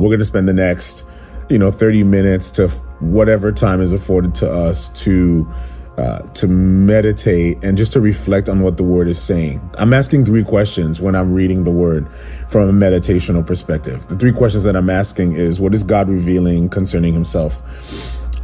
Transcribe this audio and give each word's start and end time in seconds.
We're 0.00 0.10
going 0.10 0.20
to 0.20 0.26
spend 0.26 0.48
the 0.48 0.52
next, 0.52 1.04
you 1.48 1.58
know, 1.58 1.72
30 1.72 2.04
minutes 2.04 2.50
to 2.50 2.68
whatever 3.00 3.50
time 3.50 3.80
is 3.80 3.92
afforded 3.92 4.32
to 4.36 4.48
us 4.48 4.90
to 4.90 5.44
uh, 5.96 6.20
to 6.34 6.46
meditate 6.46 7.58
and 7.64 7.76
just 7.76 7.94
to 7.94 8.00
reflect 8.00 8.48
on 8.48 8.60
what 8.60 8.76
the 8.76 8.84
word 8.84 9.08
is 9.08 9.20
saying. 9.20 9.60
I'm 9.76 9.92
asking 9.92 10.24
three 10.24 10.44
questions 10.44 11.00
when 11.00 11.16
I'm 11.16 11.34
reading 11.34 11.64
the 11.64 11.72
word 11.72 12.08
from 12.48 12.68
a 12.68 12.72
meditational 12.72 13.44
perspective. 13.44 14.06
The 14.06 14.16
three 14.16 14.30
questions 14.30 14.62
that 14.62 14.76
I'm 14.76 14.88
asking 14.88 15.32
is 15.32 15.58
what 15.58 15.74
is 15.74 15.82
God 15.82 16.08
revealing 16.08 16.68
concerning 16.68 17.12
himself? 17.12 17.60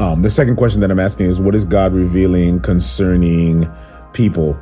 Um, 0.01 0.23
the 0.23 0.31
second 0.31 0.57
question 0.57 0.81
that 0.81 0.91
I'm 0.91 0.99
asking 0.99 1.27
is 1.27 1.39
what 1.39 1.55
is 1.55 1.65
God 1.65 1.93
revealing 1.93 2.59
concerning 2.59 3.71
people? 4.13 4.59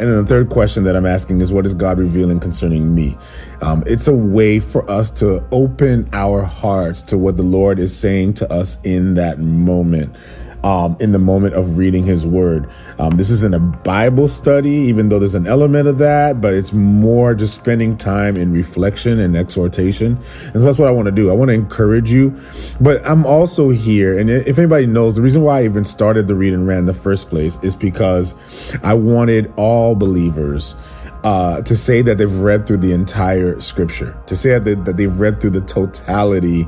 And 0.00 0.10
then 0.10 0.22
the 0.22 0.26
third 0.26 0.48
question 0.48 0.84
that 0.84 0.96
I'm 0.96 1.06
asking 1.06 1.40
is, 1.40 1.52
what 1.52 1.64
is 1.64 1.74
God 1.74 1.98
revealing 1.98 2.40
concerning 2.40 2.94
me? 2.94 3.16
Um, 3.60 3.84
it's 3.86 4.08
a 4.08 4.12
way 4.12 4.58
for 4.58 4.88
us 4.90 5.10
to 5.12 5.44
open 5.52 6.08
our 6.12 6.42
hearts 6.42 7.02
to 7.02 7.18
what 7.18 7.36
the 7.36 7.42
Lord 7.42 7.78
is 7.78 7.96
saying 7.96 8.34
to 8.34 8.52
us 8.52 8.78
in 8.82 9.14
that 9.14 9.38
moment 9.38 10.16
um, 10.64 10.96
in 11.00 11.12
the 11.12 11.18
moment 11.18 11.54
of 11.54 11.76
reading 11.76 12.04
his 12.04 12.26
word. 12.26 12.68
Um, 12.98 13.16
this 13.16 13.30
isn't 13.30 13.54
a 13.54 13.58
Bible 13.58 14.28
study, 14.28 14.70
even 14.70 15.08
though 15.08 15.18
there's 15.18 15.34
an 15.34 15.46
element 15.46 15.88
of 15.88 15.98
that, 15.98 16.40
but 16.40 16.54
it's 16.54 16.72
more 16.72 17.34
just 17.34 17.54
spending 17.54 17.96
time 17.96 18.36
in 18.36 18.52
reflection 18.52 19.18
and 19.18 19.36
exhortation. 19.36 20.18
And 20.44 20.54
so 20.54 20.60
that's 20.60 20.78
what 20.78 20.88
I 20.88 20.92
want 20.92 21.06
to 21.06 21.12
do. 21.12 21.30
I 21.30 21.34
want 21.34 21.48
to 21.48 21.54
encourage 21.54 22.12
you, 22.12 22.38
but 22.80 23.04
I'm 23.06 23.26
also 23.26 23.70
here. 23.70 24.18
And 24.18 24.30
if 24.30 24.58
anybody 24.58 24.86
knows, 24.86 25.16
the 25.16 25.22
reason 25.22 25.42
why 25.42 25.60
I 25.60 25.64
even 25.64 25.84
started 25.84 26.26
the 26.26 26.34
Read 26.34 26.52
and 26.52 26.66
Rant 26.66 26.80
in 26.80 26.86
the 26.86 26.94
first 26.94 27.28
place 27.28 27.58
is 27.62 27.74
because 27.74 28.36
I 28.82 28.94
wanted 28.94 29.52
all 29.56 29.94
believers 29.94 30.76
uh, 31.24 31.62
to 31.62 31.76
say 31.76 32.02
that 32.02 32.18
they've 32.18 32.38
read 32.38 32.66
through 32.66 32.78
the 32.78 32.92
entire 32.92 33.60
scripture, 33.60 34.16
to 34.26 34.36
say 34.36 34.58
that, 34.58 34.84
that 34.84 34.96
they've 34.96 35.18
read 35.18 35.40
through 35.40 35.50
the 35.50 35.60
totality 35.60 36.66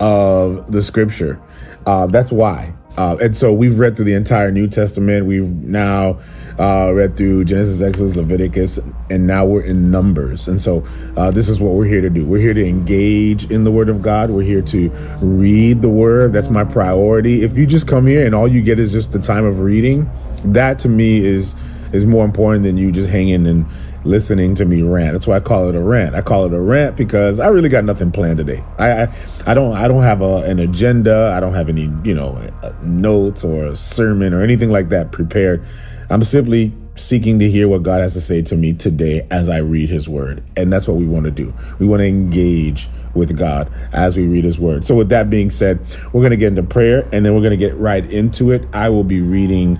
of 0.00 0.70
the 0.70 0.82
scripture. 0.82 1.40
Uh, 1.86 2.06
that's 2.06 2.32
why. 2.32 2.74
Uh, 2.98 3.16
and 3.20 3.36
so 3.36 3.52
we've 3.52 3.78
read 3.78 3.94
through 3.94 4.06
the 4.06 4.14
entire 4.14 4.50
New 4.50 4.66
Testament. 4.66 5.24
We've 5.24 5.46
now 5.46 6.18
uh, 6.58 6.90
read 6.92 7.16
through 7.16 7.44
Genesis, 7.44 7.80
Exodus, 7.80 8.16
Leviticus, 8.16 8.80
and 9.08 9.24
now 9.24 9.44
we're 9.44 9.62
in 9.62 9.92
Numbers. 9.92 10.48
And 10.48 10.60
so 10.60 10.84
uh, 11.16 11.30
this 11.30 11.48
is 11.48 11.60
what 11.60 11.74
we're 11.74 11.84
here 11.84 12.00
to 12.00 12.10
do. 12.10 12.26
We're 12.26 12.40
here 12.40 12.54
to 12.54 12.66
engage 12.66 13.52
in 13.52 13.62
the 13.62 13.70
Word 13.70 13.88
of 13.88 14.02
God. 14.02 14.30
We're 14.30 14.42
here 14.42 14.62
to 14.62 14.88
read 15.22 15.80
the 15.80 15.88
Word. 15.88 16.32
That's 16.32 16.50
my 16.50 16.64
priority. 16.64 17.44
If 17.44 17.56
you 17.56 17.68
just 17.68 17.86
come 17.86 18.04
here 18.04 18.26
and 18.26 18.34
all 18.34 18.48
you 18.48 18.62
get 18.62 18.80
is 18.80 18.90
just 18.90 19.12
the 19.12 19.20
time 19.20 19.44
of 19.44 19.60
reading, 19.60 20.10
that 20.46 20.80
to 20.80 20.88
me 20.88 21.24
is 21.24 21.54
is 21.92 22.04
more 22.04 22.24
important 22.24 22.64
than 22.64 22.76
you 22.76 22.92
just 22.92 23.08
hanging 23.08 23.46
and 23.46 23.64
listening 24.04 24.54
to 24.56 24.64
me 24.64 24.82
rant. 24.82 25.12
That's 25.12 25.26
why 25.26 25.36
I 25.36 25.40
call 25.40 25.68
it 25.68 25.74
a 25.74 25.80
rant. 25.80 26.14
I 26.14 26.22
call 26.22 26.46
it 26.46 26.52
a 26.52 26.60
rant 26.60 26.96
because 26.96 27.40
I 27.40 27.48
really 27.48 27.68
got 27.68 27.84
nothing 27.84 28.10
planned 28.10 28.38
today. 28.38 28.64
I 28.78 29.02
I, 29.02 29.14
I 29.46 29.54
don't 29.54 29.74
I 29.74 29.88
don't 29.88 30.02
have 30.02 30.22
a, 30.22 30.36
an 30.44 30.58
agenda. 30.58 31.32
I 31.36 31.40
don't 31.40 31.54
have 31.54 31.68
any 31.68 31.90
you 32.04 32.14
know 32.14 32.36
uh, 32.62 32.72
notes 32.82 33.44
or 33.44 33.66
a 33.66 33.76
sermon 33.76 34.32
or 34.34 34.42
anything 34.42 34.70
like 34.70 34.88
that 34.90 35.12
prepared. 35.12 35.64
I'm 36.10 36.22
simply 36.22 36.72
seeking 36.96 37.38
to 37.38 37.50
hear 37.50 37.68
what 37.68 37.82
God 37.82 38.00
has 38.00 38.14
to 38.14 38.20
say 38.20 38.42
to 38.42 38.56
me 38.56 38.72
today 38.72 39.26
as 39.30 39.48
I 39.48 39.58
read 39.58 39.88
His 39.88 40.08
Word, 40.08 40.42
and 40.56 40.72
that's 40.72 40.88
what 40.88 40.96
we 40.96 41.06
want 41.06 41.24
to 41.26 41.30
do. 41.30 41.54
We 41.78 41.86
want 41.86 42.00
to 42.00 42.06
engage 42.06 42.88
with 43.14 43.36
God 43.36 43.70
as 43.92 44.16
we 44.16 44.26
read 44.26 44.44
His 44.44 44.58
Word. 44.58 44.86
So, 44.86 44.94
with 44.94 45.08
that 45.10 45.30
being 45.30 45.50
said, 45.50 45.80
we're 46.12 46.22
going 46.22 46.30
to 46.30 46.36
get 46.36 46.48
into 46.48 46.62
prayer, 46.62 47.08
and 47.12 47.24
then 47.24 47.34
we're 47.34 47.42
going 47.42 47.50
to 47.50 47.56
get 47.56 47.76
right 47.76 48.04
into 48.10 48.50
it. 48.50 48.66
I 48.72 48.88
will 48.88 49.04
be 49.04 49.20
reading 49.20 49.78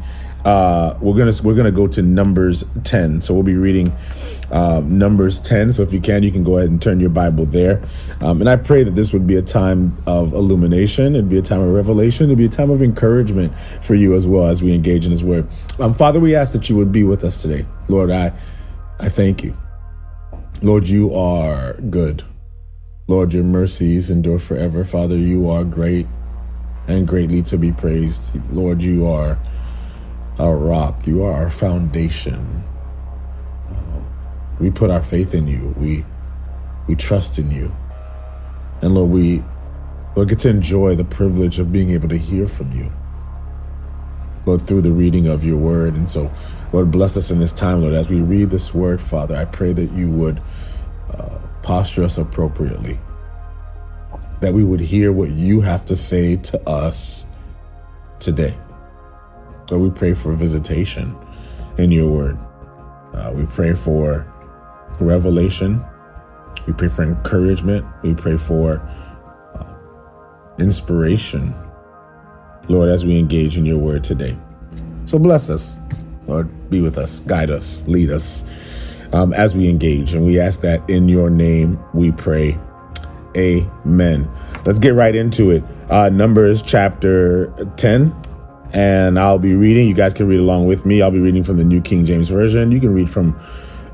uh, 0.48 0.96
we're 1.02 1.14
gonna 1.14 1.32
we're 1.44 1.54
gonna 1.54 1.70
go 1.70 1.86
to 1.86 2.00
Numbers 2.00 2.64
ten. 2.82 3.20
So 3.20 3.34
we'll 3.34 3.42
be 3.42 3.54
reading 3.54 3.92
uh, 4.50 4.80
Numbers 4.82 5.40
ten. 5.40 5.72
So 5.72 5.82
if 5.82 5.92
you 5.92 6.00
can, 6.00 6.22
you 6.22 6.32
can 6.32 6.42
go 6.42 6.56
ahead 6.56 6.70
and 6.70 6.80
turn 6.80 7.00
your 7.00 7.10
Bible 7.10 7.44
there. 7.44 7.82
Um, 8.22 8.40
and 8.40 8.48
I 8.48 8.56
pray 8.56 8.82
that 8.82 8.94
this 8.94 9.12
would 9.12 9.26
be 9.26 9.36
a 9.36 9.42
time 9.42 9.94
of 10.06 10.32
illumination. 10.32 11.14
It'd 11.14 11.28
be 11.28 11.36
a 11.36 11.42
time 11.42 11.60
of 11.60 11.68
revelation. 11.68 12.26
It'd 12.26 12.38
be 12.38 12.46
a 12.46 12.48
time 12.48 12.70
of 12.70 12.82
encouragement 12.82 13.52
for 13.82 13.94
you 13.94 14.14
as 14.14 14.26
well 14.26 14.46
as 14.46 14.62
we 14.62 14.72
engage 14.72 15.04
in 15.04 15.10
His 15.10 15.22
Word. 15.22 15.46
Um, 15.78 15.92
Father, 15.92 16.18
we 16.18 16.34
ask 16.34 16.54
that 16.54 16.70
you 16.70 16.76
would 16.76 16.92
be 16.92 17.04
with 17.04 17.24
us 17.24 17.42
today, 17.42 17.66
Lord. 17.88 18.10
I 18.10 18.32
I 18.98 19.10
thank 19.10 19.44
you, 19.44 19.54
Lord. 20.62 20.88
You 20.88 21.14
are 21.14 21.74
good. 21.74 22.22
Lord, 23.06 23.34
your 23.34 23.44
mercies 23.44 24.08
endure 24.08 24.38
forever. 24.38 24.82
Father, 24.82 25.16
you 25.16 25.50
are 25.50 25.62
great 25.64 26.06
and 26.86 27.06
greatly 27.06 27.42
to 27.42 27.58
be 27.58 27.70
praised. 27.70 28.32
Lord, 28.50 28.80
you 28.80 29.06
are 29.06 29.38
our 30.38 30.56
rock. 30.56 31.06
You 31.06 31.24
are 31.24 31.32
our 31.32 31.50
foundation. 31.50 32.62
Uh, 33.68 34.00
we 34.60 34.70
put 34.70 34.90
our 34.90 35.02
faith 35.02 35.34
in 35.34 35.46
you. 35.48 35.74
We 35.78 36.04
we 36.86 36.94
trust 36.94 37.38
in 37.38 37.50
you. 37.50 37.74
And 38.80 38.94
Lord, 38.94 39.10
we 39.10 39.42
Lord 40.16 40.28
get 40.28 40.38
to 40.40 40.48
enjoy 40.48 40.94
the 40.94 41.04
privilege 41.04 41.58
of 41.58 41.72
being 41.72 41.90
able 41.90 42.08
to 42.08 42.18
hear 42.18 42.48
from 42.48 42.72
you. 42.72 42.90
Lord, 44.46 44.62
through 44.62 44.80
the 44.80 44.92
reading 44.92 45.26
of 45.26 45.44
your 45.44 45.58
word. 45.58 45.94
And 45.94 46.08
so, 46.08 46.30
Lord, 46.72 46.90
bless 46.90 47.16
us 47.16 47.30
in 47.30 47.38
this 47.38 47.52
time, 47.52 47.82
Lord, 47.82 47.92
as 47.92 48.08
we 48.08 48.20
read 48.20 48.50
this 48.50 48.72
word, 48.72 49.00
Father. 49.00 49.36
I 49.36 49.44
pray 49.44 49.74
that 49.74 49.90
you 49.92 50.10
would 50.10 50.40
uh, 51.12 51.38
posture 51.62 52.02
us 52.02 52.16
appropriately, 52.16 52.98
that 54.40 54.54
we 54.54 54.64
would 54.64 54.80
hear 54.80 55.12
what 55.12 55.30
you 55.30 55.60
have 55.60 55.84
to 55.86 55.96
say 55.96 56.36
to 56.36 56.68
us 56.68 57.26
today. 58.20 58.54
Lord, 59.70 59.82
we 59.82 59.90
pray 59.90 60.14
for 60.14 60.32
visitation 60.32 61.14
in 61.76 61.90
your 61.90 62.10
word. 62.10 62.38
Uh, 63.12 63.32
we 63.34 63.44
pray 63.46 63.74
for 63.74 64.26
revelation. 65.00 65.84
We 66.66 66.72
pray 66.72 66.88
for 66.88 67.02
encouragement. 67.02 67.86
We 68.02 68.14
pray 68.14 68.38
for 68.38 68.80
uh, 69.54 69.74
inspiration, 70.58 71.54
Lord, 72.68 72.88
as 72.88 73.04
we 73.04 73.18
engage 73.18 73.56
in 73.56 73.66
your 73.66 73.78
word 73.78 74.04
today. 74.04 74.36
So 75.04 75.18
bless 75.18 75.50
us, 75.50 75.80
Lord. 76.26 76.48
Be 76.70 76.80
with 76.80 76.98
us, 76.98 77.20
guide 77.20 77.50
us, 77.50 77.84
lead 77.86 78.10
us 78.10 78.44
um, 79.12 79.32
as 79.32 79.54
we 79.54 79.68
engage. 79.68 80.14
And 80.14 80.24
we 80.24 80.40
ask 80.40 80.60
that 80.62 80.88
in 80.88 81.08
your 81.08 81.30
name 81.30 81.78
we 81.92 82.12
pray. 82.12 82.58
Amen. 83.36 84.28
Let's 84.64 84.78
get 84.78 84.94
right 84.94 85.14
into 85.14 85.50
it. 85.50 85.62
Uh, 85.90 86.08
Numbers 86.08 86.62
chapter 86.62 87.52
10 87.76 88.27
and 88.72 89.18
I'll 89.18 89.38
be 89.38 89.54
reading. 89.54 89.88
You 89.88 89.94
guys 89.94 90.14
can 90.14 90.26
read 90.26 90.40
along 90.40 90.66
with 90.66 90.84
me. 90.84 91.02
I'll 91.02 91.10
be 91.10 91.20
reading 91.20 91.44
from 91.44 91.56
the 91.56 91.64
New 91.64 91.80
King 91.80 92.04
James 92.04 92.28
Version. 92.28 92.70
You 92.72 92.80
can 92.80 92.92
read 92.92 93.08
from 93.08 93.38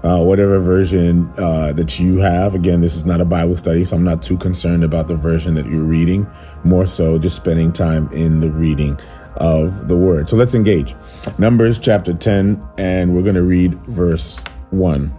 uh, 0.03 0.23
whatever 0.23 0.61
version 0.61 1.33
uh, 1.39 1.73
that 1.73 1.99
you 1.99 2.19
have. 2.19 2.55
Again, 2.55 2.81
this 2.81 2.95
is 2.95 3.05
not 3.05 3.21
a 3.21 3.25
Bible 3.25 3.57
study, 3.57 3.85
so 3.85 3.97
I'm 3.97 4.05
not 4.05 4.23
too 4.23 4.37
concerned 4.37 4.85
about 4.85 5.09
the 5.09 5.17
version 5.17 5.55
that 5.55 5.67
you're 5.67 5.83
reading. 5.83 6.27
More 6.63 6.87
so, 6.87 7.19
just 7.19 7.37
spending 7.37 7.73
time 7.73 8.09
in 8.13 8.41
the 8.41 8.51
reading 8.51 9.01
of 9.37 9.89
the 9.89 9.97
word. 9.97 10.29
So 10.29 10.37
let's 10.37 10.55
engage. 10.55 10.95
Numbers 11.39 11.79
chapter 11.79 12.13
10, 12.13 12.63
and 12.79 13.15
we're 13.15 13.23
going 13.23 13.35
to 13.35 13.43
read 13.43 13.75
verse 13.87 14.43
1. 14.71 15.13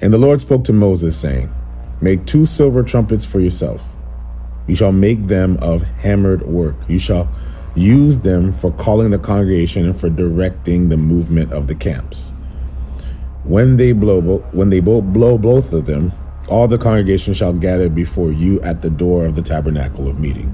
And 0.00 0.12
the 0.12 0.18
Lord 0.18 0.40
spoke 0.40 0.64
to 0.64 0.72
Moses, 0.72 1.16
saying, 1.16 1.52
Make 2.00 2.26
two 2.26 2.46
silver 2.46 2.82
trumpets 2.82 3.24
for 3.24 3.40
yourself. 3.40 3.84
You 4.66 4.74
shall 4.74 4.92
make 4.92 5.26
them 5.26 5.56
of 5.60 5.82
hammered 5.82 6.42
work. 6.42 6.76
You 6.88 6.98
shall 6.98 7.28
use 7.74 8.18
them 8.18 8.52
for 8.52 8.72
calling 8.72 9.10
the 9.10 9.18
congregation 9.18 9.86
and 9.86 9.98
for 9.98 10.10
directing 10.10 10.88
the 10.88 10.96
movement 10.96 11.52
of 11.52 11.66
the 11.66 11.74
camps. 11.74 12.34
When 13.44 13.76
they 13.76 13.92
blow, 13.92 14.38
when 14.52 14.70
they 14.70 14.80
blow 14.80 15.38
both 15.38 15.72
of 15.72 15.86
them, 15.86 16.12
all 16.48 16.68
the 16.68 16.78
congregation 16.78 17.34
shall 17.34 17.52
gather 17.52 17.88
before 17.88 18.32
you 18.32 18.60
at 18.60 18.82
the 18.82 18.90
door 18.90 19.24
of 19.24 19.34
the 19.34 19.42
tabernacle 19.42 20.08
of 20.08 20.18
meeting. 20.18 20.50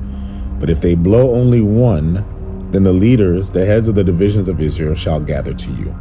But 0.58 0.70
if 0.70 0.80
they 0.80 0.94
blow 0.94 1.34
only 1.34 1.60
one, 1.60 2.24
then 2.70 2.82
the 2.82 2.92
leaders, 2.92 3.50
the 3.50 3.64
heads 3.64 3.88
of 3.88 3.94
the 3.94 4.04
divisions 4.04 4.48
of 4.48 4.60
Israel, 4.60 4.94
shall 4.94 5.20
gather 5.20 5.54
to 5.54 5.70
you. 5.72 5.96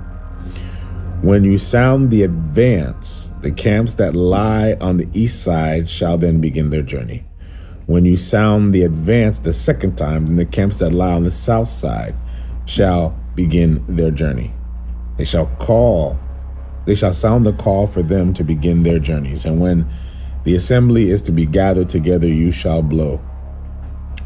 When 1.21 1.43
you 1.43 1.57
sound 1.57 2.09
the 2.09 2.23
advance, 2.23 3.31
the 3.41 3.51
camps 3.51 3.95
that 3.95 4.15
lie 4.15 4.77
on 4.79 4.97
the 4.97 5.07
east 5.13 5.43
side 5.43 5.89
shall 5.89 6.17
then 6.17 6.41
begin 6.41 6.69
their 6.69 6.83
journey. 6.83 7.25
When 7.87 8.03
you 8.03 8.17
sound 8.17 8.73
the 8.73 8.81
advance 8.81 9.39
the 9.39 9.53
second 9.53 9.95
time, 9.95 10.25
then 10.27 10.35
the 10.35 10.45
camps 10.45 10.75
that 10.79 10.91
lie 10.91 11.13
on 11.13 11.23
the 11.23 11.31
south 11.31 11.69
side 11.69 12.15
shall 12.65 13.17
begin 13.33 13.81
their 13.87 14.11
journey. 14.11 14.51
They 15.15 15.23
shall 15.23 15.45
call, 15.57 16.19
they 16.83 16.95
shall 16.95 17.13
sound 17.13 17.45
the 17.45 17.53
call 17.53 17.87
for 17.87 18.03
them 18.03 18.33
to 18.33 18.43
begin 18.43 18.83
their 18.83 18.99
journeys. 18.99 19.45
And 19.45 19.61
when 19.61 19.87
the 20.43 20.53
assembly 20.55 21.09
is 21.11 21.21
to 21.23 21.31
be 21.31 21.45
gathered 21.45 21.87
together, 21.87 22.27
you 22.27 22.51
shall 22.51 22.81
blow, 22.81 23.21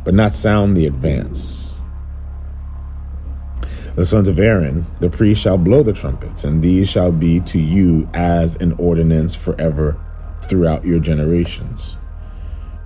but 0.04 0.16
not 0.16 0.34
sound 0.34 0.76
the 0.76 0.88
advance. 0.88 1.78
The 3.94 4.08
sons 4.08 4.28
of 4.28 4.40
Aaron, 4.40 4.88
the 5.02 5.10
priests, 5.12 5.44
shall 5.44 5.60
blow 5.60 5.84
the 5.84 5.94
trumpets, 5.94 6.46
and 6.46 6.64
these 6.64 6.90
shall 6.90 7.12
be 7.12 7.40
to 7.42 7.60
you 7.60 8.10
as 8.16 8.56
an 8.56 8.72
ordinance 8.80 9.36
forever 9.36 10.04
throughout 10.50 10.84
your 10.84 11.00
generations. 11.00 11.98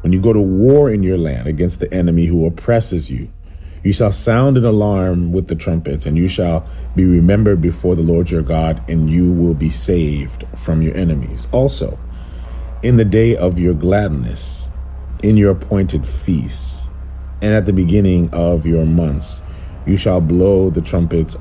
When 0.06 0.14
you 0.14 0.22
go 0.22 0.34
to 0.34 0.40
war 0.40 0.92
in 0.92 1.02
your 1.02 1.18
land 1.18 1.48
against 1.48 1.80
the 1.80 1.92
enemy 1.92 2.28
who 2.28 2.46
oppresses 2.46 3.10
you, 3.10 3.28
you 3.84 3.92
shall 3.92 4.12
sound 4.12 4.56
an 4.56 4.64
alarm 4.64 5.32
with 5.32 5.48
the 5.48 5.56
trumpets, 5.56 6.06
and 6.06 6.16
you 6.16 6.28
shall 6.28 6.64
be 6.96 7.06
remembered 7.06 7.60
before 7.60 7.96
the 7.96 8.04
Lord 8.04 8.30
your 8.30 8.44
God, 8.44 8.88
and 8.88 9.10
you 9.10 9.34
will 9.34 9.56
be 9.56 9.72
saved 9.72 10.46
from 10.56 10.84
your 10.84 10.96
enemies. 10.96 11.48
Also, 11.52 11.98
in 12.84 12.98
the 12.98 13.04
day 13.04 13.36
of 13.36 13.58
your 13.58 13.74
gladness, 13.74 14.70
in 15.24 15.38
your 15.38 15.50
appointed 15.50 16.06
feasts, 16.06 16.92
and 17.42 17.56
at 17.56 17.66
the 17.66 17.74
beginning 17.74 18.30
of 18.32 18.68
your 18.68 18.86
months, 18.86 19.42
you 19.88 19.98
shall 19.98 20.22
blow 20.22 20.70
the 20.70 20.82
trumpets 20.82 21.36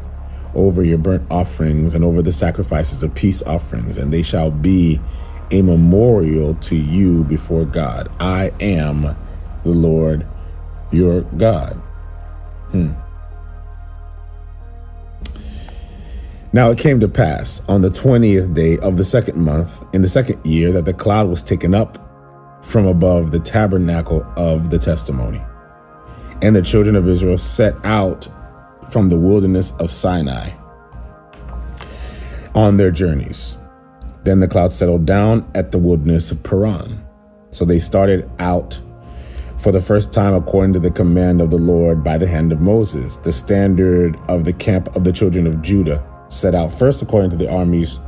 over 0.55 0.82
your 0.82 0.96
burnt 0.96 1.31
offerings 1.31 1.93
and 1.93 2.02
over 2.02 2.22
the 2.22 2.32
sacrifices 2.32 3.02
of 3.02 3.14
peace 3.14 3.43
offerings, 3.43 3.99
and 3.99 4.10
they 4.10 4.22
shall 4.22 4.50
be 4.50 4.99
a 5.55 5.62
memorial 5.62 6.55
to 6.56 6.75
you 6.75 7.23
before 7.25 7.65
God. 7.65 8.11
I 8.19 8.53
am 8.61 9.17
the 9.62 9.71
Lord 9.71 10.27
your 10.91 11.21
God. 11.23 11.75
Hmm. 12.73 12.93
Now 16.53 16.71
it 16.71 16.79
came 16.79 16.99
to 17.01 17.09
pass 17.09 17.62
on 17.69 17.83
the 17.83 17.89
20th 17.89 18.55
day 18.55 18.79
of 18.79 18.97
the 18.97 19.05
second 19.05 19.37
month 19.37 19.85
in 19.93 20.03
the 20.03 20.09
second 20.09 20.45
year 20.45 20.73
that 20.73 20.85
the 20.85 20.93
cloud 20.93 21.29
was 21.29 21.43
taken 21.43 21.75
up 21.75 21.99
from 22.62 22.87
above 22.87 23.31
the 23.31 23.41
tabernacle 23.41 24.25
of 24.37 24.71
the 24.71 24.79
testimony. 24.79 25.41
And 26.43 26.55
the 26.55 26.62
children 26.62 26.97
of 26.97 27.09
Israel 27.09 27.39
set 27.39 27.75
out 27.85 28.29
from 28.91 29.09
the 29.09 29.19
wilderness 29.19 29.73
of 29.79 29.91
Sinai 29.91 30.51
on 32.55 32.77
their 32.77 32.91
journeys. 32.91 33.56
Then 34.25 34.41
the 34.41 34.49
cloud 34.49 34.73
settled 34.73 35.06
down 35.06 35.49
at 35.55 35.71
the 35.71 35.79
wilderness 35.79 36.31
of 36.31 36.43
Paran. 36.43 37.05
So 37.50 37.65
they 37.65 37.79
started 37.79 38.29
out 38.38 38.81
for 39.59 39.71
the 39.73 39.81
first 39.81 40.12
time 40.12 40.35
according 40.35 40.73
to 40.75 40.79
the 40.79 40.91
command 40.91 41.41
of 41.41 41.50
the 41.50 41.56
Lord 41.56 42.03
by 42.03 42.19
the 42.19 42.26
hand 42.26 42.53
of 42.53 42.61
Moses, 42.61 43.17
the 43.17 43.32
standard 43.32 44.19
of 44.29 44.44
the 44.44 44.53
camp 44.53 44.94
of 44.97 45.05
the 45.05 45.12
children 45.12 45.47
of 45.47 45.62
Judah 45.62 46.05
set 46.29 46.55
out 46.55 46.73
first 46.73 47.03
according 47.03 47.31
to 47.31 47.37
the 47.37 47.50
armies. 47.50 47.99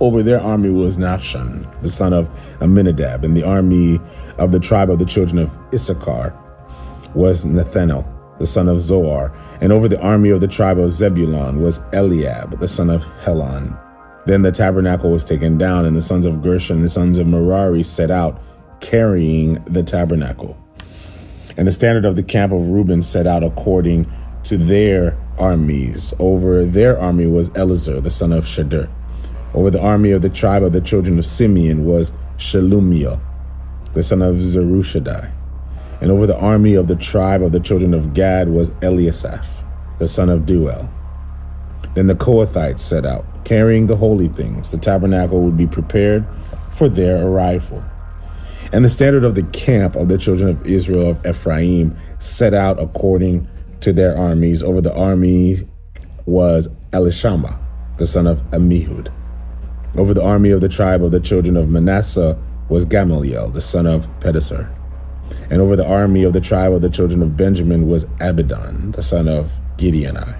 Over 0.00 0.22
their 0.22 0.40
army 0.40 0.70
was 0.70 0.98
Nahshon, 0.98 1.80
the 1.82 1.88
son 1.88 2.12
of 2.12 2.28
Amminadab, 2.60 3.24
and 3.24 3.36
the 3.36 3.44
army 3.44 4.00
of 4.38 4.50
the 4.50 4.58
tribe 4.58 4.90
of 4.90 4.98
the 4.98 5.04
children 5.04 5.38
of 5.38 5.56
Issachar 5.72 6.36
was 7.14 7.44
Nethanel, 7.44 8.04
the 8.38 8.46
son 8.46 8.68
of 8.68 8.80
Zoar, 8.80 9.32
and 9.60 9.70
over 9.70 9.88
the 9.88 10.00
army 10.00 10.30
of 10.30 10.40
the 10.40 10.48
tribe 10.48 10.78
of 10.78 10.92
Zebulun 10.92 11.60
was 11.60 11.78
Eliab, 11.92 12.58
the 12.58 12.66
son 12.66 12.90
of 12.90 13.04
Helon. 13.22 13.76
Then 14.24 14.42
the 14.42 14.52
tabernacle 14.52 15.10
was 15.10 15.24
taken 15.24 15.58
down, 15.58 15.84
and 15.84 15.96
the 15.96 16.02
sons 16.02 16.26
of 16.26 16.42
Gershon, 16.42 16.82
the 16.82 16.88
sons 16.88 17.18
of 17.18 17.26
Merari, 17.26 17.82
set 17.82 18.10
out, 18.10 18.40
carrying 18.80 19.62
the 19.64 19.82
tabernacle. 19.82 20.56
And 21.56 21.66
the 21.66 21.72
standard 21.72 22.04
of 22.04 22.16
the 22.16 22.22
camp 22.22 22.52
of 22.52 22.68
Reuben 22.68 23.02
set 23.02 23.26
out 23.26 23.42
according 23.42 24.10
to 24.44 24.56
their 24.56 25.16
armies. 25.38 26.14
Over 26.18 26.64
their 26.64 26.98
army 26.98 27.26
was 27.26 27.50
Elazar, 27.50 28.02
the 28.02 28.10
son 28.10 28.32
of 28.32 28.44
Shedeur. 28.44 28.88
Over 29.54 29.70
the 29.70 29.82
army 29.82 30.12
of 30.12 30.22
the 30.22 30.30
tribe 30.30 30.62
of 30.62 30.72
the 30.72 30.80
children 30.80 31.18
of 31.18 31.26
Simeon 31.26 31.84
was 31.84 32.12
Shelumiel, 32.38 33.20
the 33.92 34.02
son 34.02 34.22
of 34.22 34.36
Zurishaddai. 34.36 35.30
And 36.00 36.10
over 36.10 36.26
the 36.26 36.38
army 36.38 36.74
of 36.74 36.88
the 36.88 36.96
tribe 36.96 37.42
of 37.42 37.52
the 37.52 37.60
children 37.60 37.92
of 37.92 38.14
Gad 38.14 38.48
was 38.48 38.70
Eliasaph, 38.76 39.46
the 39.98 40.08
son 40.08 40.28
of 40.28 40.42
Deuel. 40.42 40.88
Then 41.94 42.06
the 42.06 42.14
Kohathites 42.14 42.78
set 42.78 43.04
out, 43.04 43.24
carrying 43.44 43.86
the 43.86 43.96
holy 43.96 44.28
things. 44.28 44.70
The 44.70 44.78
tabernacle 44.78 45.42
would 45.42 45.56
be 45.56 45.66
prepared 45.66 46.26
for 46.72 46.88
their 46.88 47.26
arrival. 47.26 47.84
And 48.72 48.84
the 48.84 48.88
standard 48.88 49.24
of 49.24 49.34
the 49.34 49.42
camp 49.44 49.96
of 49.96 50.08
the 50.08 50.16
children 50.16 50.48
of 50.48 50.66
Israel 50.66 51.10
of 51.10 51.26
Ephraim 51.26 51.94
set 52.18 52.54
out 52.54 52.80
according 52.80 53.46
to 53.80 53.92
their 53.92 54.16
armies. 54.16 54.62
Over 54.62 54.80
the 54.80 54.94
army 54.96 55.56
was 56.24 56.68
Elishama, 56.92 57.58
the 57.98 58.06
son 58.06 58.26
of 58.26 58.42
Ammihud. 58.50 59.12
Over 59.96 60.14
the 60.14 60.24
army 60.24 60.50
of 60.50 60.62
the 60.62 60.70
tribe 60.70 61.04
of 61.04 61.10
the 61.10 61.20
children 61.20 61.56
of 61.56 61.68
Manasseh 61.68 62.38
was 62.70 62.86
Gamaliel, 62.86 63.50
the 63.50 63.60
son 63.60 63.86
of 63.86 64.08
Pedahzur. 64.20 64.74
And 65.50 65.60
over 65.60 65.76
the 65.76 65.86
army 65.86 66.24
of 66.24 66.32
the 66.32 66.40
tribe 66.40 66.72
of 66.72 66.80
the 66.80 66.88
children 66.88 67.20
of 67.20 67.36
Benjamin 67.36 67.88
was 67.88 68.06
Abidan, 68.20 68.92
the 68.92 69.02
son 69.02 69.28
of 69.28 69.52
Gideoni. 69.76 70.34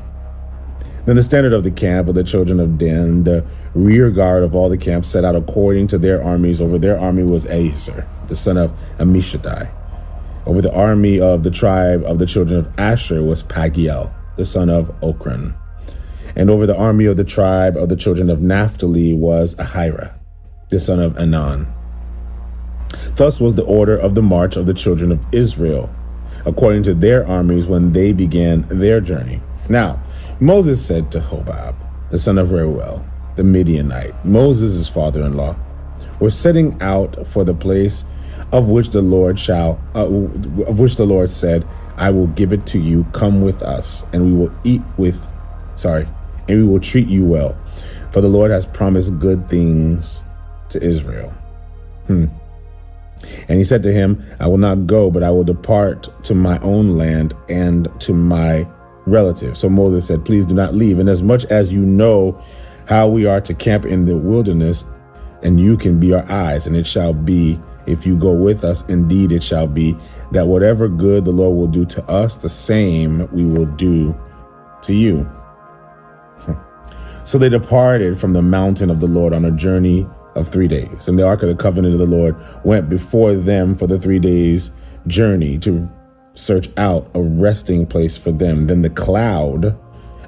Then 1.04 1.16
the 1.16 1.22
standard 1.22 1.52
of 1.52 1.64
the 1.64 1.70
camp 1.70 2.06
of 2.08 2.14
the 2.14 2.22
children 2.22 2.60
of 2.60 2.78
Dan, 2.78 3.24
the 3.24 3.44
rear 3.74 4.10
guard 4.10 4.44
of 4.44 4.54
all 4.54 4.68
the 4.68 4.78
camps, 4.78 5.08
set 5.08 5.24
out 5.24 5.34
according 5.34 5.88
to 5.88 5.98
their 5.98 6.22
armies. 6.22 6.60
Over 6.60 6.78
their 6.78 6.98
army 6.98 7.24
was 7.24 7.44
Ahiezer, 7.46 8.06
the 8.28 8.36
son 8.36 8.56
of 8.56 8.72
Ammishaddai. 8.98 9.68
Over 10.46 10.60
the 10.60 10.74
army 10.74 11.20
of 11.20 11.42
the 11.42 11.50
tribe 11.50 12.04
of 12.04 12.18
the 12.18 12.26
children 12.26 12.58
of 12.58 12.68
Asher 12.78 13.22
was 13.22 13.42
Pagiel, 13.42 14.12
the 14.36 14.46
son 14.46 14.70
of 14.70 14.88
Ochran. 15.00 15.54
And 16.36 16.50
over 16.50 16.66
the 16.66 16.76
army 16.76 17.06
of 17.06 17.16
the 17.16 17.24
tribe 17.24 17.76
of 17.76 17.88
the 17.88 17.96
children 17.96 18.30
of 18.30 18.40
Naphtali 18.40 19.12
was 19.12 19.54
Ahira, 19.56 20.14
the 20.70 20.80
son 20.80 21.00
of 21.00 21.18
Anan. 21.18 21.66
Thus 23.14 23.40
was 23.40 23.54
the 23.54 23.64
order 23.64 23.96
of 23.96 24.14
the 24.14 24.22
march 24.22 24.56
of 24.56 24.66
the 24.66 24.74
children 24.74 25.10
of 25.12 25.24
Israel, 25.32 25.90
according 26.46 26.84
to 26.84 26.94
their 26.94 27.26
armies 27.26 27.66
when 27.66 27.92
they 27.92 28.12
began 28.12 28.62
their 28.68 29.00
journey. 29.00 29.40
Now, 29.68 30.02
Moses 30.42 30.84
said 30.84 31.12
to 31.12 31.20
Hobab, 31.20 31.76
the 32.10 32.18
son 32.18 32.36
of 32.36 32.50
Reuel, 32.50 33.06
the 33.36 33.44
Midianite, 33.44 34.24
Moses' 34.24 34.88
father 34.88 35.22
in 35.22 35.36
law, 35.36 35.54
We're 36.18 36.30
setting 36.30 36.76
out 36.82 37.28
for 37.28 37.44
the 37.44 37.54
place 37.54 38.04
of 38.52 38.68
which 38.68 38.90
the 38.90 39.02
Lord 39.02 39.38
shall, 39.38 39.80
uh, 39.94 40.04
of 40.66 40.80
which 40.80 40.96
the 40.96 41.06
Lord 41.06 41.30
said, 41.30 41.64
I 41.96 42.10
will 42.10 42.26
give 42.26 42.52
it 42.52 42.66
to 42.66 42.80
you. 42.80 43.04
Come 43.12 43.40
with 43.40 43.62
us, 43.62 44.04
and 44.12 44.24
we 44.24 44.32
will 44.32 44.52
eat 44.64 44.82
with, 44.96 45.28
sorry, 45.76 46.08
and 46.48 46.58
we 46.58 46.64
will 46.64 46.80
treat 46.80 47.06
you 47.06 47.24
well. 47.24 47.56
For 48.10 48.20
the 48.20 48.26
Lord 48.26 48.50
has 48.50 48.66
promised 48.66 49.16
good 49.20 49.48
things 49.48 50.24
to 50.70 50.82
Israel. 50.82 51.30
Hmm. 52.08 52.26
And 53.48 53.58
he 53.58 53.62
said 53.62 53.84
to 53.84 53.92
him, 53.92 54.20
I 54.40 54.48
will 54.48 54.58
not 54.58 54.88
go, 54.88 55.08
but 55.08 55.22
I 55.22 55.30
will 55.30 55.44
depart 55.44 56.08
to 56.24 56.34
my 56.34 56.58
own 56.62 56.98
land 56.98 57.32
and 57.48 57.88
to 58.00 58.12
my 58.12 58.66
relatives. 59.06 59.60
So 59.60 59.68
Moses 59.68 60.06
said, 60.06 60.24
Please 60.24 60.46
do 60.46 60.54
not 60.54 60.74
leave. 60.74 60.98
And 60.98 61.08
as 61.08 61.22
much 61.22 61.44
as 61.46 61.72
you 61.72 61.80
know 61.80 62.40
how 62.86 63.08
we 63.08 63.26
are 63.26 63.40
to 63.40 63.54
camp 63.54 63.84
in 63.84 64.04
the 64.04 64.16
wilderness, 64.16 64.84
and 65.42 65.58
you 65.58 65.76
can 65.76 65.98
be 65.98 66.12
our 66.14 66.30
eyes, 66.30 66.66
and 66.66 66.76
it 66.76 66.86
shall 66.86 67.12
be 67.12 67.58
if 67.86 68.06
you 68.06 68.16
go 68.16 68.32
with 68.32 68.64
us, 68.64 68.84
indeed 68.86 69.32
it 69.32 69.42
shall 69.42 69.66
be 69.66 69.96
that 70.30 70.46
whatever 70.46 70.88
good 70.88 71.24
the 71.24 71.32
Lord 71.32 71.56
will 71.56 71.66
do 71.66 71.84
to 71.86 72.04
us, 72.08 72.36
the 72.36 72.48
same 72.48 73.28
we 73.32 73.44
will 73.44 73.66
do 73.66 74.18
to 74.82 74.92
you. 74.92 75.30
So 77.24 77.38
they 77.38 77.48
departed 77.48 78.18
from 78.18 78.32
the 78.32 78.42
mountain 78.42 78.90
of 78.90 78.98
the 78.98 79.06
Lord 79.06 79.32
on 79.32 79.44
a 79.44 79.52
journey 79.52 80.08
of 80.34 80.48
three 80.48 80.66
days. 80.66 81.06
And 81.06 81.16
the 81.16 81.24
ark 81.24 81.42
of 81.44 81.48
the 81.48 81.54
covenant 81.54 81.94
of 81.94 82.00
the 82.00 82.06
Lord 82.06 82.34
went 82.64 82.88
before 82.88 83.34
them 83.34 83.76
for 83.76 83.86
the 83.86 83.96
three 83.96 84.18
days' 84.18 84.72
journey 85.06 85.56
to 85.58 85.88
search 86.34 86.68
out 86.76 87.10
a 87.14 87.22
resting 87.22 87.86
place 87.86 88.16
for 88.16 88.32
them. 88.32 88.66
Then 88.66 88.82
the 88.82 88.90
cloud 88.90 89.76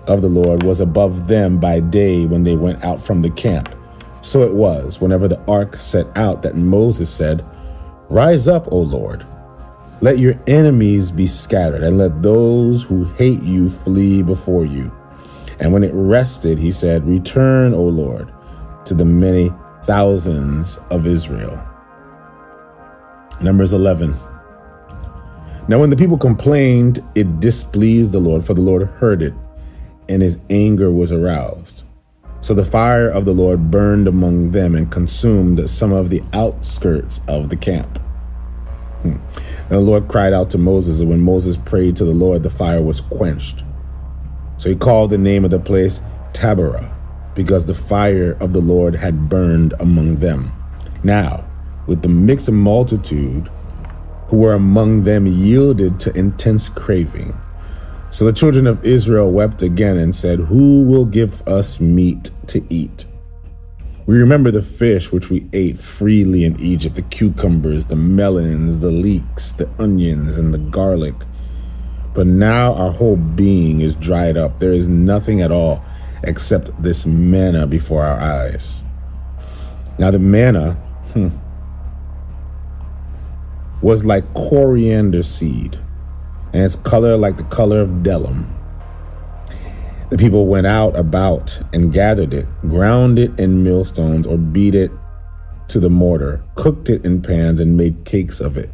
of 0.07 0.23
the 0.23 0.29
Lord 0.29 0.63
was 0.63 0.81
above 0.81 1.29
them 1.29 1.59
by 1.59 1.81
day 1.81 2.27
when 2.27 2.43
they 2.43 2.57
went 2.57 2.85
out 2.85 3.03
from 3.03 3.23
the 3.23 3.31
camp. 3.31 3.75
So 4.21 4.43
it 4.43 4.55
was, 4.55 5.01
whenever 5.01 5.29
the 5.29 5.43
ark 5.47 5.77
set 5.77 6.07
out, 6.17 6.43
that 6.43 6.57
Moses 6.57 7.13
said, 7.13 7.45
Rise 8.09 8.49
up, 8.49 8.71
O 8.73 8.79
Lord. 8.79 9.27
Let 10.01 10.19
your 10.19 10.39
enemies 10.47 11.11
be 11.11 11.27
scattered, 11.27 11.83
and 11.83 11.99
let 11.99 12.23
those 12.23 12.83
who 12.83 13.05
hate 13.15 13.43
you 13.43 13.69
flee 13.69 14.23
before 14.23 14.65
you. 14.65 14.93
And 15.61 15.73
when 15.73 15.85
it 15.85 15.93
rested, 15.95 16.59
he 16.59 16.73
said, 16.73 17.07
Return, 17.07 17.73
O 17.73 17.85
Lord, 17.85 18.33
to 18.87 18.95
the 18.95 19.05
many 19.05 19.53
thousands 19.85 20.79
of 20.91 21.07
Israel. 21.07 21.59
Numbers 23.41 23.73
11. 23.73 24.17
Now, 25.67 25.79
when 25.79 25.89
the 25.89 25.97
people 25.97 26.19
complained, 26.19 27.03
it 27.15 27.41
displeased 27.41 28.13
the 28.13 28.21
Lord, 28.21 28.45
for 28.45 28.53
the 28.53 28.61
Lord 28.61 28.83
heard 28.83 29.23
it, 29.23 29.33
and 30.11 30.21
his 30.21 30.37
anger 30.51 30.91
was 30.91 31.11
aroused. 31.11 31.85
So 32.43 32.53
the 32.53 32.67
fire 32.67 33.09
of 33.09 33.25
the 33.25 33.33
Lord 33.33 33.71
burned 33.71 34.07
among 34.07 34.51
them 34.51 34.75
and 34.75 34.93
consumed 34.93 35.67
some 35.71 35.95
of 35.95 36.11
the 36.11 36.23
outskirts 36.35 37.23
of 37.29 37.49
the 37.49 37.57
camp. 37.57 37.99
Hmm. 39.01 39.17
And 39.17 39.71
the 39.71 39.81
Lord 39.81 40.09
cried 40.09 40.35
out 40.35 40.51
to 40.51 40.59
Moses, 40.59 41.01
and 41.01 41.09
when 41.09 41.23
Moses 41.23 41.57
prayed 41.57 41.97
to 41.97 42.05
the 42.05 42.13
Lord, 42.13 42.43
the 42.43 42.51
fire 42.51 42.83
was 42.83 43.01
quenched. 43.01 43.65
So 44.59 44.69
he 44.69 44.77
called 44.77 45.09
the 45.09 45.19
name 45.19 45.47
of 45.47 45.51
the 45.51 45.59
place 45.59 46.03
Taberah, 46.35 46.95
because 47.35 47.65
the 47.65 47.73
fire 47.73 48.37
of 48.41 48.53
the 48.53 48.61
Lord 48.61 48.95
had 48.95 49.31
burned 49.31 49.73
among 49.81 50.17
them. 50.17 50.53
Now, 51.03 51.43
with 51.87 52.03
the 52.03 52.11
mixed 52.11 52.51
multitude 52.51 53.51
who 54.29 54.39
were 54.39 54.55
among 54.55 55.03
them 55.03 55.27
yielded 55.27 56.01
to 56.01 56.17
intense 56.17 56.69
craving, 56.69 57.37
so 58.15 58.25
the 58.25 58.33
children 58.33 58.69
of 58.69 58.87
Israel 58.87 59.33
wept 59.33 59.61
again 59.61 59.97
and 59.97 60.15
said, 60.15 60.39
Who 60.39 60.85
will 60.85 61.05
give 61.05 61.43
us 61.49 61.81
meat 61.81 62.31
to 62.47 62.65
eat? 62.73 63.07
We 64.07 64.17
remember 64.19 64.53
the 64.53 64.63
fish 64.63 65.11
which 65.11 65.31
we 65.31 65.49
ate 65.53 65.79
freely 65.79 66.45
in 66.45 66.61
Egypt, 66.61 66.95
the 66.95 67.03
cucumbers, 67.03 67.87
the 67.87 67.97
melons, 67.97 68.79
the 68.79 68.93
leeks, 68.93 69.51
the 69.51 69.69
onions, 69.81 70.39
and 70.39 70.55
the 70.55 70.59
garlic. 70.59 71.17
But 72.15 72.29
now 72.29 72.75
our 72.75 72.93
whole 72.93 73.17
being 73.17 73.81
is 73.81 73.97
dried 73.97 74.37
up. 74.37 74.61
There 74.61 74.73
is 74.73 74.89
nothing 74.89 75.41
at 75.41 75.51
all 75.51 75.85
except 76.23 76.71
this 76.81 77.07
manna 77.07 77.67
before 77.67 78.05
our 78.05 78.21
eyes. 78.21 78.85
Now, 79.99 80.13
the 80.13 80.21
manna, 80.21 80.75
hmm, 81.15 81.31
was 83.85 84.03
like 84.03 84.25
coriander 84.33 85.23
seed, 85.23 85.79
and 86.55 86.63
its 86.63 86.75
color 86.75 87.19
like 87.19 87.37
the 87.37 87.45
color 87.45 87.83
of 87.83 87.91
bdellium. 87.91 88.47
The 90.09 90.17
people 90.17 90.47
went 90.47 90.67
out 90.67 90.97
about 90.97 91.61
and 91.75 91.93
gathered 91.93 92.33
it, 92.33 92.47
ground 92.63 93.19
it 93.19 93.39
in 93.39 93.63
millstones, 93.63 94.27
or 94.27 94.39
beat 94.39 94.75
it 94.75 94.91
to 95.69 95.81
the 95.81 95.91
mortar, 95.91 96.43
cooked 96.55 96.89
it 96.89 97.05
in 97.05 97.21
pans, 97.21 97.61
and 97.61 97.77
made 97.77 98.07
cakes 98.07 98.41
of 98.41 98.57
it. 98.57 98.71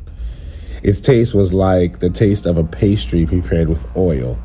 Its 0.84 1.00
taste 1.00 1.34
was 1.34 1.52
like 1.52 1.98
the 1.98 2.10
taste 2.10 2.46
of 2.46 2.56
a 2.56 2.62
pastry 2.62 3.26
prepared 3.26 3.68
with 3.68 3.84
oil. 3.96 4.38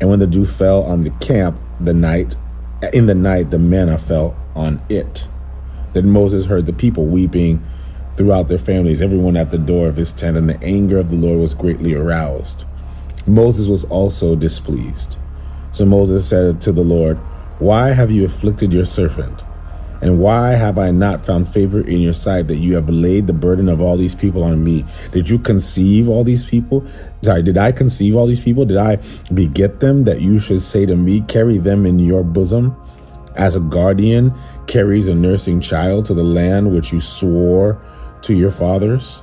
And 0.00 0.08
when 0.08 0.20
the 0.20 0.26
dew 0.26 0.46
fell 0.46 0.84
on 0.84 1.02
the 1.02 1.10
camp 1.10 1.60
the 1.80 1.92
night, 1.92 2.34
in 2.94 3.04
the 3.04 3.14
night 3.14 3.50
the 3.50 3.58
manna 3.58 3.98
fell 3.98 4.34
on 4.54 4.80
it. 4.88 5.28
Then 5.92 6.08
Moses 6.08 6.46
heard 6.46 6.64
the 6.64 6.72
people 6.72 7.04
weeping 7.04 7.62
throughout 8.20 8.48
their 8.48 8.58
families, 8.58 9.00
everyone 9.00 9.34
at 9.34 9.50
the 9.50 9.56
door 9.56 9.88
of 9.88 9.96
his 9.96 10.12
tent, 10.12 10.36
and 10.36 10.46
the 10.46 10.62
anger 10.62 10.98
of 10.98 11.08
the 11.08 11.16
Lord 11.16 11.38
was 11.38 11.54
greatly 11.54 11.94
aroused. 11.94 12.66
Moses 13.26 13.66
was 13.66 13.86
also 13.86 14.36
displeased. 14.36 15.16
So 15.72 15.86
Moses 15.86 16.28
said 16.28 16.60
to 16.60 16.70
the 16.70 16.84
Lord, 16.84 17.16
Why 17.60 17.92
have 17.92 18.10
you 18.10 18.26
afflicted 18.26 18.74
your 18.74 18.84
servant? 18.84 19.42
And 20.02 20.20
why 20.20 20.50
have 20.50 20.78
I 20.78 20.90
not 20.90 21.24
found 21.24 21.48
favor 21.48 21.80
in 21.80 22.02
your 22.02 22.12
sight 22.12 22.46
that 22.48 22.58
you 22.58 22.74
have 22.74 22.90
laid 22.90 23.26
the 23.26 23.32
burden 23.32 23.70
of 23.70 23.80
all 23.80 23.96
these 23.96 24.14
people 24.14 24.44
on 24.44 24.62
me? 24.62 24.84
Did 25.12 25.30
you 25.30 25.38
conceive 25.38 26.06
all 26.06 26.22
these 26.22 26.44
people? 26.44 26.86
Sorry, 27.22 27.42
did 27.42 27.56
I 27.56 27.72
conceive 27.72 28.14
all 28.14 28.26
these 28.26 28.44
people? 28.44 28.66
Did 28.66 28.76
I 28.76 28.96
beget 29.32 29.80
them 29.80 30.04
that 30.04 30.20
you 30.20 30.38
should 30.38 30.60
say 30.60 30.84
to 30.84 30.94
me, 30.94 31.22
Carry 31.22 31.56
them 31.56 31.86
in 31.86 31.98
your 31.98 32.22
bosom? 32.22 32.76
As 33.34 33.56
a 33.56 33.60
guardian 33.60 34.34
carries 34.66 35.08
a 35.08 35.14
nursing 35.14 35.62
child 35.62 36.04
to 36.04 36.12
the 36.12 36.22
land 36.22 36.74
which 36.74 36.92
you 36.92 37.00
swore 37.00 37.80
to 38.22 38.34
your 38.34 38.50
fathers? 38.50 39.20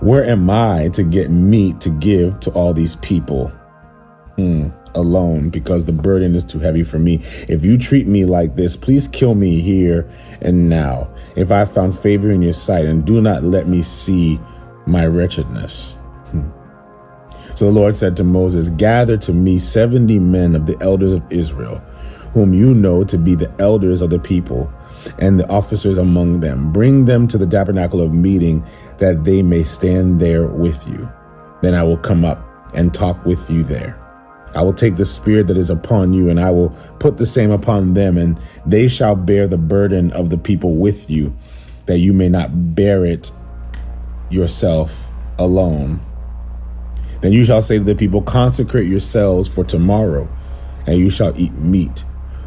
Where 0.00 0.24
am 0.24 0.50
I 0.50 0.88
to 0.94 1.02
get 1.02 1.30
meat 1.30 1.80
to 1.80 1.90
give 1.90 2.40
to 2.40 2.50
all 2.50 2.72
these 2.72 2.96
people? 2.96 3.48
Hmm 4.36 4.70
alone 4.94 5.50
because 5.50 5.84
the 5.84 5.92
burden 5.92 6.34
is 6.34 6.44
too 6.44 6.58
heavy 6.58 6.82
for 6.82 6.98
me. 6.98 7.20
If 7.48 7.64
you 7.64 7.78
treat 7.78 8.06
me 8.06 8.24
like 8.24 8.56
this, 8.56 8.76
please 8.76 9.08
kill 9.08 9.34
me 9.34 9.60
here 9.60 10.08
and 10.40 10.68
now. 10.68 11.10
If 11.36 11.50
I 11.50 11.64
found 11.64 11.98
favor 11.98 12.30
in 12.30 12.42
your 12.42 12.52
sight, 12.52 12.84
and 12.84 13.04
do 13.04 13.20
not 13.20 13.42
let 13.42 13.66
me 13.66 13.82
see 13.82 14.38
my 14.86 15.06
wretchedness. 15.06 15.94
Hmm. 16.30 16.50
So 17.54 17.66
the 17.66 17.72
Lord 17.72 17.96
said 17.96 18.16
to 18.16 18.24
Moses, 18.24 18.70
Gather 18.70 19.16
to 19.18 19.32
me 19.32 19.58
70 19.58 20.18
men 20.18 20.54
of 20.54 20.66
the 20.66 20.76
elders 20.80 21.12
of 21.12 21.30
Israel, 21.30 21.78
whom 22.32 22.54
you 22.54 22.74
know 22.74 23.04
to 23.04 23.18
be 23.18 23.34
the 23.34 23.52
elders 23.58 24.00
of 24.00 24.10
the 24.10 24.18
people, 24.18 24.72
and 25.18 25.38
the 25.38 25.48
officers 25.48 25.98
among 25.98 26.40
them. 26.40 26.72
Bring 26.72 27.04
them 27.04 27.26
to 27.28 27.38
the 27.38 27.46
tabernacle 27.46 28.00
of 28.00 28.12
meeting, 28.12 28.64
that 28.98 29.24
they 29.24 29.42
may 29.42 29.64
stand 29.64 30.20
there 30.20 30.46
with 30.46 30.86
you. 30.88 31.10
Then 31.62 31.74
I 31.74 31.82
will 31.82 31.98
come 31.98 32.24
up 32.24 32.46
and 32.74 32.92
talk 32.92 33.24
with 33.24 33.50
you 33.50 33.62
there. 33.62 33.98
I 34.54 34.62
will 34.62 34.74
take 34.74 34.96
the 34.96 35.04
spirit 35.04 35.46
that 35.46 35.56
is 35.56 35.70
upon 35.70 36.12
you, 36.12 36.28
and 36.28 36.38
I 36.38 36.50
will 36.50 36.70
put 36.98 37.16
the 37.16 37.26
same 37.26 37.50
upon 37.50 37.94
them, 37.94 38.18
and 38.18 38.38
they 38.66 38.88
shall 38.88 39.14
bear 39.14 39.46
the 39.46 39.58
burden 39.58 40.10
of 40.12 40.30
the 40.30 40.38
people 40.38 40.76
with 40.76 41.08
you, 41.08 41.34
that 41.86 41.98
you 41.98 42.12
may 42.12 42.28
not 42.28 42.74
bear 42.74 43.04
it 43.04 43.32
yourself 44.30 45.08
alone. 45.38 46.00
Then 47.22 47.32
you 47.32 47.44
shall 47.44 47.62
say 47.62 47.78
to 47.78 47.84
the 47.84 47.94
people, 47.94 48.20
Consecrate 48.20 48.88
yourselves 48.88 49.48
for 49.48 49.64
tomorrow, 49.64 50.28
and 50.86 50.98
you 50.98 51.08
shall 51.08 51.32
eat 51.38 51.52
meat. 51.52 52.04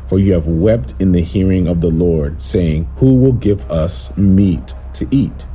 For 0.07 0.19
you 0.19 0.33
have 0.33 0.47
wept 0.47 0.93
in 0.99 1.11
the 1.11 1.21
hearing 1.21 1.67
of 1.67 1.81
the 1.81 1.89
Lord, 1.89 2.41
saying, 2.41 2.87
Who 2.97 3.15
will 3.15 3.33
give 3.33 3.69
us 3.71 4.15
meat 4.17 4.73
to 4.93 5.07
eat? 5.11 5.45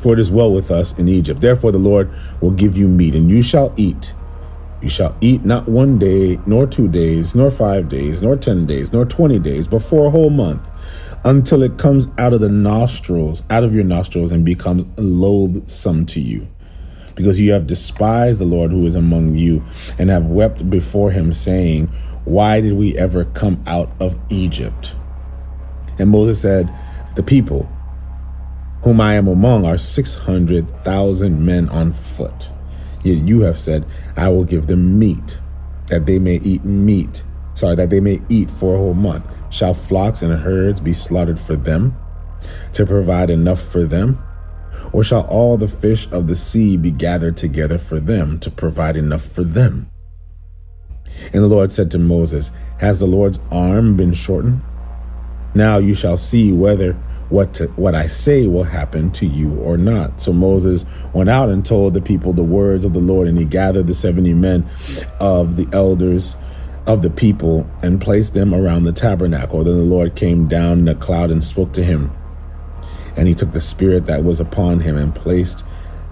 For 0.00 0.14
it 0.14 0.18
is 0.18 0.30
well 0.30 0.52
with 0.52 0.70
us 0.70 0.98
in 0.98 1.08
Egypt. 1.08 1.40
Therefore, 1.40 1.72
the 1.72 1.78
Lord 1.78 2.10
will 2.40 2.50
give 2.50 2.76
you 2.76 2.88
meat, 2.88 3.14
and 3.14 3.30
you 3.30 3.42
shall 3.42 3.72
eat 3.76 4.14
you 4.80 4.88
shall 4.88 5.14
eat 5.20 5.44
not 5.44 5.68
one 5.68 5.98
day, 5.98 6.40
nor 6.46 6.66
two 6.66 6.88
days, 6.88 7.34
nor 7.34 7.50
five 7.50 7.88
days, 7.88 8.22
nor 8.22 8.36
ten 8.36 8.64
days, 8.64 8.92
nor 8.92 9.04
twenty 9.04 9.38
days, 9.38 9.68
but 9.68 9.80
for 9.80 10.06
a 10.06 10.10
whole 10.10 10.30
month, 10.30 10.66
until 11.24 11.62
it 11.62 11.76
comes 11.76 12.08
out 12.16 12.32
of 12.32 12.40
the 12.40 12.48
nostrils, 12.48 13.42
out 13.50 13.62
of 13.62 13.74
your 13.74 13.84
nostrils, 13.84 14.30
and 14.30 14.44
becomes 14.44 14.86
loathsome 14.96 16.06
to 16.06 16.20
you. 16.20 16.48
Because 17.14 17.38
you 17.38 17.52
have 17.52 17.66
despised 17.66 18.40
the 18.40 18.46
Lord 18.46 18.70
who 18.70 18.86
is 18.86 18.94
among 18.94 19.34
you, 19.34 19.62
and 19.98 20.08
have 20.08 20.28
wept 20.28 20.70
before 20.70 21.10
him, 21.10 21.34
saying, 21.34 21.92
Why 22.30 22.60
did 22.60 22.74
we 22.74 22.96
ever 22.96 23.24
come 23.24 23.60
out 23.66 23.90
of 23.98 24.16
Egypt? 24.28 24.94
And 25.98 26.10
Moses 26.10 26.40
said, 26.40 26.72
The 27.16 27.24
people 27.24 27.68
whom 28.84 29.00
I 29.00 29.14
am 29.14 29.26
among 29.26 29.66
are 29.66 29.76
600,000 29.76 31.44
men 31.44 31.68
on 31.70 31.90
foot. 31.90 32.52
Yet 33.02 33.26
you 33.26 33.40
have 33.40 33.58
said, 33.58 33.84
I 34.16 34.28
will 34.28 34.44
give 34.44 34.68
them 34.68 34.96
meat, 34.96 35.40
that 35.88 36.06
they 36.06 36.20
may 36.20 36.36
eat 36.36 36.64
meat. 36.64 37.24
Sorry, 37.54 37.74
that 37.74 37.90
they 37.90 38.00
may 38.00 38.20
eat 38.28 38.48
for 38.48 38.76
a 38.76 38.78
whole 38.78 38.94
month. 38.94 39.28
Shall 39.50 39.74
flocks 39.74 40.22
and 40.22 40.32
herds 40.32 40.80
be 40.80 40.92
slaughtered 40.92 41.40
for 41.40 41.56
them, 41.56 41.96
to 42.74 42.86
provide 42.86 43.30
enough 43.30 43.60
for 43.60 43.82
them? 43.82 44.22
Or 44.92 45.02
shall 45.02 45.26
all 45.26 45.56
the 45.56 45.66
fish 45.66 46.08
of 46.12 46.28
the 46.28 46.36
sea 46.36 46.76
be 46.76 46.92
gathered 46.92 47.36
together 47.36 47.76
for 47.76 47.98
them, 47.98 48.38
to 48.38 48.52
provide 48.52 48.96
enough 48.96 49.26
for 49.26 49.42
them? 49.42 49.90
And 51.32 51.42
the 51.42 51.48
Lord 51.48 51.70
said 51.70 51.90
to 51.92 51.98
Moses, 51.98 52.50
Has 52.78 52.98
the 52.98 53.06
Lord's 53.06 53.40
arm 53.50 53.96
been 53.96 54.12
shortened? 54.12 54.62
Now 55.54 55.78
you 55.78 55.94
shall 55.94 56.16
see 56.16 56.52
whether 56.52 56.96
what 57.28 57.54
to, 57.54 57.68
what 57.68 57.94
I 57.94 58.06
say 58.06 58.46
will 58.48 58.64
happen 58.64 59.10
to 59.12 59.26
you 59.26 59.54
or 59.60 59.76
not. 59.76 60.20
So 60.20 60.32
Moses 60.32 60.84
went 61.12 61.30
out 61.30 61.48
and 61.48 61.64
told 61.64 61.94
the 61.94 62.02
people 62.02 62.32
the 62.32 62.42
words 62.42 62.84
of 62.84 62.92
the 62.92 63.00
Lord, 63.00 63.28
and 63.28 63.38
he 63.38 63.44
gathered 63.44 63.86
the 63.86 63.94
70 63.94 64.34
men 64.34 64.68
of 65.20 65.56
the 65.56 65.68
elders 65.72 66.36
of 66.86 67.02
the 67.02 67.10
people 67.10 67.68
and 67.82 68.00
placed 68.00 68.34
them 68.34 68.52
around 68.52 68.82
the 68.82 68.92
tabernacle. 68.92 69.62
Then 69.62 69.76
the 69.76 69.84
Lord 69.84 70.16
came 70.16 70.48
down 70.48 70.80
in 70.80 70.88
a 70.88 70.94
cloud 70.94 71.30
and 71.30 71.42
spoke 71.42 71.72
to 71.74 71.84
him. 71.84 72.10
And 73.16 73.28
he 73.28 73.34
took 73.34 73.52
the 73.52 73.60
spirit 73.60 74.06
that 74.06 74.24
was 74.24 74.40
upon 74.40 74.80
him 74.80 74.96
and 74.96 75.14
placed 75.14 75.64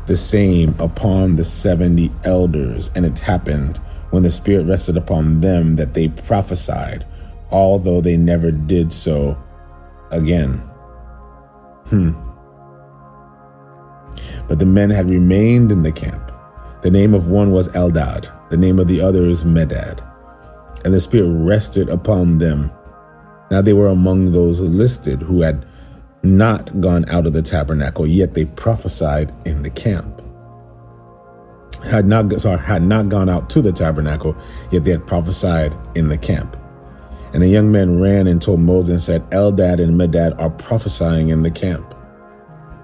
the 0.07 0.17
same 0.17 0.75
upon 0.79 1.37
the 1.37 1.45
70 1.45 2.13
elders. 2.25 2.91
And 2.95 3.05
it 3.05 3.19
happened 3.19 3.81
when 4.11 4.23
the 4.23 4.31
spirit 4.31 4.67
rested 4.67 4.97
upon 4.97 5.41
them 5.41 5.77
that 5.77 5.95
they 5.95 6.09
prophesied, 6.09 7.07
although 7.51 8.01
they 8.01 8.17
never 8.17 8.51
did 8.51 8.93
so 8.93 9.37
again. 10.11 10.55
Hmm. 11.87 12.13
But 14.49 14.59
the 14.59 14.67
men 14.67 14.91
had 14.91 15.11
remained 15.11 15.71
in 15.71 15.83
the 15.83 15.93
camp. 15.93 16.33
The 16.83 16.91
name 16.91 17.13
of 17.13 17.31
one 17.31 17.51
was 17.51 17.69
Eldad, 17.69 18.31
the 18.51 18.57
name 18.57 18.79
of 18.79 18.87
the 18.87 19.01
other 19.01 19.27
is 19.27 19.45
Medad. 19.45 20.05
And 20.85 20.95
the 20.95 21.01
Spirit 21.01 21.29
rested 21.29 21.89
upon 21.89 22.39
them. 22.39 22.71
Now 23.51 23.63
they 23.63 23.73
were 23.73 23.89
among 23.89 24.33
those 24.33 24.61
listed 24.61 25.23
who 25.23 25.43
had 25.43 25.67
not 26.23 26.81
gone 26.81 27.09
out 27.09 27.27
of 27.27 27.33
the 27.33 27.43
tabernacle, 27.43 28.07
yet 28.07 28.35
they 28.35 28.45
prophesied 28.45 29.33
in 29.47 29.63
the 29.63 29.71
camp. 29.71 30.23
Had 31.85 32.07
not 32.07 32.41
sorry, 32.41 32.59
had 32.59 32.83
not 32.83 33.09
gone 33.09 33.29
out 33.29 33.49
to 33.51 33.63
the 33.63 33.73
tabernacle, 33.73 34.37
yet 34.71 34.85
they 34.85 34.91
had 34.91 35.07
prophesied 35.07 35.75
in 35.95 36.09
the 36.09 36.19
camp. 36.19 36.57
And 37.33 37.43
the 37.43 37.49
young 37.49 37.71
men 37.71 38.01
ran 38.01 38.27
and 38.27 38.41
told 38.41 38.61
Moses 38.61 38.91
and 38.91 39.01
said, 39.01 39.31
Eldad 39.31 39.81
and 39.81 40.01
Medad 40.01 40.39
are 40.41 40.51
prophesying 40.51 41.29
in 41.29 41.43
the 41.43 41.51
camp. 41.51 41.95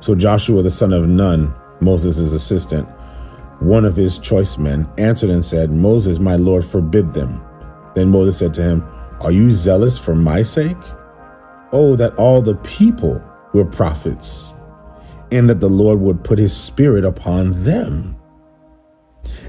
So 0.00 0.14
Joshua 0.14 0.62
the 0.62 0.70
son 0.70 0.92
of 0.92 1.08
Nun, 1.08 1.54
Moses' 1.80 2.32
assistant, 2.32 2.88
one 3.60 3.84
of 3.84 3.96
his 3.96 4.18
choice 4.18 4.58
men, 4.58 4.86
answered 4.98 5.30
and 5.30 5.44
said, 5.44 5.70
Moses, 5.70 6.18
my 6.18 6.36
Lord, 6.36 6.64
forbid 6.64 7.14
them. 7.14 7.42
Then 7.94 8.10
Moses 8.10 8.38
said 8.38 8.52
to 8.54 8.62
him, 8.62 8.84
Are 9.20 9.32
you 9.32 9.50
zealous 9.50 9.96
for 9.96 10.14
my 10.14 10.42
sake? 10.42 10.76
Oh, 11.72 11.96
that 11.96 12.14
all 12.16 12.42
the 12.42 12.56
people 12.56 13.22
were 13.54 13.64
prophets, 13.64 14.54
and 15.32 15.48
that 15.48 15.60
the 15.60 15.68
Lord 15.68 16.00
would 16.00 16.22
put 16.22 16.38
his 16.38 16.54
spirit 16.54 17.04
upon 17.04 17.64
them. 17.64 18.16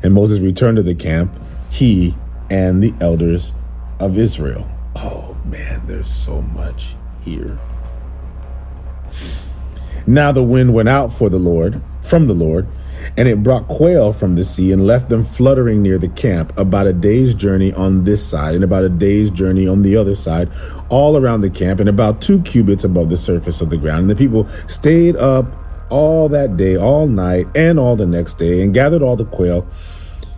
And 0.06 0.14
Moses 0.14 0.40
returned 0.40 0.78
to 0.78 0.84
the 0.84 0.94
camp, 0.94 1.34
he 1.72 2.16
and 2.52 2.84
the 2.84 2.94
elders 3.02 3.54
of 4.00 4.20
Israel. 4.20 4.70
Oh 4.96 5.36
man, 5.46 5.82
there's 5.88 6.08
so 6.08 6.44
much 6.44 6.96
here. 7.22 7.60
Now 10.06 10.32
the 10.32 10.44
wind 10.44 10.76
went 10.76 10.90
out 10.90 11.12
for 11.12 11.28
the 11.28 11.40
Lord, 11.40 11.82
from 12.04 12.28
the 12.28 12.36
Lord, 12.36 12.68
and 13.18 13.28
it 13.28 13.42
brought 13.42 13.68
quail 13.68 14.14
from 14.14 14.36
the 14.36 14.44
sea 14.44 14.72
and 14.72 14.86
left 14.86 15.10
them 15.10 15.24
fluttering 15.24 15.82
near 15.82 15.98
the 15.98 16.10
camp, 16.10 16.56
about 16.56 16.86
a 16.86 16.94
day's 16.94 17.34
journey 17.34 17.74
on 17.74 18.04
this 18.04 18.24
side 18.24 18.54
and 18.54 18.64
about 18.64 18.84
a 18.84 18.90
day's 18.90 19.32
journey 19.32 19.68
on 19.68 19.82
the 19.82 19.98
other 19.98 20.14
side, 20.14 20.52
all 20.90 21.18
around 21.18 21.42
the 21.42 21.50
camp, 21.50 21.80
and 21.80 21.90
about 21.90 22.22
two 22.22 22.40
cubits 22.44 22.84
above 22.84 23.10
the 23.10 23.18
surface 23.18 23.60
of 23.60 23.72
the 23.72 23.78
ground. 23.78 24.02
And 24.02 24.10
the 24.12 24.16
people 24.16 24.46
stayed 24.68 25.16
up 25.16 25.48
all 25.90 26.30
that 26.30 26.58
day, 26.58 26.76
all 26.76 27.08
night, 27.08 27.48
and 27.56 27.80
all 27.80 27.96
the 27.96 28.06
next 28.06 28.36
day, 28.36 28.62
and 28.64 28.74
gathered 28.74 29.02
all 29.02 29.16
the 29.16 29.26
quail. 29.26 29.68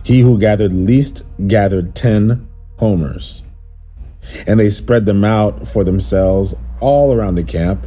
He 0.08 0.20
who 0.20 0.38
gathered 0.38 0.72
least 0.72 1.22
gathered 1.48 1.94
ten 1.94 2.48
homers 2.78 3.42
and 4.46 4.58
they 4.58 4.70
spread 4.70 5.04
them 5.04 5.22
out 5.22 5.68
for 5.68 5.84
themselves 5.84 6.54
all 6.80 7.12
around 7.12 7.34
the 7.34 7.42
camp. 7.42 7.86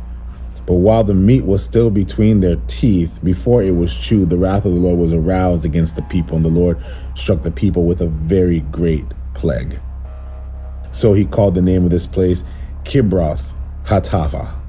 But 0.67 0.75
while 0.75 1.03
the 1.03 1.15
meat 1.15 1.45
was 1.45 1.63
still 1.63 1.89
between 1.89 2.39
their 2.39 2.57
teeth, 2.67 3.23
before 3.23 3.63
it 3.63 3.75
was 3.75 3.97
chewed, 3.97 4.29
the 4.29 4.37
wrath 4.37 4.65
of 4.65 4.71
the 4.71 4.79
Lord 4.79 4.99
was 4.99 5.11
aroused 5.11 5.65
against 5.65 5.95
the 5.95 6.03
people, 6.03 6.35
and 6.35 6.45
the 6.45 6.49
Lord 6.49 6.77
struck 7.15 7.41
the 7.41 7.49
people 7.49 7.85
with 7.85 8.01
a 8.01 8.07
very 8.07 8.59
great 8.59 9.05
plague. 9.33 9.79
So 10.91 11.13
he 11.13 11.25
called 11.25 11.55
the 11.55 11.63
name 11.63 11.85
of 11.85 11.89
this 11.89 12.05
place 12.05 12.43
Kibroth 12.83 13.55
Hattaavah, 13.85 14.61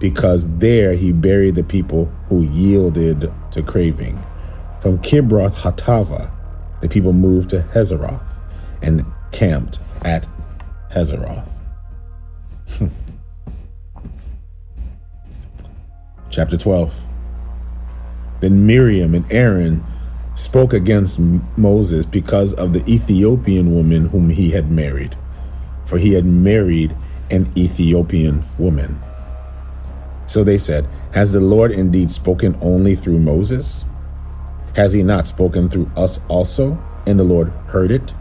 because 0.00 0.48
there 0.58 0.94
he 0.94 1.12
buried 1.12 1.54
the 1.54 1.62
people 1.62 2.06
who 2.28 2.42
yielded 2.42 3.32
to 3.52 3.62
craving. 3.62 4.20
From 4.80 4.98
Kibroth 4.98 5.54
Hattaavah, 5.54 6.32
the 6.80 6.88
people 6.88 7.12
moved 7.12 7.50
to 7.50 7.60
Hazeroth 7.72 8.34
and 8.82 9.04
camped 9.32 9.80
at 10.04 10.26
Hazeroth. 10.90 11.48
Hmm. 12.78 12.88
Chapter 16.30 16.56
12. 16.56 16.94
Then 18.40 18.66
Miriam 18.66 19.14
and 19.14 19.30
Aaron 19.30 19.84
spoke 20.34 20.72
against 20.72 21.18
Moses 21.18 22.06
because 22.06 22.54
of 22.54 22.72
the 22.72 22.88
Ethiopian 22.90 23.74
woman 23.74 24.06
whom 24.06 24.30
he 24.30 24.50
had 24.50 24.70
married, 24.70 25.16
for 25.84 25.98
he 25.98 26.14
had 26.14 26.24
married 26.24 26.96
an 27.30 27.46
Ethiopian 27.56 28.42
woman. 28.58 28.98
So 30.26 30.44
they 30.44 30.58
said, 30.58 30.88
Has 31.12 31.32
the 31.32 31.40
Lord 31.40 31.72
indeed 31.72 32.10
spoken 32.10 32.56
only 32.62 32.94
through 32.94 33.18
Moses? 33.18 33.84
Has 34.76 34.92
he 34.92 35.02
not 35.02 35.26
spoken 35.26 35.68
through 35.68 35.90
us 35.96 36.20
also? 36.28 36.78
And 37.06 37.18
the 37.18 37.24
Lord 37.24 37.48
heard 37.66 37.90
it. 37.90 38.14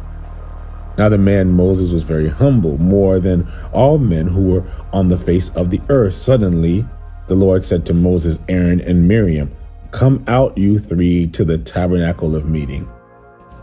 Now 0.98 1.08
the 1.08 1.18
man 1.18 1.51
Moses 1.51 1.91
was 1.91 2.03
very 2.03 2.27
humble, 2.27 2.77
more 2.77 3.20
than 3.20 3.48
all 3.72 4.00
men 4.00 4.27
who 4.27 4.51
were 4.51 4.65
on 4.91 5.08
the 5.08 5.18
face 5.18 5.50
of 5.50 5.70
the 5.70 5.82
earth. 5.89 6.13
Suddenly, 6.13 6.86
the 7.27 7.36
Lord 7.36 7.63
said 7.63 7.86
to 7.86 7.94
Moses, 7.94 8.39
Aaron, 8.50 8.82
and 8.82 9.08
Miriam, 9.08 9.51
Come 9.91 10.24
out, 10.27 10.58
you 10.58 10.77
three, 10.77 11.27
to 11.27 11.46
the 11.46 11.58
tabernacle 11.58 12.36
of 12.36 12.50
meeting. 12.50 12.89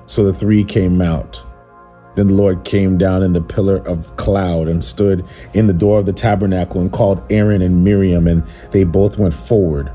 So 0.06 0.24
the 0.24 0.32
three 0.32 0.64
came 0.64 1.02
out. 1.02 1.44
Then 2.14 2.28
the 2.28 2.34
Lord 2.34 2.64
came 2.64 2.96
down 2.96 3.22
in 3.22 3.34
the 3.34 3.42
pillar 3.42 3.86
of 3.86 4.16
cloud 4.16 4.68
and 4.68 4.82
stood 4.82 5.24
in 5.52 5.66
the 5.66 5.74
door 5.74 5.98
of 5.98 6.06
the 6.06 6.12
tabernacle 6.12 6.80
and 6.80 6.90
called 6.90 7.22
Aaron 7.30 7.60
and 7.60 7.84
Miriam, 7.84 8.26
and 8.26 8.44
they 8.70 8.84
both 8.84 9.18
went 9.18 9.34
forward. 9.34 9.92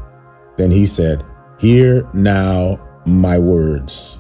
Then 0.58 0.70
he 0.70 0.86
said, 0.86 1.26
Hear 1.62 2.10
now 2.16 2.80
my 3.06 3.38
words. 3.38 4.20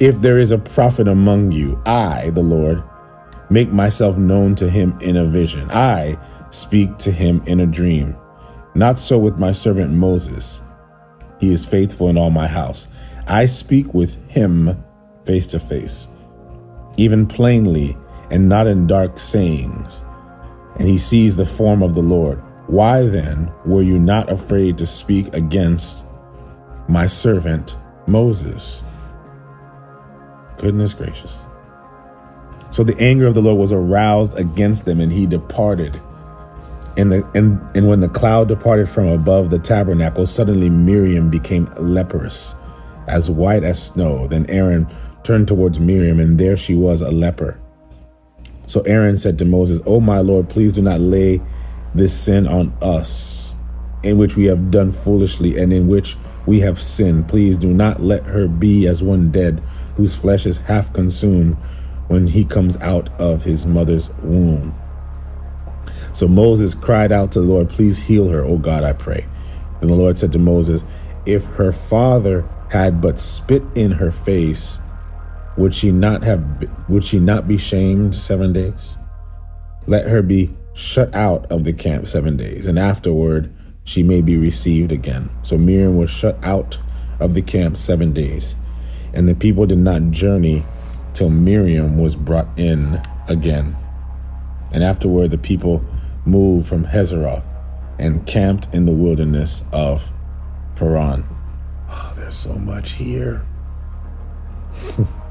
If 0.00 0.20
there 0.20 0.40
is 0.40 0.50
a 0.50 0.58
prophet 0.58 1.06
among 1.06 1.52
you, 1.52 1.80
I, 1.86 2.30
the 2.30 2.42
Lord, 2.42 2.82
make 3.48 3.70
myself 3.70 4.18
known 4.18 4.56
to 4.56 4.68
him 4.68 4.98
in 5.00 5.16
a 5.16 5.24
vision. 5.24 5.70
I 5.70 6.18
speak 6.50 6.98
to 6.98 7.12
him 7.12 7.44
in 7.46 7.60
a 7.60 7.66
dream. 7.68 8.16
Not 8.74 8.98
so 8.98 9.18
with 9.18 9.38
my 9.38 9.52
servant 9.52 9.92
Moses. 9.92 10.60
He 11.38 11.52
is 11.52 11.64
faithful 11.64 12.08
in 12.08 12.18
all 12.18 12.30
my 12.30 12.48
house. 12.48 12.88
I 13.28 13.46
speak 13.46 13.94
with 13.94 14.16
him 14.28 14.82
face 15.24 15.46
to 15.46 15.60
face, 15.60 16.08
even 16.96 17.24
plainly 17.24 17.96
and 18.32 18.48
not 18.48 18.66
in 18.66 18.88
dark 18.88 19.16
sayings. 19.20 20.02
And 20.80 20.88
he 20.88 20.98
sees 20.98 21.36
the 21.36 21.46
form 21.46 21.84
of 21.84 21.94
the 21.94 22.02
Lord. 22.02 22.42
Why 22.72 23.02
then 23.06 23.52
were 23.66 23.82
you 23.82 23.98
not 23.98 24.32
afraid 24.32 24.78
to 24.78 24.86
speak 24.86 25.34
against 25.34 26.06
my 26.88 27.06
servant 27.06 27.76
Moses? 28.06 28.82
Goodness 30.56 30.94
gracious. 30.94 31.44
So 32.70 32.82
the 32.82 32.98
anger 32.98 33.26
of 33.26 33.34
the 33.34 33.42
Lord 33.42 33.58
was 33.58 33.72
aroused 33.72 34.38
against 34.38 34.86
them, 34.86 35.02
and 35.02 35.12
he 35.12 35.26
departed. 35.26 36.00
And, 36.96 37.12
the, 37.12 37.30
and, 37.34 37.60
and 37.76 37.88
when 37.88 38.00
the 38.00 38.08
cloud 38.08 38.48
departed 38.48 38.88
from 38.88 39.06
above 39.06 39.50
the 39.50 39.58
tabernacle, 39.58 40.24
suddenly 40.24 40.70
Miriam 40.70 41.28
became 41.28 41.66
leprous, 41.76 42.54
as 43.06 43.30
white 43.30 43.64
as 43.64 43.82
snow. 43.82 44.26
Then 44.28 44.46
Aaron 44.48 44.86
turned 45.24 45.46
towards 45.46 45.78
Miriam, 45.78 46.18
and 46.18 46.38
there 46.38 46.56
she 46.56 46.72
was, 46.72 47.02
a 47.02 47.10
leper. 47.10 47.60
So 48.66 48.80
Aaron 48.86 49.18
said 49.18 49.36
to 49.40 49.44
Moses, 49.44 49.82
O 49.84 50.00
my 50.00 50.20
Lord, 50.20 50.48
please 50.48 50.72
do 50.72 50.80
not 50.80 51.02
lay 51.02 51.42
this 51.94 52.18
sin 52.18 52.46
on 52.46 52.72
us, 52.80 53.54
in 54.02 54.18
which 54.18 54.36
we 54.36 54.46
have 54.46 54.70
done 54.70 54.92
foolishly 54.92 55.58
and 55.58 55.72
in 55.72 55.88
which 55.88 56.16
we 56.46 56.60
have 56.60 56.80
sinned. 56.80 57.28
Please 57.28 57.56
do 57.56 57.72
not 57.72 58.02
let 58.02 58.24
her 58.24 58.48
be 58.48 58.86
as 58.86 59.02
one 59.02 59.30
dead, 59.30 59.60
whose 59.96 60.14
flesh 60.14 60.46
is 60.46 60.58
half 60.58 60.92
consumed 60.92 61.56
when 62.08 62.26
he 62.26 62.44
comes 62.44 62.76
out 62.78 63.08
of 63.20 63.44
his 63.44 63.66
mother's 63.66 64.10
womb. 64.22 64.74
So 66.12 66.28
Moses 66.28 66.74
cried 66.74 67.12
out 67.12 67.32
to 67.32 67.40
the 67.40 67.46
Lord, 67.46 67.68
Please 67.68 67.98
heal 67.98 68.28
her, 68.28 68.44
O 68.44 68.58
God, 68.58 68.84
I 68.84 68.92
pray. 68.92 69.26
And 69.80 69.88
the 69.88 69.94
Lord 69.94 70.18
said 70.18 70.32
to 70.32 70.38
Moses, 70.38 70.84
If 71.26 71.44
her 71.46 71.72
father 71.72 72.48
had 72.70 73.00
but 73.00 73.18
spit 73.18 73.62
in 73.74 73.92
her 73.92 74.10
face, 74.10 74.78
would 75.56 75.74
she 75.74 75.90
not 75.92 76.22
have 76.22 76.42
would 76.88 77.04
she 77.04 77.18
not 77.18 77.46
be 77.46 77.56
shamed 77.56 78.14
seven 78.14 78.52
days? 78.52 78.96
Let 79.86 80.08
her 80.08 80.22
be 80.22 80.54
shut 80.74 81.14
out 81.14 81.50
of 81.50 81.64
the 81.64 81.72
camp 81.72 82.06
seven 82.06 82.36
days, 82.36 82.66
and 82.66 82.78
afterward 82.78 83.52
she 83.84 84.02
may 84.02 84.20
be 84.20 84.36
received 84.36 84.92
again. 84.92 85.30
So 85.42 85.58
Miriam 85.58 85.96
was 85.96 86.10
shut 86.10 86.38
out 86.42 86.78
of 87.20 87.34
the 87.34 87.42
camp 87.42 87.76
seven 87.76 88.12
days, 88.12 88.56
and 89.12 89.28
the 89.28 89.34
people 89.34 89.66
did 89.66 89.78
not 89.78 90.10
journey 90.10 90.64
till 91.14 91.30
Miriam 91.30 91.98
was 91.98 92.16
brought 92.16 92.48
in 92.58 93.02
again. 93.28 93.76
And 94.72 94.82
afterward 94.82 95.30
the 95.30 95.38
people 95.38 95.84
moved 96.24 96.66
from 96.66 96.86
Hazeroth 96.86 97.44
and 97.98 98.26
camped 98.26 98.72
in 98.74 98.86
the 98.86 98.92
wilderness 98.92 99.62
of 99.72 100.10
Paran. 100.76 101.24
Oh, 101.88 102.14
there's 102.16 102.36
so 102.36 102.54
much 102.54 102.92
here. 102.92 103.44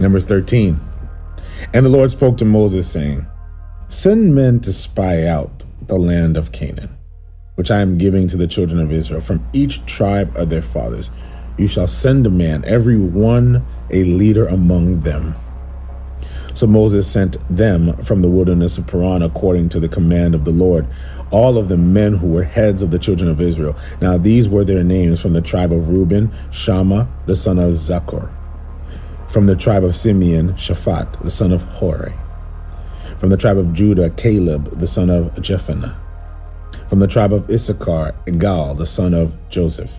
Numbers 0.00 0.26
13. 0.26 0.80
And 1.72 1.86
the 1.86 1.90
Lord 1.90 2.10
spoke 2.10 2.36
to 2.38 2.44
Moses, 2.44 2.90
saying, 2.90 3.26
Send 3.88 4.34
men 4.34 4.60
to 4.60 4.72
spy 4.72 5.24
out 5.24 5.64
the 5.86 5.96
land 5.96 6.36
of 6.36 6.52
Canaan, 6.52 6.96
which 7.54 7.70
I 7.70 7.80
am 7.80 7.98
giving 7.98 8.28
to 8.28 8.36
the 8.36 8.46
children 8.46 8.80
of 8.80 8.90
Israel, 8.90 9.20
from 9.20 9.46
each 9.52 9.84
tribe 9.86 10.36
of 10.36 10.50
their 10.50 10.62
fathers. 10.62 11.10
You 11.56 11.68
shall 11.68 11.86
send 11.86 12.26
a 12.26 12.30
man, 12.30 12.64
every 12.64 12.98
one 12.98 13.64
a 13.90 14.04
leader 14.04 14.46
among 14.46 15.00
them 15.00 15.36
so 16.54 16.68
Moses 16.68 17.10
sent 17.10 17.36
them 17.54 17.96
from 18.04 18.22
the 18.22 18.30
wilderness 18.30 18.78
of 18.78 18.86
Paran 18.86 19.22
according 19.22 19.70
to 19.70 19.80
the 19.80 19.88
command 19.88 20.36
of 20.36 20.44
the 20.44 20.52
Lord, 20.52 20.86
all 21.32 21.58
of 21.58 21.68
the 21.68 21.76
men 21.76 22.14
who 22.14 22.28
were 22.28 22.44
heads 22.44 22.80
of 22.80 22.92
the 22.92 22.98
children 22.98 23.28
of 23.28 23.40
Israel. 23.40 23.76
Now 24.00 24.16
these 24.16 24.48
were 24.48 24.62
their 24.64 24.84
names 24.84 25.20
from 25.20 25.32
the 25.32 25.40
tribe 25.40 25.72
of 25.72 25.88
Reuben, 25.88 26.32
Shammah, 26.52 27.08
the 27.26 27.34
son 27.34 27.58
of 27.58 27.72
Zaccur. 27.72 28.30
From 29.34 29.46
the 29.46 29.56
tribe 29.56 29.82
of 29.82 29.96
Simeon, 29.96 30.52
Shaphat, 30.52 31.20
the 31.20 31.28
son 31.28 31.50
of 31.50 31.64
Hori. 31.64 32.12
From 33.18 33.30
the 33.30 33.36
tribe 33.36 33.58
of 33.58 33.72
Judah, 33.72 34.10
Caleb, 34.10 34.78
the 34.78 34.86
son 34.86 35.10
of 35.10 35.32
Jephunneh. 35.32 35.92
From 36.88 37.00
the 37.00 37.08
tribe 37.08 37.32
of 37.32 37.50
Issachar, 37.50 38.14
Igal, 38.28 38.78
the 38.78 38.86
son 38.86 39.12
of 39.12 39.36
Joseph. 39.48 39.92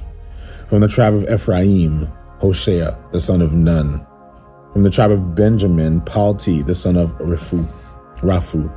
From 0.70 0.80
the 0.80 0.88
tribe 0.88 1.16
of 1.16 1.30
Ephraim, 1.30 2.08
Hoshea, 2.40 2.98
the 3.12 3.20
son 3.20 3.42
of 3.42 3.54
Nun. 3.54 4.08
From 4.72 4.84
the 4.84 4.90
tribe 4.90 5.12
of 5.12 5.36
Benjamin, 5.36 6.00
Palti, 6.00 6.62
the 6.62 6.74
son 6.74 6.96
of 6.96 7.12
Raphu. 7.18 7.68
Raphu. 8.20 8.74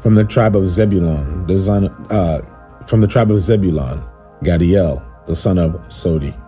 From 0.00 0.14
the 0.14 0.24
tribe 0.24 0.56
of 0.56 0.66
Zebulon, 0.66 1.46
the 1.46 1.60
son, 1.60 1.88
uh, 2.08 2.40
from 2.86 3.02
the 3.02 3.06
tribe 3.06 3.30
of 3.30 3.38
Zebulon, 3.38 4.02
Gaddiel, 4.42 5.04
the 5.26 5.36
son 5.36 5.58
of 5.58 5.72
Sodi. 5.88 6.41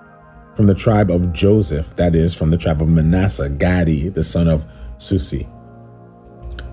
From 0.57 0.69
the 0.69 0.75
tribe 0.75 1.11
of 1.11 1.33
Joseph, 1.33 1.97
that 1.97 2.15
is, 2.15 2.33
from 2.33 2.51
the 2.51 2.57
tribe 2.57 2.81
of 2.81 2.89
Manasseh, 2.89 3.51
Gaddi, 3.51 4.13
the 4.15 4.23
son 4.23 4.47
of 4.47 4.65
Susi. 4.99 5.49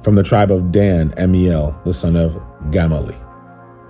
From 0.04 0.14
the 0.16 0.24
tribe 0.24 0.52
of 0.52 0.72
Dan, 0.72 1.10
Ammiel, 1.12 1.84
the 1.84 1.94
son 1.94 2.16
of 2.16 2.34
Gemalli. 2.70 3.18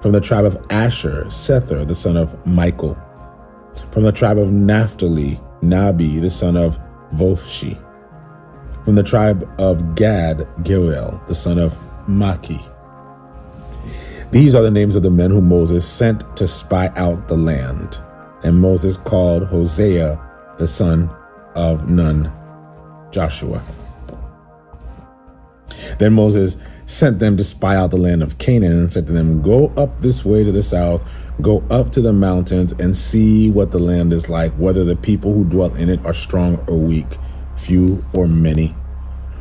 From 0.01 0.13
the 0.13 0.21
tribe 0.21 0.45
of 0.45 0.65
Asher, 0.69 1.25
Sethur, 1.25 1.85
the 1.85 1.93
son 1.93 2.15
of 2.15 2.45
Michael. 2.45 2.97
From 3.91 4.03
the 4.03 4.13
tribe 4.13 4.37
of 4.37 4.53
Naphtali, 4.53 5.39
Nahbi, 5.61 6.21
the 6.21 6.29
son 6.29 6.55
of 6.55 6.79
Vophshi. 7.13 7.77
From 8.85 8.95
the 8.95 9.03
tribe 9.03 9.49
of 9.57 9.95
Gad, 9.95 10.47
Geuel, 10.63 11.25
the 11.27 11.35
son 11.35 11.59
of 11.59 11.77
Machi. 12.07 12.59
These 14.31 14.55
are 14.55 14.61
the 14.61 14.71
names 14.71 14.95
of 14.95 15.03
the 15.03 15.11
men 15.11 15.31
whom 15.31 15.49
Moses 15.49 15.85
sent 15.85 16.37
to 16.37 16.47
spy 16.47 16.91
out 16.95 17.27
the 17.27 17.35
land. 17.35 17.99
And 18.43 18.59
Moses 18.59 18.97
called 18.97 19.45
Hosea, 19.45 20.19
the 20.57 20.67
son 20.67 21.09
of 21.55 21.89
Nun, 21.89 22.31
Joshua. 23.11 23.61
Then 25.99 26.13
Moses 26.13 26.57
sent 26.85 27.19
them 27.19 27.37
to 27.37 27.43
spy 27.43 27.75
out 27.75 27.91
the 27.91 27.97
land 27.97 28.21
of 28.21 28.37
Canaan 28.37 28.73
and 28.73 28.91
said 28.91 29.07
to 29.07 29.13
them, 29.13 29.41
Go 29.41 29.67
up 29.77 30.01
this 30.01 30.25
way 30.25 30.43
to 30.43 30.51
the 30.51 30.63
south, 30.63 31.07
go 31.41 31.63
up 31.69 31.91
to 31.91 32.01
the 32.01 32.13
mountains, 32.13 32.73
and 32.73 32.95
see 32.95 33.49
what 33.49 33.71
the 33.71 33.79
land 33.79 34.11
is 34.11 34.29
like, 34.29 34.51
whether 34.53 34.83
the 34.83 34.95
people 34.95 35.33
who 35.33 35.45
dwell 35.45 35.73
in 35.75 35.89
it 35.89 36.03
are 36.05 36.13
strong 36.13 36.57
or 36.67 36.77
weak, 36.77 37.17
few 37.55 38.03
or 38.13 38.27
many, 38.27 38.67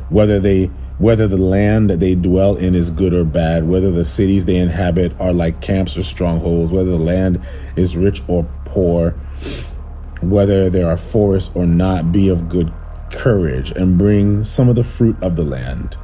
whether 0.09 0.39
they 0.39 0.69
whether 0.97 1.27
the 1.27 1.37
land 1.37 1.89
that 1.89 1.99
they 1.99 2.15
dwell 2.15 2.55
in 2.55 2.75
is 2.75 2.89
good 2.89 3.13
or 3.13 3.23
bad, 3.23 3.67
whether 3.67 3.91
the 3.91 4.05
cities 4.05 4.45
they 4.45 4.57
inhabit 4.57 5.13
are 5.19 5.33
like 5.33 5.61
camps 5.61 5.97
or 5.97 6.03
strongholds, 6.03 6.71
whether 6.71 6.91
the 6.91 6.97
land 6.97 7.43
is 7.75 7.97
rich 7.97 8.21
or 8.27 8.47
poor, 8.65 9.11
whether 10.21 10.69
there 10.69 10.87
are 10.87 10.97
forests 10.97 11.51
or 11.55 11.65
not, 11.65 12.11
be 12.11 12.29
of 12.29 12.49
good 12.49 12.71
courage 13.11 13.71
and 13.71 13.97
bring 13.97 14.43
some 14.43 14.69
of 14.69 14.75
the 14.75 14.83
fruit 14.83 15.15
of 15.21 15.35
the 15.35 15.43
land. 15.43 15.97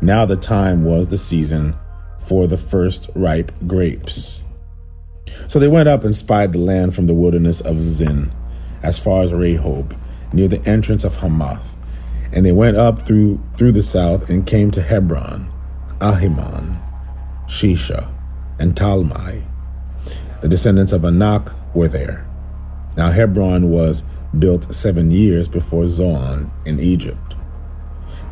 Now 0.00 0.24
the 0.24 0.36
time 0.36 0.84
was 0.84 1.08
the 1.08 1.18
season 1.18 1.76
for 2.18 2.46
the 2.46 2.58
first 2.58 3.08
ripe 3.14 3.52
grapes. 3.66 4.44
So 5.48 5.58
they 5.58 5.68
went 5.68 5.88
up 5.88 6.04
and 6.04 6.14
spied 6.14 6.52
the 6.52 6.58
land 6.58 6.94
from 6.94 7.06
the 7.06 7.14
wilderness 7.14 7.60
of 7.60 7.82
Zin, 7.82 8.32
as 8.82 8.98
far 8.98 9.22
as 9.22 9.32
Rehob, 9.32 9.96
near 10.32 10.48
the 10.48 10.64
entrance 10.68 11.04
of 11.04 11.16
Hamath. 11.16 11.75
And 12.36 12.44
they 12.44 12.52
went 12.52 12.76
up 12.76 13.00
through 13.00 13.42
through 13.56 13.72
the 13.72 13.82
south 13.82 14.28
and 14.28 14.46
came 14.46 14.70
to 14.72 14.82
Hebron, 14.82 15.50
Ahiman, 16.00 16.78
Shisha, 17.46 18.12
and 18.58 18.76
Talmai. 18.76 19.42
The 20.42 20.48
descendants 20.48 20.92
of 20.92 21.06
Anak 21.06 21.50
were 21.74 21.88
there. 21.88 22.28
Now 22.94 23.10
Hebron 23.10 23.70
was 23.70 24.04
built 24.38 24.74
seven 24.74 25.10
years 25.10 25.48
before 25.48 25.88
Zoan 25.88 26.50
in 26.66 26.78
Egypt. 26.78 27.36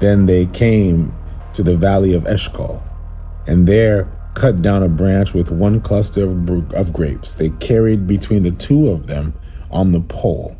Then 0.00 0.26
they 0.26 0.44
came 0.44 1.14
to 1.54 1.62
the 1.62 1.78
valley 1.78 2.12
of 2.12 2.26
Eshcol, 2.26 2.82
and 3.46 3.66
there 3.66 4.12
cut 4.34 4.60
down 4.60 4.82
a 4.82 4.88
branch 4.90 5.32
with 5.32 5.50
one 5.50 5.80
cluster 5.80 6.24
of, 6.24 6.74
of 6.74 6.92
grapes. 6.92 7.36
They 7.36 7.48
carried 7.48 8.06
between 8.06 8.42
the 8.42 8.50
two 8.50 8.90
of 8.90 9.06
them 9.06 9.32
on 9.70 9.92
the 9.92 10.00
pole. 10.00 10.58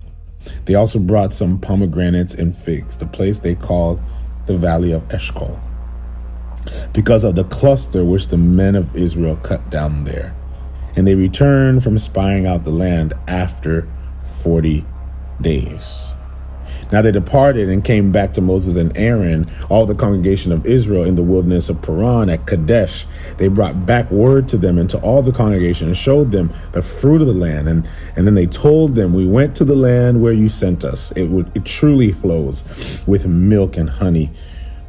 They 0.64 0.74
also 0.74 0.98
brought 0.98 1.32
some 1.32 1.58
pomegranates 1.58 2.34
and 2.34 2.56
figs, 2.56 2.96
the 2.96 3.06
place 3.06 3.38
they 3.38 3.54
called 3.54 4.00
the 4.46 4.56
valley 4.56 4.92
of 4.92 5.02
Eshcol, 5.12 5.60
because 6.92 7.24
of 7.24 7.34
the 7.34 7.44
cluster 7.44 8.04
which 8.04 8.28
the 8.28 8.38
men 8.38 8.74
of 8.74 8.96
Israel 8.96 9.36
cut 9.36 9.70
down 9.70 10.04
there. 10.04 10.34
And 10.96 11.08
they 11.08 11.14
returned 11.14 11.82
from 11.82 11.98
spying 11.98 12.46
out 12.46 12.64
the 12.64 12.70
land 12.70 13.14
after 13.26 13.88
40 14.34 14.84
days. 15.40 16.13
Now 16.92 17.02
they 17.02 17.12
departed 17.12 17.68
and 17.68 17.84
came 17.84 18.12
back 18.12 18.32
to 18.34 18.40
Moses 18.40 18.76
and 18.76 18.96
Aaron, 18.96 19.46
all 19.68 19.86
the 19.86 19.94
congregation 19.94 20.52
of 20.52 20.66
Israel 20.66 21.04
in 21.04 21.14
the 21.14 21.22
wilderness 21.22 21.68
of 21.68 21.80
Paran 21.82 22.28
at 22.28 22.46
Kadesh. 22.46 23.06
They 23.38 23.48
brought 23.48 23.86
back 23.86 24.10
word 24.10 24.48
to 24.48 24.58
them 24.58 24.78
and 24.78 24.88
to 24.90 24.98
all 25.00 25.22
the 25.22 25.32
congregation 25.32 25.88
and 25.88 25.96
showed 25.96 26.30
them 26.30 26.52
the 26.72 26.82
fruit 26.82 27.20
of 27.20 27.26
the 27.26 27.34
land. 27.34 27.68
And, 27.68 27.88
and 28.16 28.26
then 28.26 28.34
they 28.34 28.46
told 28.46 28.94
them, 28.94 29.12
We 29.12 29.26
went 29.26 29.54
to 29.56 29.64
the 29.64 29.76
land 29.76 30.20
where 30.20 30.32
you 30.32 30.48
sent 30.48 30.84
us. 30.84 31.12
It, 31.12 31.28
would, 31.28 31.54
it 31.56 31.64
truly 31.64 32.12
flows 32.12 32.64
with 33.06 33.26
milk 33.26 33.76
and 33.76 33.88
honey. 33.88 34.30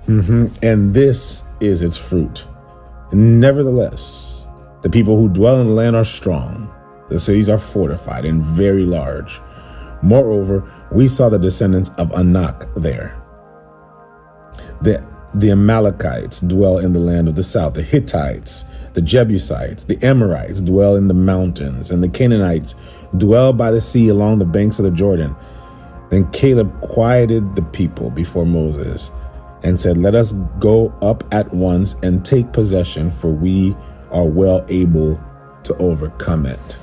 Mm-hmm. 0.07 0.47
And 0.63 0.93
this 0.93 1.43
is 1.59 1.81
its 1.81 1.97
fruit. 1.97 2.45
Nevertheless, 3.11 4.45
the 4.81 4.89
people 4.89 5.17
who 5.17 5.29
dwell 5.29 5.59
in 5.61 5.67
the 5.67 5.73
land 5.73 5.95
are 5.95 6.05
strong. 6.05 6.71
The 7.09 7.19
cities 7.19 7.49
are 7.49 7.57
fortified 7.57 8.25
and 8.25 8.43
very 8.43 8.83
large. 8.83 9.39
Moreover, 10.01 10.63
we 10.91 11.07
saw 11.07 11.29
the 11.29 11.39
descendants 11.39 11.89
of 11.97 12.11
Anak 12.13 12.67
there. 12.75 13.19
The, 14.81 15.03
the 15.33 15.51
Amalekites 15.51 16.41
dwell 16.41 16.77
in 16.77 16.93
the 16.93 16.99
land 16.99 17.27
of 17.27 17.35
the 17.35 17.43
south. 17.43 17.73
The 17.73 17.81
Hittites, 17.81 18.65
the 18.93 19.01
Jebusites, 19.01 19.85
the 19.85 20.03
Amorites 20.05 20.61
dwell 20.61 20.95
in 20.95 21.07
the 21.07 21.13
mountains, 21.13 21.91
and 21.91 22.03
the 22.03 22.09
Canaanites 22.09 22.75
dwell 23.17 23.53
by 23.53 23.71
the 23.71 23.81
sea 23.81 24.09
along 24.09 24.39
the 24.39 24.45
banks 24.45 24.79
of 24.79 24.85
the 24.85 24.91
Jordan. 24.91 25.35
Then 26.09 26.29
Caleb 26.31 26.79
quieted 26.81 27.55
the 27.55 27.63
people 27.63 28.09
before 28.09 28.45
Moses 28.45 29.11
and 29.63 29.79
said, 29.79 29.97
Let 29.97 30.15
us 30.15 30.33
go 30.59 30.93
up 31.01 31.23
at 31.33 31.53
once 31.53 31.95
and 32.03 32.23
take 32.23 32.53
possession, 32.53 33.11
for 33.11 33.31
we 33.31 33.75
are 34.11 34.25
well 34.25 34.65
able 34.69 35.19
to 35.63 35.75
overcome 35.77 36.45
it. 36.45 36.77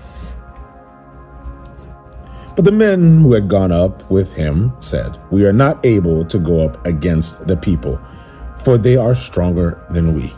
But 2.62 2.70
the 2.70 2.78
men 2.78 3.22
who 3.22 3.32
had 3.32 3.48
gone 3.48 3.72
up 3.72 4.08
with 4.08 4.34
him 4.34 4.72
said, 4.78 5.18
We 5.32 5.44
are 5.46 5.52
not 5.52 5.84
able 5.84 6.24
to 6.26 6.38
go 6.38 6.64
up 6.64 6.86
against 6.86 7.44
the 7.48 7.56
people, 7.56 8.00
for 8.62 8.78
they 8.78 8.96
are 8.96 9.16
stronger 9.16 9.84
than 9.90 10.14
we. 10.14 10.32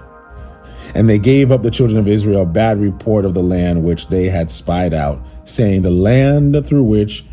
And 0.95 1.07
they 1.07 1.19
gave 1.19 1.53
up 1.53 1.63
the 1.63 1.71
children 1.71 1.99
of 1.99 2.09
Israel 2.09 2.41
a 2.41 2.47
bad 2.47 2.81
report 2.81 3.27
of 3.27 3.35
the 3.35 3.43
land 3.43 3.85
which 3.85 4.07
they 4.07 4.31
had 4.31 4.51
spied 4.51 4.95
out, 4.95 5.23
saying, 5.45 5.83
The 5.83 5.91
land 5.91 6.65
through 6.65 6.85
which 6.85 7.27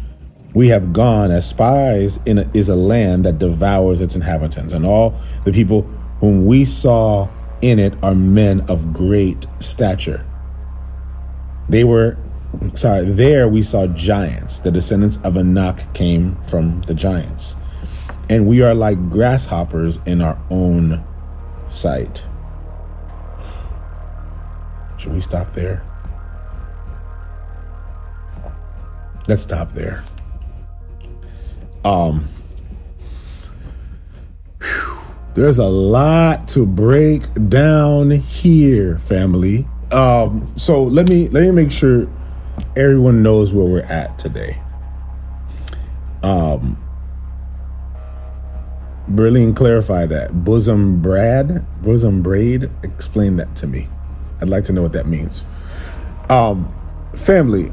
we 0.54 0.68
have 0.68 0.92
gone 0.92 1.32
as 1.32 1.48
spies 1.48 2.20
a, 2.28 2.46
is 2.54 2.68
a 2.68 2.76
land 2.76 3.24
that 3.24 3.40
devours 3.40 4.02
its 4.02 4.18
inhabitants, 4.18 4.74
and 4.74 4.86
all 4.86 5.18
the 5.46 5.54
people 5.54 5.84
whom 6.20 6.46
we 6.46 6.66
saw 6.66 7.30
in 7.62 7.80
it 7.80 7.94
are 8.04 8.14
men 8.14 8.60
of 8.70 8.92
great 8.92 9.48
stature. 9.62 10.26
They 11.70 11.86
were 11.86 12.18
sorry, 12.74 13.06
there 13.06 13.48
we 13.48 13.62
saw 13.62 13.88
giants. 13.88 14.60
The 14.60 14.72
descendants 14.72 15.18
of 15.24 15.38
Anak 15.38 15.94
came 15.94 16.36
from 16.42 16.82
the 16.82 16.94
giants. 16.94 17.56
And 18.30 18.48
we 18.48 18.62
are 18.62 18.74
like 18.74 19.10
grasshoppers 19.10 20.00
in 20.06 20.22
our 20.22 20.40
own 20.50 21.04
sight. 21.70 22.26
Should 24.98 25.14
we 25.14 25.20
stop 25.20 25.52
there? 25.54 25.84
Let's 29.28 29.44
stop 29.44 29.74
there. 29.74 30.04
Um, 31.84 32.28
there's 35.34 35.58
a 35.58 35.68
lot 35.68 36.48
to 36.50 36.66
break 36.66 37.24
down 37.50 38.12
here, 38.12 38.98
family. 38.98 39.68
Um, 39.92 40.52
so 40.56 40.84
let 40.84 41.10
me 41.10 41.28
let 41.30 41.44
me 41.44 41.52
make 41.52 41.72
sure 41.72 42.08
everyone 42.76 43.22
knows 43.22 43.54
where 43.54 43.66
we're 43.66 43.82
at 43.82 44.18
today. 44.18 44.62
Um, 46.24 46.78
Berlin 49.10 49.54
clarify 49.54 50.06
that. 50.06 50.44
Bosom 50.44 51.02
Brad, 51.02 51.66
bosom 51.82 52.22
braid, 52.22 52.70
explain 52.84 53.36
that 53.38 53.56
to 53.58 53.68
me. 53.68 53.90
I'd 54.42 54.50
like 54.50 54.64
to 54.66 54.74
know 54.74 54.82
what 54.82 54.94
that 54.94 55.08
means. 55.08 55.46
Um, 56.30 56.74
family, 57.16 57.72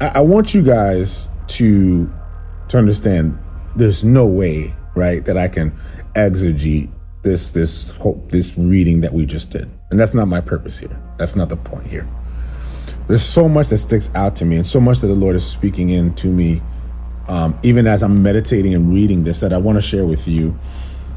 I, 0.00 0.08
I 0.14 0.20
want 0.20 0.54
you 0.54 0.62
guys 0.62 1.28
to 1.48 2.12
to 2.68 2.78
understand. 2.78 3.38
There's 3.76 4.02
no 4.02 4.24
way, 4.24 4.74
right, 4.94 5.22
that 5.26 5.36
I 5.36 5.48
can 5.48 5.72
exegete 6.14 6.90
this 7.22 7.50
this 7.50 7.90
hope 7.90 8.30
this 8.30 8.56
reading 8.56 9.02
that 9.02 9.12
we 9.12 9.26
just 9.26 9.50
did, 9.50 9.68
and 9.90 10.00
that's 10.00 10.14
not 10.14 10.26
my 10.28 10.40
purpose 10.40 10.78
here. 10.78 10.98
That's 11.18 11.36
not 11.36 11.50
the 11.50 11.56
point 11.56 11.86
here 11.86 12.08
there's 13.08 13.22
so 13.22 13.48
much 13.48 13.68
that 13.68 13.78
sticks 13.78 14.10
out 14.14 14.36
to 14.36 14.44
me 14.44 14.56
and 14.56 14.66
so 14.66 14.80
much 14.80 14.98
that 14.98 15.06
the 15.06 15.14
Lord 15.14 15.36
is 15.36 15.46
speaking 15.46 15.90
into 15.90 16.28
me, 16.28 16.60
um, 17.28 17.56
even 17.62 17.86
as 17.86 18.02
I'm 18.02 18.22
meditating 18.22 18.74
and 18.74 18.92
reading 18.92 19.24
this, 19.24 19.40
that 19.40 19.52
I 19.52 19.58
want 19.58 19.76
to 19.76 19.82
share 19.82 20.06
with 20.06 20.26
you. 20.26 20.58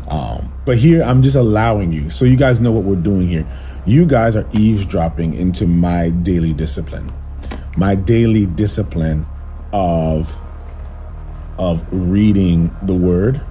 Um, 0.07 0.51
but 0.65 0.77
here, 0.77 1.03
I'm 1.03 1.21
just 1.21 1.35
allowing 1.35 1.93
you, 1.93 2.09
so 2.09 2.25
you 2.25 2.35
guys 2.35 2.59
know 2.59 2.71
what 2.71 2.83
we're 2.83 2.95
doing 2.95 3.27
here. 3.27 3.47
You 3.85 4.05
guys 4.05 4.35
are 4.35 4.47
eavesdropping 4.53 5.35
into 5.35 5.67
my 5.67 6.09
daily 6.09 6.53
discipline, 6.53 7.11
my 7.77 7.95
daily 7.95 8.45
discipline 8.45 9.25
of 9.71 10.35
of 11.59 11.85
reading 11.91 12.75
the 12.83 12.95
Word 12.95 13.41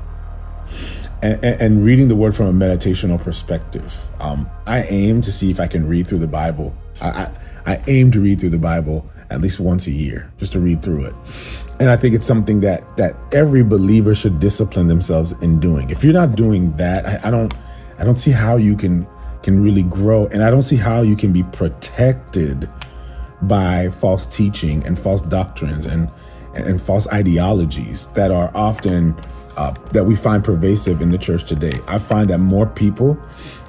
and, 1.22 1.44
and, 1.44 1.84
reading 1.84 2.08
the 2.08 2.16
Word 2.16 2.34
from 2.34 2.46
a 2.46 2.66
meditational 2.66 3.20
perspective. 3.20 4.00
Um, 4.18 4.48
I 4.66 4.82
aim 4.84 5.20
to 5.22 5.32
see 5.32 5.50
if 5.50 5.60
I 5.60 5.66
can 5.66 5.86
read 5.86 6.06
through 6.06 6.18
the 6.18 6.28
Bible. 6.28 6.74
I, 7.00 7.08
I 7.08 7.30
I 7.66 7.82
aim 7.86 8.10
to 8.12 8.20
read 8.20 8.40
through 8.40 8.50
the 8.50 8.58
Bible 8.58 9.08
at 9.30 9.40
least 9.40 9.60
once 9.60 9.86
a 9.86 9.90
year, 9.90 10.30
just 10.38 10.52
to 10.52 10.60
read 10.60 10.82
through 10.82 11.04
it. 11.04 11.14
And 11.80 11.90
I 11.90 11.96
think 11.96 12.14
it's 12.14 12.26
something 12.26 12.60
that 12.60 12.96
that 12.96 13.14
every 13.32 13.62
believer 13.62 14.14
should 14.14 14.40
discipline 14.40 14.88
themselves 14.88 15.32
in 15.42 15.60
doing. 15.60 15.90
If 15.90 16.02
you're 16.02 16.12
not 16.12 16.34
doing 16.34 16.76
that, 16.76 17.06
I, 17.06 17.28
I 17.28 17.30
don't 17.30 17.52
I 17.98 18.04
don't 18.04 18.18
see 18.18 18.30
how 18.30 18.56
you 18.56 18.76
can 18.76 19.06
can 19.42 19.62
really 19.62 19.82
grow, 19.82 20.26
and 20.26 20.42
I 20.42 20.50
don't 20.50 20.62
see 20.62 20.76
how 20.76 21.02
you 21.02 21.14
can 21.14 21.32
be 21.32 21.42
protected 21.44 22.68
by 23.42 23.90
false 23.90 24.26
teaching 24.26 24.84
and 24.84 24.98
false 24.98 25.22
doctrines 25.22 25.86
and 25.86 26.10
and 26.54 26.80
false 26.80 27.06
ideologies 27.08 28.08
that 28.08 28.30
are 28.30 28.50
often 28.54 29.14
uh, 29.56 29.74
that 29.92 30.04
we 30.04 30.16
find 30.16 30.42
pervasive 30.42 31.00
in 31.00 31.10
the 31.10 31.18
church 31.18 31.44
today. 31.44 31.80
I 31.86 31.98
find 31.98 32.30
that 32.30 32.38
more 32.38 32.66
people 32.66 33.18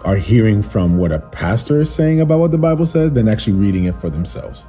are 0.05 0.15
hearing 0.15 0.61
from 0.61 0.97
what 0.97 1.11
a 1.11 1.19
pastor 1.19 1.81
is 1.81 1.93
saying 1.93 2.21
about 2.21 2.39
what 2.39 2.51
the 2.51 2.57
Bible 2.57 2.85
says 2.85 3.13
than 3.13 3.27
actually 3.27 3.53
reading 3.53 3.85
it 3.85 3.95
for 3.95 4.09
themselves. 4.09 4.65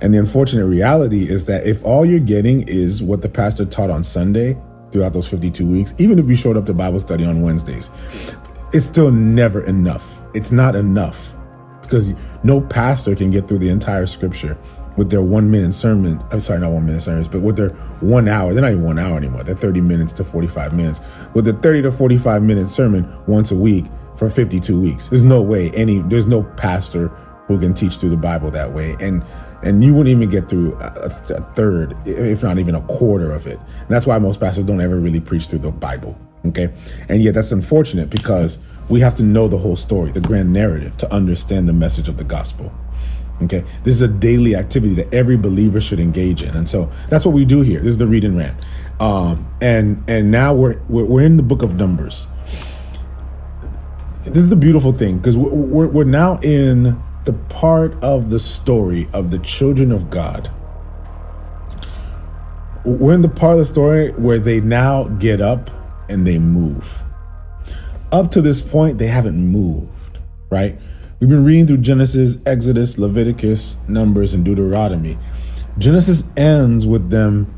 And 0.00 0.12
the 0.12 0.18
unfortunate 0.18 0.66
reality 0.66 1.28
is 1.28 1.44
that 1.46 1.66
if 1.66 1.84
all 1.84 2.04
you're 2.04 2.20
getting 2.20 2.62
is 2.68 3.02
what 3.02 3.22
the 3.22 3.28
pastor 3.28 3.64
taught 3.64 3.90
on 3.90 4.02
Sunday 4.02 4.56
throughout 4.90 5.12
those 5.12 5.28
52 5.28 5.66
weeks, 5.66 5.94
even 5.98 6.18
if 6.18 6.28
you 6.28 6.36
showed 6.36 6.56
up 6.56 6.66
to 6.66 6.74
Bible 6.74 7.00
study 7.00 7.24
on 7.24 7.42
Wednesdays, 7.42 7.88
it's 8.72 8.86
still 8.86 9.10
never 9.10 9.64
enough. 9.64 10.22
It's 10.34 10.50
not 10.50 10.74
enough 10.74 11.34
because 11.82 12.12
no 12.42 12.60
pastor 12.60 13.14
can 13.14 13.30
get 13.30 13.46
through 13.46 13.58
the 13.58 13.68
entire 13.68 14.06
scripture 14.06 14.56
with 14.96 15.10
their 15.10 15.22
one 15.22 15.50
minute 15.50 15.74
sermon. 15.74 16.18
I'm 16.30 16.40
sorry, 16.40 16.60
not 16.60 16.70
one 16.70 16.86
minute 16.86 17.02
sermons, 17.02 17.28
but 17.28 17.40
with 17.40 17.56
their 17.56 17.70
one 18.00 18.28
hour. 18.28 18.52
They're 18.52 18.62
not 18.62 18.72
even 18.72 18.84
one 18.84 18.98
hour 18.98 19.16
anymore. 19.16 19.42
They're 19.42 19.54
30 19.54 19.80
minutes 19.82 20.12
to 20.14 20.24
45 20.24 20.72
minutes. 20.74 21.00
With 21.34 21.44
the 21.44 21.52
30 21.52 21.82
to 21.82 21.92
45 21.92 22.42
minute 22.42 22.68
sermon 22.68 23.08
once 23.26 23.50
a 23.50 23.56
week 23.56 23.86
for 24.22 24.30
52 24.30 24.80
weeks. 24.80 25.08
There's 25.08 25.24
no 25.24 25.42
way 25.42 25.70
any, 25.72 25.98
there's 26.02 26.28
no 26.28 26.44
pastor 26.56 27.08
who 27.48 27.58
can 27.58 27.74
teach 27.74 27.96
through 27.96 28.10
the 28.10 28.16
Bible 28.16 28.52
that 28.52 28.72
way. 28.72 28.96
And, 29.00 29.24
and 29.64 29.82
you 29.82 29.94
wouldn't 29.94 30.14
even 30.14 30.30
get 30.30 30.48
through 30.48 30.74
a, 30.74 30.92
a 30.94 31.42
third, 31.54 31.96
if 32.06 32.44
not 32.44 32.58
even 32.58 32.76
a 32.76 32.82
quarter 32.82 33.32
of 33.32 33.48
it. 33.48 33.58
And 33.58 33.88
that's 33.88 34.06
why 34.06 34.16
most 34.20 34.38
pastors 34.38 34.62
don't 34.62 34.80
ever 34.80 35.00
really 35.00 35.18
preach 35.18 35.46
through 35.46 35.58
the 35.58 35.72
Bible. 35.72 36.16
Okay. 36.46 36.72
And 37.08 37.20
yet 37.20 37.34
that's 37.34 37.50
unfortunate 37.50 38.10
because 38.10 38.60
we 38.88 39.00
have 39.00 39.16
to 39.16 39.24
know 39.24 39.48
the 39.48 39.58
whole 39.58 39.74
story, 39.74 40.12
the 40.12 40.20
grand 40.20 40.52
narrative 40.52 40.96
to 40.98 41.12
understand 41.12 41.68
the 41.68 41.72
message 41.72 42.06
of 42.06 42.16
the 42.16 42.24
gospel. 42.24 42.72
Okay. 43.42 43.64
This 43.82 43.96
is 43.96 44.02
a 44.02 44.08
daily 44.08 44.54
activity 44.54 44.94
that 44.94 45.12
every 45.12 45.36
believer 45.36 45.80
should 45.80 45.98
engage 45.98 46.42
in. 46.42 46.56
And 46.56 46.68
so 46.68 46.92
that's 47.08 47.24
what 47.24 47.34
we 47.34 47.44
do 47.44 47.62
here. 47.62 47.80
This 47.80 47.90
is 47.90 47.98
the 47.98 48.06
read 48.06 48.24
and 48.24 48.38
rant. 48.38 48.64
Um, 49.00 49.52
and, 49.60 50.08
and 50.08 50.30
now 50.30 50.54
we're, 50.54 50.80
we're, 50.88 51.06
we're 51.06 51.22
in 51.22 51.38
the 51.38 51.42
book 51.42 51.62
of 51.62 51.74
Numbers. 51.74 52.28
This 54.24 54.36
is 54.36 54.50
the 54.50 54.56
beautiful 54.56 54.92
thing 54.92 55.18
because 55.18 55.36
we're, 55.36 55.88
we're 55.88 56.04
now 56.04 56.38
in 56.42 57.02
the 57.24 57.32
part 57.48 57.94
of 58.04 58.30
the 58.30 58.38
story 58.38 59.08
of 59.12 59.32
the 59.32 59.38
children 59.38 59.90
of 59.90 60.10
God. 60.10 60.48
We're 62.84 63.14
in 63.14 63.22
the 63.22 63.28
part 63.28 63.54
of 63.54 63.58
the 63.58 63.64
story 63.64 64.12
where 64.12 64.38
they 64.38 64.60
now 64.60 65.08
get 65.08 65.40
up 65.40 65.70
and 66.08 66.24
they 66.24 66.38
move. 66.38 67.02
Up 68.12 68.30
to 68.30 68.40
this 68.40 68.60
point, 68.60 68.98
they 68.98 69.08
haven't 69.08 69.36
moved, 69.36 70.18
right? 70.50 70.78
We've 71.18 71.30
been 71.30 71.44
reading 71.44 71.66
through 71.66 71.78
Genesis, 71.78 72.38
Exodus, 72.46 72.98
Leviticus, 72.98 73.76
Numbers, 73.88 74.34
and 74.34 74.44
Deuteronomy. 74.44 75.18
Genesis 75.78 76.22
ends 76.36 76.86
with 76.86 77.10
them 77.10 77.52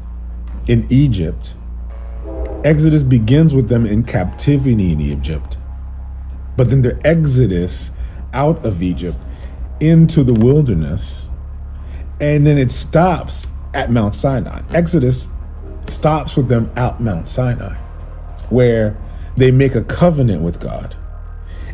in 0.67 0.87
Egypt. 0.89 1.57
Exodus 2.65 3.03
begins 3.03 3.53
with 3.53 3.69
them 3.69 3.85
in 3.85 4.03
captivity 4.03 4.93
in 4.93 5.01
Egypt. 5.03 5.59
But 6.57 6.71
then 6.71 6.83
their 6.83 6.99
exodus 7.05 7.91
out 8.33 8.65
of 8.65 8.83
Egypt 8.83 9.17
into 9.81 10.25
the 10.25 10.35
wilderness. 10.35 11.29
And 12.21 12.47
then 12.47 12.59
it 12.59 12.71
stops 12.71 13.47
at 13.75 13.91
Mount 13.91 14.15
Sinai. 14.15 14.63
Exodus 14.71 15.29
stops 15.87 16.37
with 16.37 16.49
them 16.49 16.71
out 16.77 17.01
Mount 17.01 17.29
Sinai, 17.29 17.75
where 18.49 18.97
they 19.37 19.51
make 19.51 19.75
a 19.75 19.83
covenant 19.83 20.43
with 20.43 20.61
God. 20.61 20.97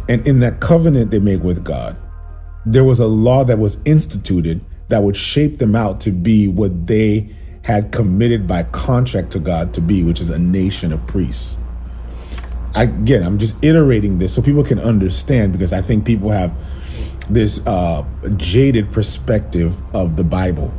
And 0.08 0.26
in 0.26 0.40
that 0.40 0.60
covenant 0.60 1.10
they 1.10 1.20
make 1.20 1.42
with 1.42 1.62
God, 1.62 1.96
there 2.66 2.84
was 2.84 2.98
a 2.98 3.06
law 3.06 3.44
that 3.44 3.58
was 3.58 3.78
instituted 3.84 4.64
that 4.88 5.02
would 5.02 5.16
shape 5.16 5.58
them 5.58 5.76
out 5.76 6.00
to 6.00 6.10
be 6.10 6.48
what 6.48 6.86
they 6.86 7.34
had 7.62 7.92
committed 7.92 8.46
by 8.46 8.64
contract 8.64 9.30
to 9.32 9.38
God 9.38 9.72
to 9.74 9.80
be, 9.80 10.02
which 10.02 10.20
is 10.20 10.30
a 10.30 10.38
nation 10.38 10.92
of 10.92 11.06
priests. 11.06 11.58
Again, 12.76 13.22
I'm 13.22 13.38
just 13.38 13.62
iterating 13.64 14.18
this 14.18 14.34
so 14.34 14.42
people 14.42 14.62
can 14.62 14.78
understand 14.78 15.52
because 15.52 15.72
I 15.72 15.82
think 15.82 16.04
people 16.04 16.30
have 16.30 16.54
this 17.28 17.64
uh, 17.66 18.04
jaded 18.36 18.92
perspective 18.92 19.80
of 19.94 20.16
the 20.16 20.24
Bible. 20.24 20.72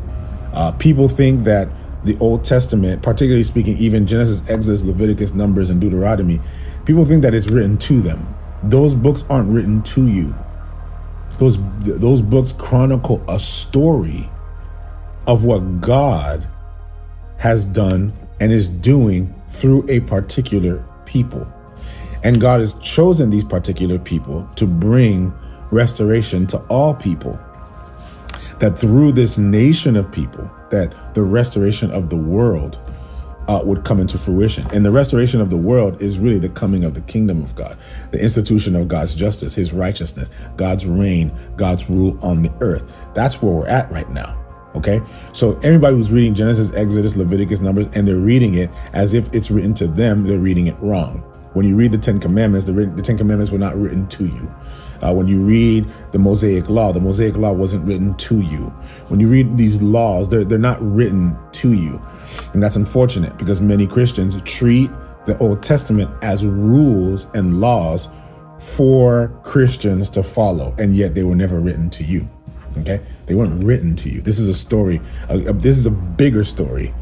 Uh, 0.54 0.72
people 0.74 1.08
think 1.08 1.44
that 1.46 1.70
the 2.04 2.18
Old 2.20 2.44
Testament, 2.44 3.04
particularly 3.04 3.44
speaking, 3.44 3.78
even 3.78 4.08
Genesis, 4.08 4.42
Exodus, 4.50 4.84
Leviticus, 4.84 5.34
Numbers, 5.34 5.70
and 5.70 5.80
Deuteronomy, 5.80 6.40
people 6.86 7.06
think 7.06 7.22
that 7.22 7.34
it's 7.34 7.50
written 7.50 7.78
to 7.80 8.02
them. 8.02 8.36
Those 8.64 8.96
books 8.96 9.24
aren't 9.30 9.50
written 9.50 9.82
to 9.84 10.08
you. 10.08 10.36
Those 11.40 11.58
those 11.80 12.22
books 12.22 12.54
chronicle 12.54 13.24
a 13.28 13.40
story 13.40 14.30
of 15.28 15.46
what 15.46 15.82
God 15.82 16.48
has 17.38 17.66
done 17.66 18.14
and 18.40 18.52
is 18.52 18.68
doing 18.68 19.34
through 19.50 19.86
a 19.90 20.00
particular 20.02 20.84
people. 21.06 21.48
And 22.24 22.40
God 22.40 22.60
has 22.60 22.76
chosen 22.76 23.30
these 23.30 23.44
particular 23.44 23.98
people 23.98 24.48
to 24.56 24.66
bring 24.66 25.34
restoration 25.72 26.46
to 26.48 26.58
all 26.68 26.94
people. 26.94 27.40
That 28.60 28.78
through 28.78 29.14
this 29.14 29.38
nation 29.38 29.96
of 29.96 30.12
people, 30.12 30.50
that 30.70 31.16
the 31.16 31.24
restoration 31.24 31.90
of 31.92 32.10
the 32.10 32.18
world 32.18 32.80
uh, 33.48 33.62
would 33.64 33.84
come 33.84 34.00
into 34.00 34.18
fruition. 34.18 34.68
And 34.72 34.86
the 34.86 34.92
restoration 34.92 35.42
of 35.42 35.50
the 35.50 35.58
world 35.58 36.02
is 36.02 36.20
really 36.20 36.40
the 36.40 36.50
coming 36.50 36.84
of 36.84 36.94
the 36.94 37.02
kingdom 37.02 37.42
of 37.42 37.56
God, 37.56 37.78
the 38.12 38.22
institution 38.22 38.76
of 38.76 38.88
God's 38.88 39.16
justice, 39.16 39.56
his 39.56 39.74
righteousness, 39.74 40.30
God's 40.58 40.86
reign, 40.86 41.32
God's 41.58 41.90
rule 41.90 42.18
on 42.22 42.44
the 42.44 42.54
earth. 42.62 42.92
That's 43.16 43.42
where 43.42 43.52
we're 43.52 43.68
at 43.68 43.92
right 43.92 44.10
now. 44.12 44.38
Okay. 44.76 45.02
So 45.34 45.58
everybody 45.64 45.96
who's 45.96 46.12
reading 46.12 46.34
Genesis, 46.34 46.74
Exodus, 46.76 47.16
Leviticus, 47.18 47.60
Numbers, 47.60 47.88
and 47.94 48.08
they're 48.08 48.16
reading 48.18 48.54
it 48.56 48.70
as 48.94 49.14
if 49.14 49.34
it's 49.34 49.52
written 49.52 49.74
to 49.76 49.88
them, 49.88 50.24
they're 50.26 50.40
reading 50.40 50.68
it 50.68 50.78
wrong. 50.80 51.24
When 51.54 51.66
you 51.66 51.76
read 51.76 51.92
the 51.92 51.98
Ten 51.98 52.20
Commandments, 52.20 52.66
the, 52.66 52.74
the 52.74 53.02
Ten 53.02 53.18
Commandments 53.18 53.52
were 53.52 53.60
not 53.60 53.76
written 53.76 54.08
to 54.10 54.26
you. 54.26 54.54
Uh, 55.02 55.14
when 55.14 55.28
you 55.28 55.44
read 55.44 55.88
the 56.12 56.20
Mosaic 56.20 56.70
Law, 56.70 56.92
the 56.92 57.00
Mosaic 57.00 57.36
Law 57.36 57.54
wasn't 57.54 57.86
written 57.86 58.14
to 58.16 58.42
you. 58.42 58.68
When 59.08 59.20
you 59.20 59.28
read 59.28 59.58
these 59.58 59.82
laws, 59.82 60.30
they're, 60.30 60.44
they're 60.44 60.60
not 60.60 60.82
written 60.82 61.36
to 61.54 61.74
you. 61.74 62.02
And 62.54 62.62
that's 62.62 62.76
unfortunate 62.76 63.36
because 63.38 63.62
many 63.62 63.88
Christians 63.88 64.40
treat 64.44 64.92
the 65.26 65.38
Old 65.40 65.64
Testament 65.64 66.12
as 66.24 66.46
rules 66.46 67.28
and 67.34 67.60
laws 67.60 68.10
for 68.60 69.30
Christians 69.44 70.08
to 70.10 70.22
follow, 70.22 70.76
and 70.78 70.96
yet 70.96 71.16
they 71.16 71.24
were 71.24 71.36
never 71.36 71.60
written 71.60 71.90
to 71.92 72.04
you. 72.04 72.30
Okay? 72.80 73.02
They 73.26 73.36
weren't 73.36 73.64
written 73.64 73.96
to 73.98 74.10
you. 74.10 74.22
This 74.22 74.40
is 74.40 74.48
a 74.48 74.54
story, 74.54 75.02
uh, 75.30 75.38
this 75.54 75.78
is 75.78 75.86
a 75.88 75.92
bigger 75.92 76.44
story 76.44 76.94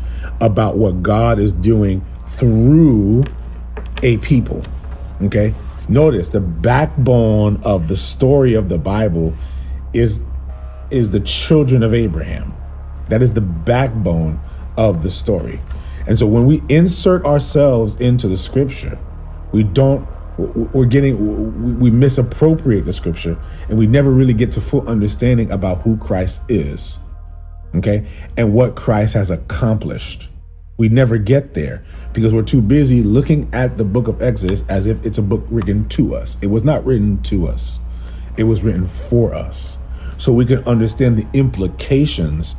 about 0.41 0.77
what 0.77 1.03
God 1.03 1.37
is 1.37 1.51
doing 1.51 2.05
through 2.27 3.25
a 4.03 4.17
people. 4.17 4.63
Okay? 5.21 5.53
Notice 5.87 6.29
the 6.29 6.41
backbone 6.41 7.59
of 7.63 7.87
the 7.87 7.97
story 7.97 8.53
of 8.53 8.69
the 8.69 8.77
Bible 8.77 9.33
is 9.93 10.19
is 10.91 11.11
the 11.11 11.19
children 11.19 11.83
of 11.83 11.93
Abraham. 11.93 12.53
That 13.09 13.21
is 13.21 13.33
the 13.33 13.41
backbone 13.41 14.39
of 14.77 15.03
the 15.03 15.11
story. 15.11 15.61
And 16.07 16.17
so 16.17 16.25
when 16.27 16.45
we 16.45 16.61
insert 16.69 17.25
ourselves 17.25 17.95
into 17.97 18.27
the 18.27 18.37
scripture, 18.37 18.97
we 19.51 19.63
don't 19.63 20.07
we're 20.37 20.85
getting 20.85 21.79
we 21.79 21.91
misappropriate 21.91 22.85
the 22.85 22.93
scripture 22.93 23.37
and 23.67 23.77
we 23.77 23.87
never 23.87 24.09
really 24.09 24.33
get 24.33 24.51
to 24.53 24.61
full 24.61 24.87
understanding 24.87 25.51
about 25.51 25.81
who 25.81 25.97
Christ 25.97 26.43
is. 26.47 26.99
Okay? 27.75 28.07
And 28.37 28.53
what 28.53 28.75
Christ 28.75 29.13
has 29.15 29.31
accomplished. 29.31 30.29
We 30.79 30.87
never 30.87 31.17
get 31.17 31.55
there 31.55 31.83
because 32.13 32.33
we're 32.33 32.41
too 32.41 32.61
busy 32.61 33.03
looking 33.03 33.49
at 33.53 33.77
the 33.77 33.83
book 33.83 34.07
of 34.07 34.21
Exodus 34.21 34.63
as 34.69 34.87
if 34.87 35.05
it's 35.05 35.17
a 35.17 35.21
book 35.21 35.45
written 35.49 35.89
to 35.89 36.15
us. 36.15 36.37
It 36.41 36.47
was 36.47 36.63
not 36.63 36.85
written 36.85 37.21
to 37.23 37.47
us. 37.47 37.81
It 38.37 38.45
was 38.45 38.63
written 38.63 38.85
for 38.85 39.35
us. 39.35 39.77
So 40.17 40.31
we 40.31 40.45
can 40.45 40.59
understand 40.63 41.19
the 41.19 41.27
implications 41.37 42.55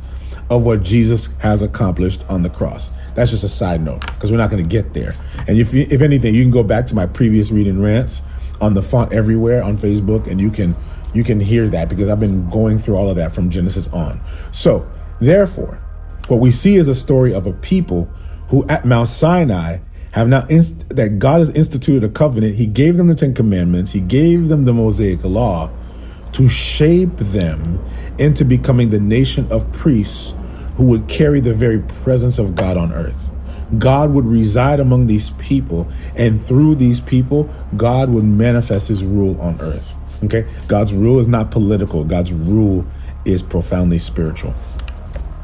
of 0.51 0.63
what 0.63 0.83
Jesus 0.83 1.29
has 1.39 1.63
accomplished 1.63 2.23
on 2.29 2.43
the 2.43 2.49
cross. 2.51 2.91
That's 3.15 3.31
just 3.31 3.43
a 3.43 3.49
side 3.49 3.81
note 3.81 4.01
because 4.01 4.29
we're 4.29 4.37
not 4.37 4.51
going 4.51 4.61
to 4.61 4.69
get 4.69 4.93
there. 4.93 5.15
And 5.47 5.57
if 5.57 5.73
you, 5.73 5.87
if 5.89 6.01
anything, 6.01 6.35
you 6.35 6.43
can 6.43 6.51
go 6.51 6.63
back 6.63 6.85
to 6.87 6.95
my 6.95 7.07
previous 7.07 7.49
reading 7.49 7.81
rants 7.81 8.21
on 8.61 8.75
the 8.75 8.83
font 8.83 9.11
everywhere 9.13 9.63
on 9.63 9.77
Facebook, 9.77 10.27
and 10.27 10.39
you 10.39 10.51
can 10.51 10.77
you 11.15 11.23
can 11.23 11.39
hear 11.39 11.67
that 11.69 11.89
because 11.89 12.07
I've 12.07 12.19
been 12.19 12.49
going 12.51 12.77
through 12.77 12.97
all 12.97 13.09
of 13.09 13.15
that 13.15 13.33
from 13.33 13.49
Genesis 13.49 13.87
on. 13.87 14.21
So 14.51 14.87
therefore, 15.19 15.79
what 16.27 16.39
we 16.39 16.51
see 16.51 16.75
is 16.75 16.87
a 16.87 16.95
story 16.95 17.33
of 17.33 17.47
a 17.47 17.53
people 17.53 18.05
who 18.49 18.67
at 18.67 18.85
Mount 18.85 19.09
Sinai 19.09 19.79
have 20.11 20.27
now 20.27 20.45
inst- 20.49 20.89
that 20.89 21.19
God 21.19 21.39
has 21.39 21.49
instituted 21.51 22.03
a 22.03 22.09
covenant. 22.09 22.55
He 22.55 22.65
gave 22.65 22.97
them 22.97 23.07
the 23.07 23.15
Ten 23.15 23.33
Commandments. 23.33 23.91
He 23.91 24.01
gave 24.01 24.49
them 24.49 24.63
the 24.63 24.73
Mosaic 24.73 25.23
Law 25.23 25.71
to 26.33 26.47
shape 26.47 27.15
them 27.17 27.83
into 28.17 28.45
becoming 28.45 28.89
the 28.89 28.99
nation 28.99 29.47
of 29.51 29.71
priests 29.71 30.33
who 30.75 30.85
would 30.85 31.07
carry 31.07 31.39
the 31.39 31.53
very 31.53 31.79
presence 31.79 32.39
of 32.39 32.55
God 32.55 32.77
on 32.77 32.93
earth. 32.93 33.31
God 33.77 34.11
would 34.11 34.25
reside 34.25 34.79
among 34.79 35.07
these 35.07 35.29
people, 35.31 35.87
and 36.15 36.41
through 36.41 36.75
these 36.75 36.99
people, 36.99 37.49
God 37.77 38.09
would 38.09 38.25
manifest 38.25 38.89
his 38.89 39.03
rule 39.03 39.39
on 39.39 39.59
earth. 39.61 39.95
Okay? 40.23 40.45
God's 40.67 40.93
rule 40.93 41.19
is 41.19 41.27
not 41.27 41.51
political, 41.51 42.03
God's 42.03 42.33
rule 42.33 42.85
is 43.25 43.43
profoundly 43.43 43.99
spiritual. 43.99 44.53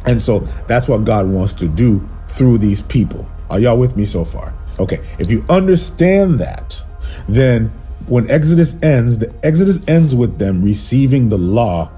And 0.08 0.22
so 0.22 0.40
that's 0.68 0.88
what 0.88 1.06
God 1.06 1.28
wants 1.28 1.54
to 1.56 1.68
do 1.68 2.08
through 2.30 2.58
these 2.60 2.82
people. 2.82 3.28
Are 3.50 3.60
y'all 3.60 3.78
with 3.78 3.96
me 3.96 4.06
so 4.06 4.26
far? 4.26 4.54
Okay. 4.80 5.00
If 5.20 5.30
you 5.30 5.46
understand 5.50 6.40
that, 6.40 6.82
then 7.28 7.70
when 8.08 8.30
Exodus 8.32 8.82
ends, 8.82 9.18
the 9.18 9.34
Exodus 9.44 9.80
ends 9.88 10.16
with 10.16 10.38
them 10.38 10.64
receiving 10.64 11.30
the 11.30 11.38
law, 11.38 11.92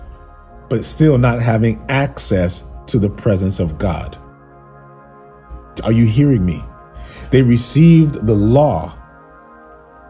but 0.70 0.84
still 0.84 1.18
not 1.18 1.42
having 1.42 1.84
access 1.90 2.64
to 2.88 3.00
the 3.00 3.10
presence 3.10 3.60
of 3.60 3.78
God. 3.78 4.18
Are 5.84 5.92
you 5.92 6.06
hearing 6.06 6.46
me? 6.46 6.64
They 7.32 7.44
received 7.44 8.26
the 8.26 8.34
law, 8.34 8.98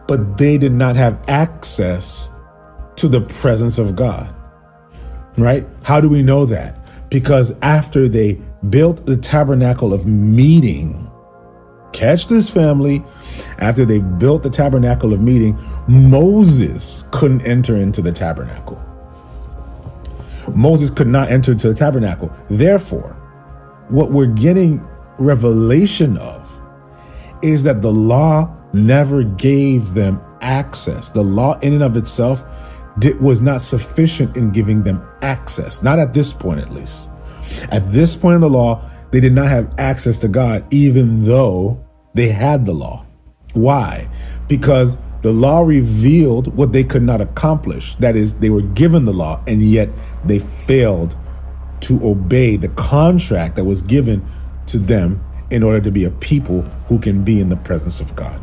but 0.08 0.38
they 0.38 0.56
did 0.58 0.72
not 0.72 0.96
have 0.96 1.20
access 1.28 2.30
to 2.96 3.08
the 3.08 3.20
presence 3.20 3.78
of 3.78 3.94
God. 3.94 4.34
Right? 5.36 5.66
How 5.82 6.00
do 6.00 6.08
we 6.08 6.22
know 6.22 6.46
that? 6.46 6.79
Because 7.10 7.52
after 7.60 8.08
they 8.08 8.40
built 8.70 9.04
the 9.04 9.16
tabernacle 9.16 9.92
of 9.92 10.06
meeting, 10.06 11.10
catch 11.92 12.28
this 12.28 12.48
family, 12.48 13.04
after 13.58 13.84
they 13.84 13.98
built 13.98 14.42
the 14.42 14.50
tabernacle 14.50 15.12
of 15.12 15.20
meeting, 15.20 15.58
Moses 15.88 17.04
couldn't 17.10 17.42
enter 17.42 17.76
into 17.76 18.00
the 18.00 18.12
tabernacle. 18.12 18.80
Moses 20.54 20.90
could 20.90 21.08
not 21.08 21.30
enter 21.30 21.52
into 21.52 21.68
the 21.68 21.74
tabernacle. 21.74 22.32
Therefore, 22.48 23.16
what 23.88 24.10
we're 24.10 24.26
getting 24.26 24.86
revelation 25.18 26.16
of 26.16 26.48
is 27.42 27.62
that 27.64 27.82
the 27.82 27.92
law 27.92 28.54
never 28.72 29.22
gave 29.22 29.94
them 29.94 30.20
access. 30.40 31.10
The 31.10 31.22
law 31.22 31.58
in 31.58 31.74
and 31.74 31.82
of 31.82 31.96
itself 31.96 32.44
did, 33.00 33.20
was 33.20 33.40
not 33.40 33.60
sufficient 33.60 34.36
in 34.36 34.52
giving 34.52 34.84
them 34.84 35.02
access. 35.22 35.82
Not 35.82 35.98
at 35.98 36.14
this 36.14 36.32
point, 36.32 36.60
at 36.60 36.70
least. 36.70 37.08
At 37.70 37.90
this 37.90 38.14
point 38.14 38.36
in 38.36 38.40
the 38.40 38.50
law, 38.50 38.88
they 39.10 39.20
did 39.20 39.32
not 39.32 39.48
have 39.48 39.74
access 39.78 40.18
to 40.18 40.28
God, 40.28 40.64
even 40.72 41.24
though 41.24 41.84
they 42.14 42.28
had 42.28 42.66
the 42.66 42.72
law. 42.72 43.04
Why? 43.54 44.08
Because 44.46 44.96
the 45.22 45.32
law 45.32 45.60
revealed 45.62 46.56
what 46.56 46.72
they 46.72 46.84
could 46.84 47.02
not 47.02 47.20
accomplish. 47.20 47.96
That 47.96 48.16
is, 48.16 48.38
they 48.38 48.50
were 48.50 48.62
given 48.62 49.04
the 49.04 49.12
law, 49.12 49.42
and 49.46 49.62
yet 49.62 49.88
they 50.24 50.38
failed 50.38 51.16
to 51.80 52.00
obey 52.06 52.56
the 52.56 52.68
contract 52.68 53.56
that 53.56 53.64
was 53.64 53.82
given 53.82 54.24
to 54.66 54.78
them 54.78 55.24
in 55.50 55.62
order 55.62 55.80
to 55.80 55.90
be 55.90 56.04
a 56.04 56.10
people 56.10 56.62
who 56.86 56.98
can 56.98 57.24
be 57.24 57.40
in 57.40 57.48
the 57.48 57.56
presence 57.56 58.00
of 58.00 58.14
God. 58.14 58.40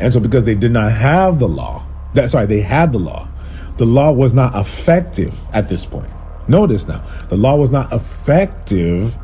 And 0.00 0.12
so, 0.12 0.20
because 0.20 0.44
they 0.44 0.54
did 0.54 0.72
not 0.72 0.92
have 0.92 1.38
the 1.38 1.48
law, 1.48 1.87
that 2.14 2.30
sorry, 2.30 2.46
they 2.46 2.60
had 2.60 2.92
the 2.92 2.98
law, 2.98 3.28
the 3.76 3.84
law 3.84 4.12
was 4.12 4.34
not 4.34 4.54
effective 4.54 5.34
at 5.52 5.68
this 5.68 5.84
point. 5.84 6.10
Notice 6.48 6.88
now, 6.88 7.04
the 7.28 7.36
law 7.36 7.56
was 7.56 7.70
not 7.70 7.92
effective 7.92 9.16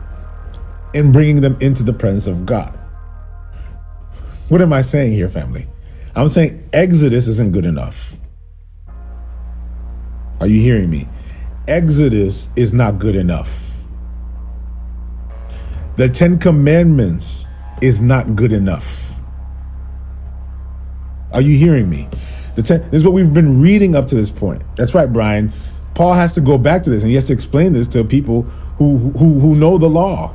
in 0.92 1.10
bringing 1.10 1.40
them 1.40 1.56
into 1.60 1.82
the 1.82 1.92
presence 1.92 2.26
of 2.26 2.46
God. 2.46 2.78
What 4.48 4.60
am 4.60 4.72
I 4.72 4.82
saying 4.82 5.14
here, 5.14 5.28
family? 5.28 5.66
I'm 6.14 6.28
saying 6.28 6.68
Exodus 6.72 7.26
isn't 7.26 7.52
good 7.52 7.64
enough. 7.64 8.16
Are 10.40 10.46
you 10.46 10.60
hearing 10.60 10.90
me? 10.90 11.08
Exodus 11.66 12.48
is 12.54 12.72
not 12.72 12.98
good 12.98 13.16
enough. 13.16 13.86
The 15.96 16.08
Ten 16.08 16.38
Commandments 16.38 17.48
is 17.80 18.02
not 18.02 18.36
good 18.36 18.52
enough. 18.52 19.14
Are 21.32 21.40
you 21.40 21.56
hearing 21.56 21.88
me? 21.88 22.08
The 22.54 22.62
ten, 22.62 22.82
this 22.90 22.94
is 23.00 23.04
what 23.04 23.14
we've 23.14 23.32
been 23.32 23.60
reading 23.60 23.96
up 23.96 24.06
to 24.06 24.14
this 24.14 24.30
point. 24.30 24.62
That's 24.76 24.94
right, 24.94 25.12
Brian. 25.12 25.52
Paul 25.94 26.14
has 26.14 26.32
to 26.32 26.40
go 26.40 26.58
back 26.58 26.82
to 26.84 26.90
this 26.90 27.02
and 27.02 27.10
he 27.10 27.14
has 27.14 27.24
to 27.26 27.32
explain 27.32 27.72
this 27.72 27.86
to 27.88 28.04
people 28.04 28.42
who 28.78 28.98
who 28.98 29.38
who 29.40 29.54
know 29.54 29.78
the 29.78 29.88
law. 29.88 30.34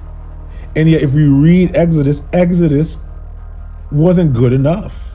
And 0.76 0.90
yet, 0.90 1.02
if 1.02 1.14
we 1.14 1.26
read 1.26 1.76
Exodus, 1.76 2.22
Exodus 2.32 2.98
wasn't 3.92 4.34
good 4.34 4.54
enough 4.54 5.10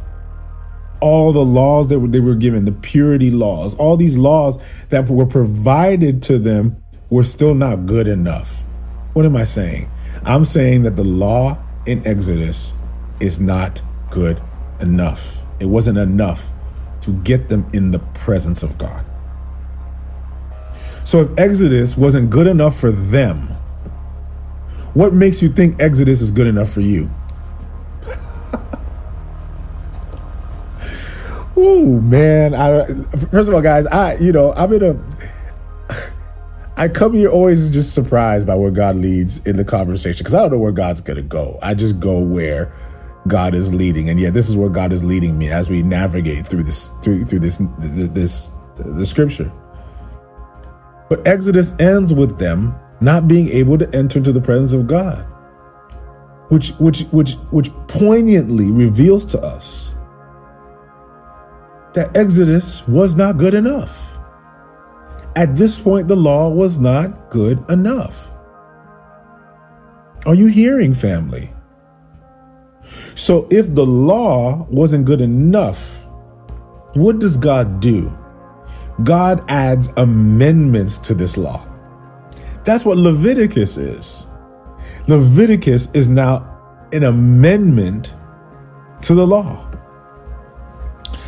all 1.05 1.33
the 1.33 1.45
laws 1.45 1.89
that 1.89 1.99
they 2.13 2.21
were 2.21 2.35
given, 2.35 2.65
the 2.65 2.73
purity 2.73 3.31
laws, 3.31 3.75
all 3.75 3.95
these 3.95 4.17
laws 4.17 4.59
that 4.89 5.07
were 5.07 5.27
provided 5.27 6.23
to 6.23 6.39
them 6.39 6.83
were 7.11 7.23
still 7.23 7.55
not 7.55 7.85
good 7.85 8.09
enough. 8.09 8.65
What 9.13 9.27
am 9.27 9.37
I 9.37 9.45
saying? 9.45 9.91
I'm 10.25 10.47
saying 10.47 10.85
that 10.85 10.97
the 10.97 11.05
law 11.05 11.59
in 11.85 12.07
Exodus 12.07 12.73
is 13.21 13.39
not 13.39 13.83
good 14.11 14.43
enough. 14.81 15.45
It 15.61 15.67
wasn't 15.67 15.99
enough 15.99 16.54
to 17.05 17.13
get 17.23 17.49
them 17.49 17.67
in 17.73 17.91
the 17.91 17.99
presence 17.99 18.63
of 18.63 18.79
God. 18.79 19.05
So 21.05 21.21
if 21.21 21.39
Exodus 21.39 21.99
wasn't 21.99 22.31
good 22.31 22.47
enough 22.47 22.79
for 22.79 22.91
them, 22.91 23.49
what 24.95 25.13
makes 25.13 25.43
you 25.43 25.51
think 25.51 25.83
Exodus 25.83 26.23
is 26.23 26.31
good 26.31 26.47
enough 26.47 26.71
for 26.71 26.81
you? 26.81 27.11
Ooh, 31.59 32.01
man. 32.01 32.55
I, 32.55 32.87
first 33.31 33.49
of 33.49 33.55
all, 33.55 33.61
guys, 33.61 33.85
I, 33.87 34.17
you 34.17 34.33
know, 34.33 34.55
I'm 34.55 34.73
in 34.73 34.83
a, 34.83 34.99
I 36.77 36.89
come 36.89 37.13
here 37.13 37.29
always 37.29 37.71
just 37.71 37.93
surprised 37.93 38.47
by 38.47 38.55
where 38.55 38.71
God 38.71 38.97
leads 38.97 39.47
in 39.47 39.59
the 39.59 39.65
conversation 39.65 40.19
because 40.19 40.33
I 40.33 40.41
don't 40.41 40.53
know 40.53 40.59
where 40.59 40.73
God's 40.73 41.03
to 41.03 41.21
go. 41.21 41.59
I 41.61 41.75
just 41.75 42.01
go 42.01 42.19
where 42.19 42.73
God 43.27 43.55
is 43.55 43.73
leading. 43.73 44.11
And 44.11 44.21
yet 44.21 44.35
this 44.35 44.49
is 44.49 44.57
where 44.57 44.69
God 44.69 44.93
is 44.93 45.03
leading 45.03 45.39
me 45.39 45.49
as 45.49 45.71
we 45.71 45.83
navigate 45.83 46.47
through 46.47 46.65
this, 46.65 46.91
through, 47.03 47.25
through 47.25 47.41
this, 47.41 47.61
this, 47.79 48.55
the 48.77 49.07
scripture. 49.07 49.51
But 51.09 51.27
Exodus 51.27 51.73
ends 51.79 52.13
with 52.13 52.39
them 52.39 52.75
not 53.01 53.29
being 53.29 53.49
able 53.49 53.79
to 53.79 53.95
enter 53.95 54.19
into 54.19 54.33
the 54.33 54.41
presence 54.41 54.73
of 54.73 54.87
God, 54.87 55.27
which, 56.49 56.71
which, 56.81 57.03
which, 57.13 57.35
which 57.51 57.71
poignantly 57.89 58.71
reveals 58.71 59.25
to 59.27 59.41
us 59.41 59.97
that 61.95 62.15
Exodus 62.17 62.87
was 62.89 63.15
not 63.15 63.39
good 63.39 63.55
enough. 63.55 64.19
At 65.37 65.57
this 65.57 65.79
point, 65.79 66.09
the 66.09 66.17
law 66.17 66.51
was 66.51 66.79
not 66.79 67.31
good 67.31 67.65
enough. 67.71 68.33
Are 70.27 70.35
you 70.35 70.47
hearing, 70.47 70.95
family? 70.95 71.54
So, 73.15 73.47
if 73.51 73.75
the 73.75 73.87
law 73.87 74.67
wasn't 74.71 75.05
good 75.05 75.21
enough, 75.21 76.07
what 76.95 77.19
does 77.19 77.37
God 77.37 77.81
do? 77.81 78.17
God 79.03 79.45
adds 79.49 79.93
amendments 79.97 80.99
to 80.99 81.15
this 81.15 81.37
law. 81.37 81.67
That's 82.65 82.85
what 82.85 82.97
Leviticus 82.97 83.77
is. 83.77 84.27
Leviticus 85.09 85.91
is 85.93 86.09
now 86.09 86.51
an 86.93 87.05
amendment 87.05 88.15
to 89.03 89.15
the 89.15 89.27
law. 89.27 89.71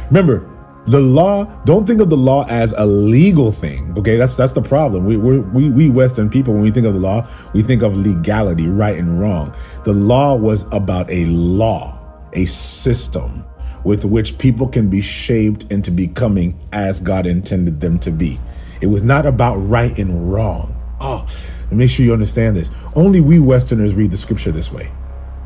Remember, 0.06 0.48
the 0.87 1.01
law 1.01 1.44
don't 1.64 1.87
think 1.87 2.01
of 2.01 2.11
the 2.11 2.16
law 2.16 2.46
as 2.49 2.72
a 2.77 2.87
legal 2.87 3.51
thing 3.51 3.92
okay? 3.99 4.16
That's 4.16 4.37
that's 4.37 4.53
the 4.53 4.62
problem. 4.62 5.05
We 5.05 5.16
we 5.16 5.70
we 5.70 5.90
western 5.90 6.31
people 6.31 6.55
when 6.55 6.62
we 6.62 6.70
think 6.70 6.87
of 6.87 6.94
the 6.94 7.01
law 7.01 7.27
we 7.53 7.62
think 7.62 7.83
of 7.83 7.96
legality 7.96 8.68
right 8.68 8.96
and 8.96 9.20
wrong. 9.20 9.55
The 9.85 9.92
law 9.92 10.37
was 10.37 10.64
about 10.72 11.11
a 11.11 11.25
law 11.27 11.99
a 12.35 12.44
system 12.46 13.44
with 13.85 14.05
which 14.05 14.37
people 14.38 14.66
can 14.66 14.90
be 14.90 15.01
shaped 15.01 15.70
into 15.70 15.90
becoming 15.90 16.59
as 16.72 17.01
god 17.01 17.27
intended 17.27 17.81
them 17.81 17.99
to 18.01 18.11
be. 18.11 18.38
It 18.81 18.87
was 18.87 19.03
not 19.03 19.27
about 19.27 19.57
right 19.57 19.96
and 19.99 20.33
wrong. 20.33 20.75
Oh 21.01 21.27
make 21.72 21.90
sure 21.90 22.07
you 22.07 22.12
understand 22.12 22.57
this. 22.57 22.70
Only 22.94 23.20
we 23.20 23.40
westerners 23.40 23.96
read 23.96 24.12
the 24.12 24.16
scripture 24.16 24.53
this 24.53 24.72
way. 24.72 24.92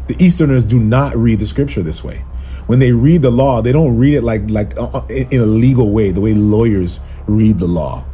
The 0.09 0.23
easterners 0.23 0.65
do 0.65 0.79
not 0.79 1.17
read 1.17 1.39
the 1.39 1.47
scripture 1.47 1.83
this 1.83 2.05
way 2.05 2.25
when 2.67 2.79
they 2.79 2.93
read 2.93 3.23
the 3.23 3.31
law, 3.31 3.61
they 3.61 3.73
don't 3.73 3.97
read 3.97 4.15
it 4.15 4.23
like 4.23 4.51
like 4.51 4.77
uh, 4.79 4.89
uh 4.89 5.07
in 5.09 5.41
a 5.41 5.47
legal 5.47 5.91
way, 5.91 6.11
the 6.11 6.21
way 6.21 6.35
lawyers 6.35 7.01
read 7.27 7.59
the 7.59 7.67
law 7.67 8.05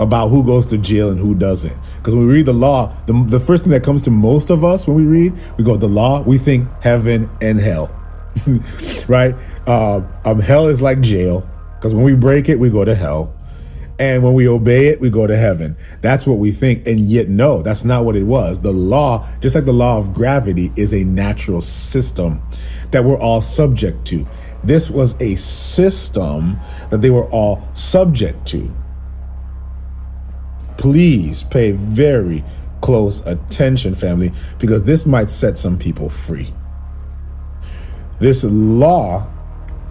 about 0.00 0.28
who 0.28 0.42
goes 0.42 0.66
to 0.66 0.78
jail 0.78 1.10
and 1.10 1.20
who 1.20 1.34
doesn't. 1.34 1.76
Because 1.98 2.14
when 2.14 2.26
we 2.26 2.32
read 2.32 2.46
the 2.46 2.54
law, 2.54 2.92
the, 3.06 3.12
the 3.26 3.38
first 3.38 3.64
thing 3.64 3.70
that 3.72 3.84
comes 3.84 4.02
to 4.02 4.10
most 4.10 4.50
of 4.50 4.64
us 4.64 4.86
when 4.86 4.96
we 4.96 5.04
read, 5.04 5.34
we 5.58 5.64
go 5.64 5.76
the 5.76 5.88
law, 5.88 6.22
we 6.22 6.38
think 6.38 6.68
heaven 6.80 7.28
and 7.42 7.60
hell, 7.60 7.94
right? 9.08 9.34
Uh, 9.66 10.00
um, 10.24 10.40
hell 10.40 10.68
is 10.68 10.80
like 10.80 11.00
jail 11.00 11.46
because 11.76 11.94
when 11.94 12.04
we 12.04 12.14
break 12.14 12.48
it, 12.48 12.58
we 12.58 12.70
go 12.70 12.84
to 12.84 12.94
hell. 12.94 13.34
And 14.00 14.22
when 14.24 14.32
we 14.32 14.48
obey 14.48 14.88
it, 14.88 14.98
we 14.98 15.10
go 15.10 15.26
to 15.26 15.36
heaven. 15.36 15.76
That's 16.00 16.26
what 16.26 16.38
we 16.38 16.52
think. 16.52 16.86
And 16.86 17.00
yet, 17.00 17.28
no, 17.28 17.60
that's 17.60 17.84
not 17.84 18.06
what 18.06 18.16
it 18.16 18.22
was. 18.22 18.62
The 18.62 18.72
law, 18.72 19.28
just 19.40 19.54
like 19.54 19.66
the 19.66 19.74
law 19.74 19.98
of 19.98 20.14
gravity, 20.14 20.72
is 20.74 20.94
a 20.94 21.04
natural 21.04 21.60
system 21.60 22.40
that 22.92 23.04
we're 23.04 23.20
all 23.20 23.42
subject 23.42 24.06
to. 24.06 24.26
This 24.64 24.88
was 24.88 25.20
a 25.20 25.34
system 25.34 26.58
that 26.88 27.02
they 27.02 27.10
were 27.10 27.26
all 27.26 27.68
subject 27.74 28.46
to. 28.48 28.74
Please 30.78 31.42
pay 31.42 31.72
very 31.72 32.42
close 32.80 33.20
attention, 33.26 33.94
family, 33.94 34.32
because 34.58 34.84
this 34.84 35.04
might 35.04 35.28
set 35.28 35.58
some 35.58 35.78
people 35.78 36.08
free. 36.08 36.54
This 38.18 38.44
law 38.44 39.28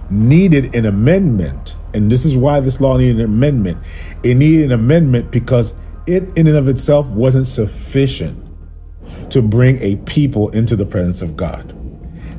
needed 0.09 0.73
an 0.73 0.87
amendment 0.87 1.75
and 1.93 2.11
this 2.11 2.25
is 2.25 2.37
why 2.37 2.59
this 2.59 2.79
law 2.79 2.97
needed 2.97 3.17
an 3.17 3.25
amendment. 3.25 3.77
It 4.23 4.35
needed 4.35 4.65
an 4.65 4.71
amendment 4.71 5.31
because 5.31 5.73
it, 6.05 6.23
in 6.35 6.47
and 6.47 6.57
of 6.57 6.67
itself, 6.67 7.07
wasn't 7.07 7.47
sufficient 7.47 8.45
to 9.31 9.41
bring 9.41 9.77
a 9.81 9.95
people 9.97 10.49
into 10.49 10.75
the 10.75 10.85
presence 10.85 11.21
of 11.21 11.35
God. 11.35 11.75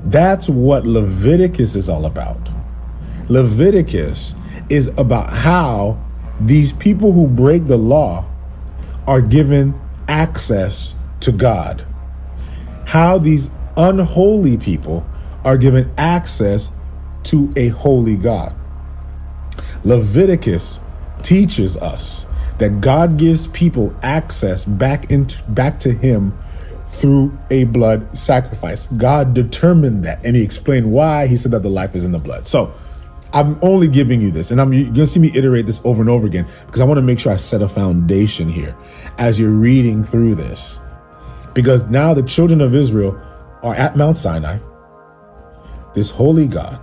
That's 0.05 0.48
what 0.48 0.84
Leviticus 0.86 1.74
is 1.74 1.88
all 1.88 2.07
about. 2.07 2.51
Leviticus 3.28 4.34
is 4.68 4.88
about 4.98 5.32
how 5.32 6.03
these 6.40 6.72
people 6.72 7.12
who 7.12 7.26
break 7.28 7.66
the 7.66 7.76
law 7.76 8.28
are 9.07 9.20
given 9.20 9.78
access 10.09 10.94
to 11.20 11.32
God. 11.32 11.86
How 12.86 13.18
these 13.18 13.51
unholy 13.76 14.57
people 14.57 15.07
are 15.44 15.57
given 15.57 15.92
access 15.96 16.70
to 17.24 17.53
a 17.57 17.68
holy 17.68 18.16
God. 18.16 18.55
Leviticus 19.85 20.81
teaches 21.22 21.76
us 21.76 22.26
that 22.59 22.81
God 22.81 23.16
gives 23.16 23.47
people 23.49 23.95
access 24.03 24.64
back 24.64 25.11
into 25.11 25.43
back 25.45 25.78
to 25.81 25.93
him 25.93 26.37
through 26.87 27.37
a 27.51 27.64
blood 27.64 28.16
sacrifice. 28.16 28.87
God 28.89 29.33
determined 29.33 30.05
that 30.05 30.24
and 30.26 30.37
he 30.37 30.43
explained 30.43 30.91
why 30.91 31.26
he 31.26 31.37
said 31.37 31.53
that 31.53 31.62
the 31.62 31.70
life 31.70 31.95
is 31.95 32.05
in 32.05 32.12
the 32.12 32.18
blood. 32.18 32.47
So, 32.47 32.72
I'm 33.33 33.59
only 33.62 33.87
giving 33.87 34.20
you 34.20 34.33
this, 34.33 34.51
and 34.51 34.61
I'm 34.61 34.72
you're 34.72 34.87
gonna 34.87 35.07
see 35.07 35.20
me 35.20 35.31
iterate 35.35 35.64
this 35.64 35.81
over 35.85 36.03
and 36.03 36.11
over 36.11 36.26
again 36.26 36.47
because 36.66 36.81
I 36.81 36.85
want 36.85 36.99
to 36.99 37.03
make 37.03 37.18
sure 37.18 37.33
I 37.33 37.37
set 37.37 37.62
a 37.62 37.68
foundation 37.68 38.49
here 38.49 38.76
as 39.18 39.39
you're 39.39 39.51
reading 39.51 40.03
through 40.03 40.35
this. 40.35 40.81
Because 41.55 41.89
now 41.89 42.12
the 42.12 42.22
children 42.22 42.61
of 42.61 42.74
Israel 42.74 43.20
are 43.62 43.74
at 43.74 43.97
Mount 43.97 44.16
Sinai, 44.16 44.59
this 45.95 46.11
holy 46.11 46.49
God 46.49 46.81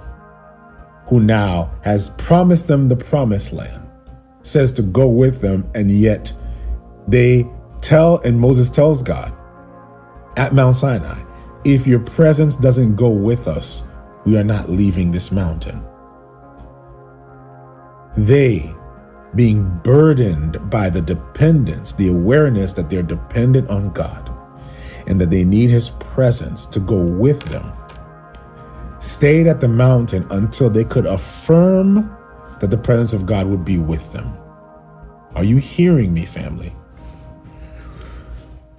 who 1.08 1.20
now 1.20 1.72
has 1.82 2.12
promised 2.12 2.68
them 2.68 2.90
the 2.90 2.96
promised 2.96 3.54
land, 3.54 3.82
says 4.42 4.72
to 4.74 4.82
go 4.82 5.08
with 5.08 5.42
them, 5.42 5.70
and 5.74 5.90
yet 5.92 6.34
they 7.08 7.48
tell, 7.82 8.20
and 8.22 8.40
Moses 8.40 8.70
tells 8.70 9.02
God 9.02 9.34
at 10.38 10.54
Mount 10.54 10.76
Sinai, 10.76 11.24
if 11.66 11.88
your 11.88 12.00
presence 12.00 12.56
doesn't 12.56 12.96
go 12.96 13.10
with 13.10 13.48
us, 13.48 13.84
we 14.26 14.38
are 14.38 14.44
not 14.44 14.70
leaving 14.70 15.12
this 15.12 15.32
mountain. 15.32 15.84
They, 18.18 18.74
being 19.36 19.80
burdened 19.84 20.70
by 20.70 20.90
the 20.90 21.02
dependence, 21.02 21.94
the 21.94 22.10
awareness 22.10 22.74
that 22.74 22.90
they're 22.90 23.04
dependent 23.04 23.70
on 23.70 23.92
God 23.94 24.32
and 25.08 25.20
that 25.22 25.30
they 25.30 25.44
need 25.44 25.70
His 25.70 25.90
presence 25.90 26.66
to 26.68 26.80
go 26.80 27.02
with 27.02 27.42
them, 27.44 27.72
stayed 29.00 29.48
at 29.48 29.62
the 29.62 29.68
mountain 29.68 30.26
until 30.32 30.70
they 30.70 30.84
could 30.84 31.06
affirm 31.06 32.16
that 32.60 32.72
the 32.72 32.78
presence 32.78 33.14
of 33.14 33.26
God 33.26 33.48
would 33.48 33.64
be 33.64 33.78
with 33.78 34.12
them. 34.14 34.36
Are 35.36 35.44
you 35.44 35.58
hearing 35.58 36.14
me, 36.14 36.26
family? 36.26 36.74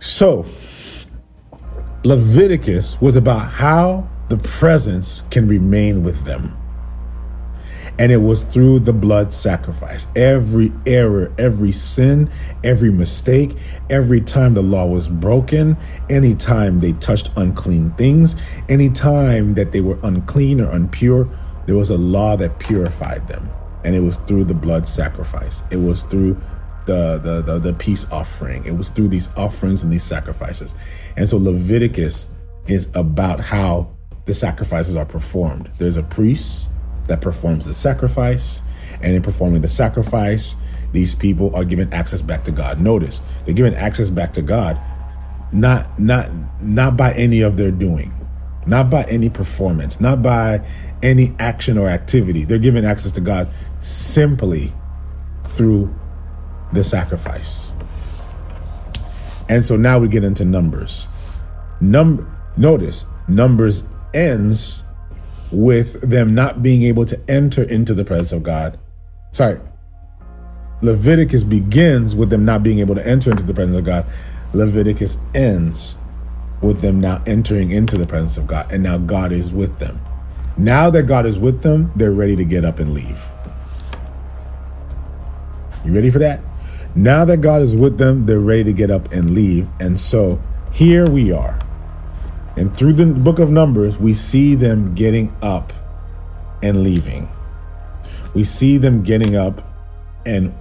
So, 0.00 0.44
Leviticus 2.04 3.00
was 3.00 3.16
about 3.16 3.50
how 3.50 4.08
the 4.28 4.38
presence 4.38 5.22
can 5.30 5.48
remain 5.48 6.02
with 6.02 6.24
them. 6.24 6.56
And 7.98 8.12
it 8.12 8.18
was 8.18 8.42
through 8.42 8.80
the 8.80 8.92
blood 8.92 9.32
sacrifice. 9.32 10.06
Every 10.14 10.72
error, 10.86 11.32
every 11.36 11.72
sin, 11.72 12.30
every 12.62 12.92
mistake, 12.92 13.56
every 13.90 14.20
time 14.20 14.54
the 14.54 14.62
law 14.62 14.86
was 14.86 15.08
broken, 15.08 15.76
any 16.08 16.34
time 16.36 16.78
they 16.78 16.92
touched 16.92 17.30
unclean 17.36 17.90
things, 17.92 18.36
any 18.68 18.88
time 18.88 19.54
that 19.54 19.72
they 19.72 19.80
were 19.80 19.98
unclean 20.04 20.60
or 20.60 20.70
impure, 20.70 21.28
there 21.66 21.76
was 21.76 21.90
a 21.90 21.98
law 21.98 22.36
that 22.36 22.58
purified 22.60 23.26
them. 23.26 23.50
And 23.84 23.94
it 23.94 24.00
was 24.00 24.16
through 24.16 24.44
the 24.44 24.54
blood 24.54 24.86
sacrifice. 24.86 25.64
It 25.70 25.76
was 25.76 26.02
through 26.04 26.40
the, 26.86 27.18
the, 27.18 27.42
the, 27.42 27.58
the 27.58 27.72
peace 27.74 28.06
offering. 28.10 28.64
It 28.64 28.76
was 28.76 28.88
through 28.88 29.08
these 29.08 29.28
offerings 29.36 29.82
and 29.82 29.92
these 29.92 30.04
sacrifices. 30.04 30.74
And 31.16 31.28
so 31.28 31.36
Leviticus 31.36 32.26
is 32.66 32.88
about 32.94 33.40
how 33.40 33.94
the 34.24 34.34
sacrifices 34.34 34.96
are 34.96 35.04
performed. 35.04 35.70
There's 35.78 35.96
a 35.96 36.02
priest 36.02 36.70
that 37.08 37.20
performs 37.20 37.66
the 37.66 37.74
sacrifice. 37.74 38.62
And 39.02 39.14
in 39.14 39.22
performing 39.22 39.62
the 39.62 39.68
sacrifice, 39.68 40.56
these 40.92 41.14
people 41.14 41.54
are 41.54 41.64
given 41.64 41.92
access 41.92 42.22
back 42.22 42.44
to 42.44 42.52
God. 42.52 42.80
Notice 42.80 43.20
they're 43.44 43.54
given 43.54 43.74
access 43.74 44.10
back 44.10 44.32
to 44.34 44.42
God, 44.42 44.80
not 45.52 45.98
not 45.98 46.28
not 46.60 46.96
by 46.96 47.12
any 47.12 47.42
of 47.42 47.56
their 47.56 47.70
doing, 47.70 48.12
not 48.66 48.90
by 48.90 49.04
any 49.04 49.28
performance, 49.28 50.00
not 50.00 50.22
by 50.22 50.64
any 51.02 51.34
action 51.38 51.76
or 51.76 51.88
activity. 51.88 52.44
They're 52.44 52.58
given 52.58 52.84
access 52.84 53.12
to 53.12 53.20
God 53.20 53.48
simply 53.80 54.72
through 55.44 55.94
the 56.72 56.84
sacrifice. 56.84 57.72
And 59.48 59.64
so 59.64 59.76
now 59.76 59.98
we 59.98 60.08
get 60.08 60.24
into 60.24 60.44
numbers. 60.44 61.08
Number 61.80 62.26
notice 62.56 63.04
numbers 63.28 63.84
ends 64.14 64.82
with 65.50 66.00
them 66.02 66.34
not 66.34 66.62
being 66.62 66.82
able 66.82 67.06
to 67.06 67.20
enter 67.28 67.62
into 67.62 67.94
the 67.94 68.04
presence 68.04 68.32
of 68.32 68.42
God. 68.42 68.78
Sorry. 69.32 69.60
Leviticus 70.80 71.42
begins 71.42 72.14
with 72.14 72.30
them 72.30 72.44
not 72.44 72.62
being 72.62 72.78
able 72.78 72.94
to 72.94 73.06
enter 73.06 73.30
into 73.30 73.42
the 73.42 73.54
presence 73.54 73.76
of 73.76 73.84
God. 73.84 74.06
Leviticus 74.52 75.18
ends 75.34 75.96
with 76.60 76.80
them 76.80 77.00
now 77.00 77.22
entering 77.26 77.70
into 77.70 77.96
the 77.98 78.06
presence 78.06 78.36
of 78.36 78.46
God. 78.46 78.70
And 78.70 78.82
now 78.82 78.98
God 78.98 79.32
is 79.32 79.52
with 79.52 79.78
them. 79.78 80.00
Now 80.56 80.90
that 80.90 81.04
God 81.04 81.26
is 81.26 81.38
with 81.38 81.62
them, 81.62 81.92
they're 81.96 82.12
ready 82.12 82.36
to 82.36 82.44
get 82.44 82.64
up 82.64 82.78
and 82.78 82.92
leave. 82.92 83.20
You 85.84 85.94
ready 85.94 86.10
for 86.10 86.18
that? 86.18 86.40
Now 86.94 87.24
that 87.26 87.38
God 87.38 87.62
is 87.62 87.76
with 87.76 87.98
them, 87.98 88.26
they're 88.26 88.40
ready 88.40 88.64
to 88.64 88.72
get 88.72 88.90
up 88.90 89.12
and 89.12 89.32
leave. 89.32 89.68
And 89.78 89.98
so 89.98 90.40
here 90.72 91.08
we 91.08 91.32
are. 91.32 91.58
And 92.58 92.76
through 92.76 92.94
the 92.94 93.06
book 93.06 93.38
of 93.38 93.50
Numbers, 93.50 93.98
we 93.98 94.12
see 94.12 94.56
them 94.56 94.94
getting 94.96 95.34
up 95.42 95.72
and 96.60 96.82
leaving. 96.82 97.28
We 98.34 98.42
see 98.42 98.78
them 98.78 99.04
getting 99.04 99.36
up 99.36 99.62
and 100.26 100.52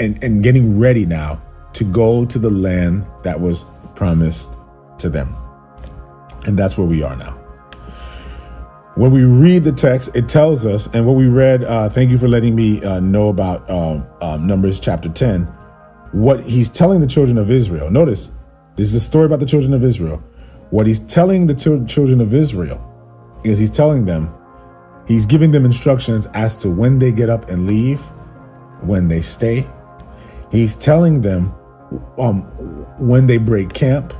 and, 0.00 0.22
and 0.24 0.42
getting 0.42 0.78
ready 0.78 1.06
now 1.06 1.40
to 1.74 1.84
go 1.84 2.24
to 2.24 2.38
the 2.38 2.50
land 2.50 3.06
that 3.22 3.40
was 3.40 3.64
promised 3.94 4.50
to 4.98 5.08
them. 5.08 5.34
And 6.46 6.58
that's 6.58 6.76
where 6.76 6.86
we 6.86 7.02
are 7.02 7.14
now. 7.14 7.38
When 8.96 9.12
we 9.12 9.24
read 9.24 9.64
the 9.64 9.72
text, 9.72 10.14
it 10.16 10.28
tells 10.28 10.64
us, 10.64 10.86
and 10.94 11.06
what 11.06 11.14
we 11.16 11.26
read, 11.26 11.64
uh, 11.64 11.88
thank 11.88 12.10
you 12.10 12.18
for 12.18 12.28
letting 12.28 12.54
me 12.54 12.82
uh, 12.82 13.00
know 13.00 13.28
about 13.28 13.68
uh, 13.68 14.36
Numbers 14.38 14.78
chapter 14.78 15.08
10, 15.08 15.44
what 16.12 16.42
he's 16.44 16.68
telling 16.68 17.00
the 17.00 17.06
children 17.06 17.36
of 17.36 17.50
Israel. 17.50 17.90
Notice, 17.90 18.30
this 18.76 18.88
is 18.88 18.94
a 18.94 19.00
story 19.00 19.26
about 19.26 19.40
the 19.40 19.46
children 19.46 19.74
of 19.74 19.82
Israel. 19.82 20.22
What 20.74 20.88
he's 20.88 20.98
telling 20.98 21.46
the 21.46 21.54
children 21.54 22.20
of 22.20 22.34
Israel 22.34 22.82
is 23.44 23.58
he's 23.58 23.70
telling 23.70 24.06
them, 24.06 24.34
he's 25.06 25.24
giving 25.24 25.52
them 25.52 25.64
instructions 25.64 26.26
as 26.34 26.56
to 26.56 26.68
when 26.68 26.98
they 26.98 27.12
get 27.12 27.30
up 27.30 27.48
and 27.48 27.64
leave, 27.64 28.00
when 28.80 29.06
they 29.06 29.22
stay. 29.22 29.68
He's 30.50 30.74
telling 30.74 31.20
them 31.20 31.54
um, 32.18 32.42
when 32.98 33.28
they 33.28 33.38
break 33.38 33.72
camp, 33.72 34.14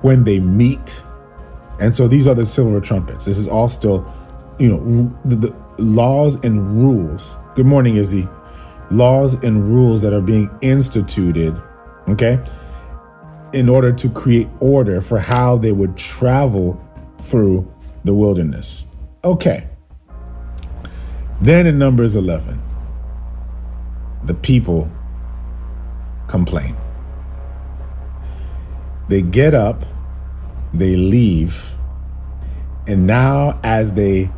when 0.00 0.24
they 0.24 0.40
meet, 0.40 1.02
and 1.78 1.94
so 1.94 2.08
these 2.08 2.26
are 2.26 2.34
the 2.34 2.46
silver 2.46 2.80
trumpets. 2.80 3.26
This 3.26 3.36
is 3.36 3.46
all 3.46 3.68
still, 3.68 4.10
you 4.58 4.70
know, 4.70 5.20
the, 5.26 5.36
the 5.36 5.54
laws 5.82 6.36
and 6.36 6.82
rules. 6.82 7.36
Good 7.56 7.66
morning, 7.66 7.96
Izzy. 7.96 8.26
Laws 8.90 9.34
and 9.44 9.68
rules 9.68 10.00
that 10.00 10.14
are 10.14 10.22
being 10.22 10.48
instituted, 10.62 11.60
okay, 12.08 12.42
in 13.54 13.68
order 13.68 13.92
to 13.92 14.10
create 14.10 14.48
order 14.60 15.00
for 15.00 15.18
how 15.18 15.56
they 15.56 15.72
would 15.72 15.96
travel 15.96 16.80
through 17.20 17.72
the 18.04 18.14
wilderness. 18.14 18.86
Okay. 19.22 19.68
Then 21.40 21.66
in 21.66 21.78
Numbers 21.78 22.16
11, 22.16 22.60
the 24.24 24.34
people 24.34 24.90
complain. 26.28 26.76
They 29.08 29.22
get 29.22 29.54
up 29.54 29.84
they 30.74 30.96
leave. 30.96 31.70
And 32.86 33.06
now, 33.06 33.60
as 33.62 33.94
they 33.94 34.30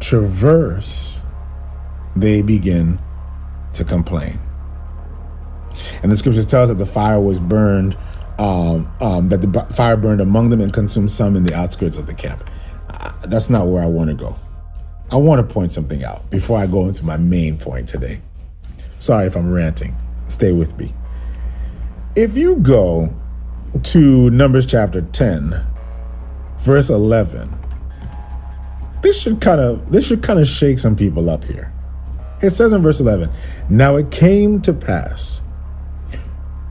traverse, 0.00 1.20
they 2.16 2.42
begin 2.42 2.98
to 3.74 3.84
complain. 3.84 4.38
And 6.02 6.10
the 6.10 6.16
scriptures 6.16 6.44
tell 6.44 6.62
us 6.62 6.68
that 6.68 6.74
the 6.74 6.86
fire 6.86 7.20
was 7.20 7.38
burned, 7.38 7.96
um, 8.40 8.90
um, 9.02 9.28
that 9.28 9.42
the 9.42 9.66
fire 9.74 9.98
burned 9.98 10.22
among 10.22 10.48
them 10.48 10.62
and 10.62 10.72
consumed 10.72 11.12
some 11.12 11.36
in 11.36 11.44
the 11.44 11.54
outskirts 11.54 11.98
of 11.98 12.06
the 12.06 12.14
camp. 12.14 12.48
Uh, 12.88 13.12
that's 13.26 13.50
not 13.50 13.66
where 13.66 13.82
I 13.82 13.86
want 13.86 14.08
to 14.08 14.14
go. 14.16 14.34
I 15.12 15.16
want 15.16 15.46
to 15.46 15.54
point 15.54 15.72
something 15.72 16.02
out 16.02 16.30
before 16.30 16.58
I 16.58 16.66
go 16.66 16.86
into 16.86 17.04
my 17.04 17.18
main 17.18 17.58
point 17.58 17.86
today. 17.86 18.22
Sorry 18.98 19.26
if 19.26 19.36
I'm 19.36 19.52
ranting. 19.52 19.94
Stay 20.28 20.52
with 20.52 20.78
me. 20.78 20.94
If 22.16 22.38
you 22.38 22.56
go 22.56 23.14
to 23.82 24.30
Numbers 24.30 24.64
chapter 24.64 25.02
10, 25.02 25.66
verse 26.60 26.88
11. 26.88 27.54
This 29.02 29.20
should 29.20 29.40
kind 29.40 29.60
of 29.60 29.90
this 29.90 30.06
should 30.06 30.22
kind 30.22 30.38
of 30.38 30.46
shake 30.46 30.78
some 30.78 30.96
people 30.96 31.30
up 31.30 31.44
here. 31.44 31.72
It 32.42 32.50
says 32.50 32.72
in 32.72 32.82
verse 32.82 33.00
11, 33.00 33.30
"Now 33.68 33.96
it 33.96 34.10
came 34.10 34.60
to 34.62 34.72
pass 34.72 35.40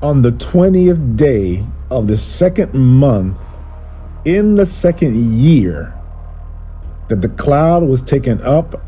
on 0.02 0.22
the 0.22 0.32
20th 0.32 1.16
day 1.16 1.66
of 1.92 2.08
the 2.08 2.18
second 2.18 2.74
month 2.74 3.40
in 4.26 4.56
the 4.56 4.66
second 4.66 5.16
year 5.34 5.94
that 7.10 7.22
the 7.22 7.30
cloud 7.30 7.84
was 7.84 8.02
taken 8.02 8.42
up 8.42 8.82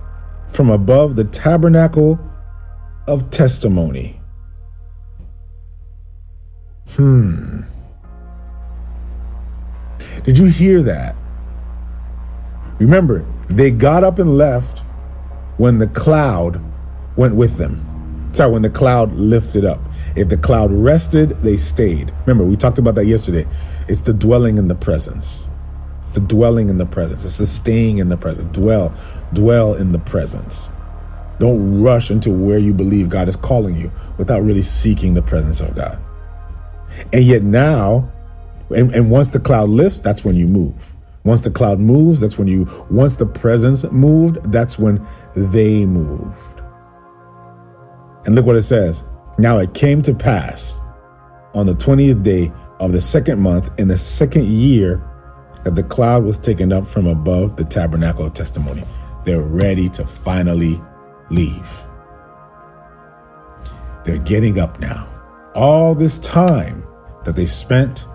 from 0.48 0.70
above 0.70 1.16
the 1.16 1.24
tabernacle 1.26 2.20
of 3.08 3.30
testimony." 3.30 4.22
Hmm. 6.96 7.62
Did 10.24 10.38
you 10.38 10.46
hear 10.46 10.84
that? 10.84 11.16
Remember, 12.80 13.26
they 13.50 13.72
got 13.72 14.04
up 14.04 14.20
and 14.20 14.38
left 14.38 14.80
when 15.58 15.78
the 15.78 15.88
cloud 15.88 16.62
went 17.16 17.36
with 17.36 17.58
them. 17.58 17.91
Sorry, 18.34 18.52
when 18.52 18.62
the 18.62 18.70
cloud 18.70 19.14
lifted 19.14 19.66
up. 19.66 19.80
If 20.16 20.30
the 20.30 20.38
cloud 20.38 20.72
rested, 20.72 21.32
they 21.40 21.58
stayed. 21.58 22.14
Remember, 22.22 22.46
we 22.46 22.56
talked 22.56 22.78
about 22.78 22.96
that 22.96 23.06
yesterday. 23.06 23.46
It's 23.88 24.02
the 24.02 24.14
dwelling 24.14 24.58
in 24.58 24.68
the 24.68 24.76
presence. 24.76 25.50
It's 26.02 26.12
the 26.12 26.22
dwelling 26.22 26.70
in 26.70 26.78
the 26.78 26.86
presence. 26.86 27.26
It's 27.26 27.38
the 27.38 27.46
staying 27.46 27.98
in 27.98 28.10
the 28.10 28.18
presence. 28.18 28.54
Dwell, 28.58 28.94
dwell 29.34 29.74
in 29.74 29.92
the 29.92 30.00
presence. 30.00 30.70
Don't 31.40 31.82
rush 31.82 32.12
into 32.12 32.32
where 32.32 32.58
you 32.58 32.74
believe 32.74 33.10
God 33.10 33.28
is 33.28 33.36
calling 33.36 33.76
you 33.76 33.92
without 34.18 34.42
really 34.44 34.62
seeking 34.62 35.14
the 35.14 35.22
presence 35.22 35.60
of 35.60 35.76
God. 35.76 36.00
And 37.12 37.24
yet 37.24 37.44
now, 37.44 38.12
and, 38.70 38.94
and 38.94 39.10
once 39.10 39.30
the 39.30 39.40
cloud 39.40 39.70
lifts, 39.70 40.00
that's 40.00 40.24
when 40.24 40.36
you 40.36 40.48
move. 40.48 40.94
Once 41.24 41.42
the 41.42 41.52
cloud 41.52 41.80
moves, 41.80 42.20
that's 42.20 42.38
when 42.38 42.48
you, 42.48 42.68
once 42.90 43.16
the 43.16 43.26
presence 43.26 43.84
moved, 43.92 44.52
that's 44.52 44.80
when 44.80 45.06
they 45.36 45.86
moved. 45.86 46.61
And 48.26 48.36
look 48.36 48.46
what 48.46 48.56
it 48.56 48.64
says. 48.64 49.04
Now 49.38 49.58
it 49.58 49.74
came 49.74 50.02
to 50.04 50.14
pass 50.14 50.80
on 51.54 51.66
the 51.66 51.74
20th 51.74 52.24
day 52.24 52.52
of 52.80 52.92
the 52.92 53.02
second 53.02 53.40
month 53.40 53.70
in 53.80 53.88
the 53.88 53.98
second 53.98 54.46
year 54.46 55.04
that 55.64 55.76
the 55.76 55.84
cloud 55.84 56.24
was 56.24 56.38
taken 56.38 56.74
up 56.74 56.88
from 56.88 57.08
above 57.08 57.56
the 57.56 57.64
tabernacle 57.64 58.26
of 58.26 58.34
testimony. 58.34 58.84
They're 59.26 59.42
ready 59.42 59.90
to 59.90 60.06
finally 60.06 60.82
leave. 61.30 61.70
They're 64.06 64.18
getting 64.18 64.60
up 64.60 64.80
now. 64.80 65.08
All 65.54 65.94
this 65.94 66.18
time 66.20 66.86
that 67.26 67.36
they 67.36 67.46
spent 67.46 68.08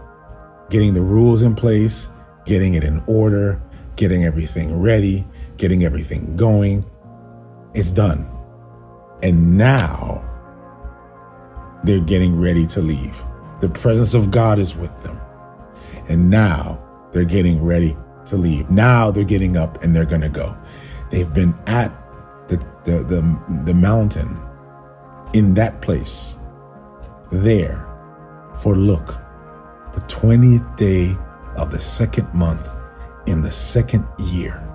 getting 0.71 0.95
the 0.95 1.03
rules 1.03 1.43
in 1.43 1.55
place, 1.55 2.09
getting 2.45 2.75
it 2.75 2.83
in 2.83 3.03
order, 3.07 3.61
getting 3.95 4.25
everything 4.25 4.77
ready, 4.81 5.25
getting 5.59 5.85
everything 5.85 6.37
going, 6.37 6.85
it's 7.75 7.93
done. 7.93 8.29
And 9.23 9.57
now 9.57 10.23
they're 11.85 12.01
getting 12.01 12.39
ready 12.39 12.67
to 12.69 12.81
leave. 12.81 13.17
The 13.61 13.69
presence 13.69 14.15
of 14.15 14.31
God 14.31 14.59
is 14.59 14.77
with 14.77 15.03
them. 15.03 15.21
And 16.09 16.31
now 16.31 16.83
they're 17.13 17.25
getting 17.25 17.63
ready 17.65 17.97
to 18.27 18.37
leave. 18.37 18.71
Now 18.71 19.11
they're 19.11 19.25
getting 19.25 19.57
up 19.57 19.83
and 19.83 19.95
they're 19.95 20.05
going 20.05 20.21
to 20.21 20.29
go. 20.29 20.57
They've 21.11 21.33
been 21.33 21.55
at 21.67 21.93
the, 22.49 22.57
the, 22.85 23.03
the, 23.03 23.63
the 23.65 23.75
mountain 23.75 24.37
in 25.33 25.55
that 25.55 25.81
place 25.81 26.39
there 27.31 27.87
for 28.57 28.77
look, 28.77 29.07
the 29.93 30.01
20th 30.03 30.77
day 30.77 31.17
of 31.57 31.71
the 31.71 31.81
second 31.81 32.33
month 32.35 32.69
in 33.27 33.41
the 33.41 33.51
second 33.51 34.07
year. 34.19 34.66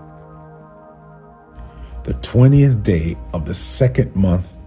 The 2.03 2.13
20th 2.15 2.81
day 2.81 3.15
of 3.31 3.45
the 3.45 3.53
second 3.53 4.15
month 4.15 4.57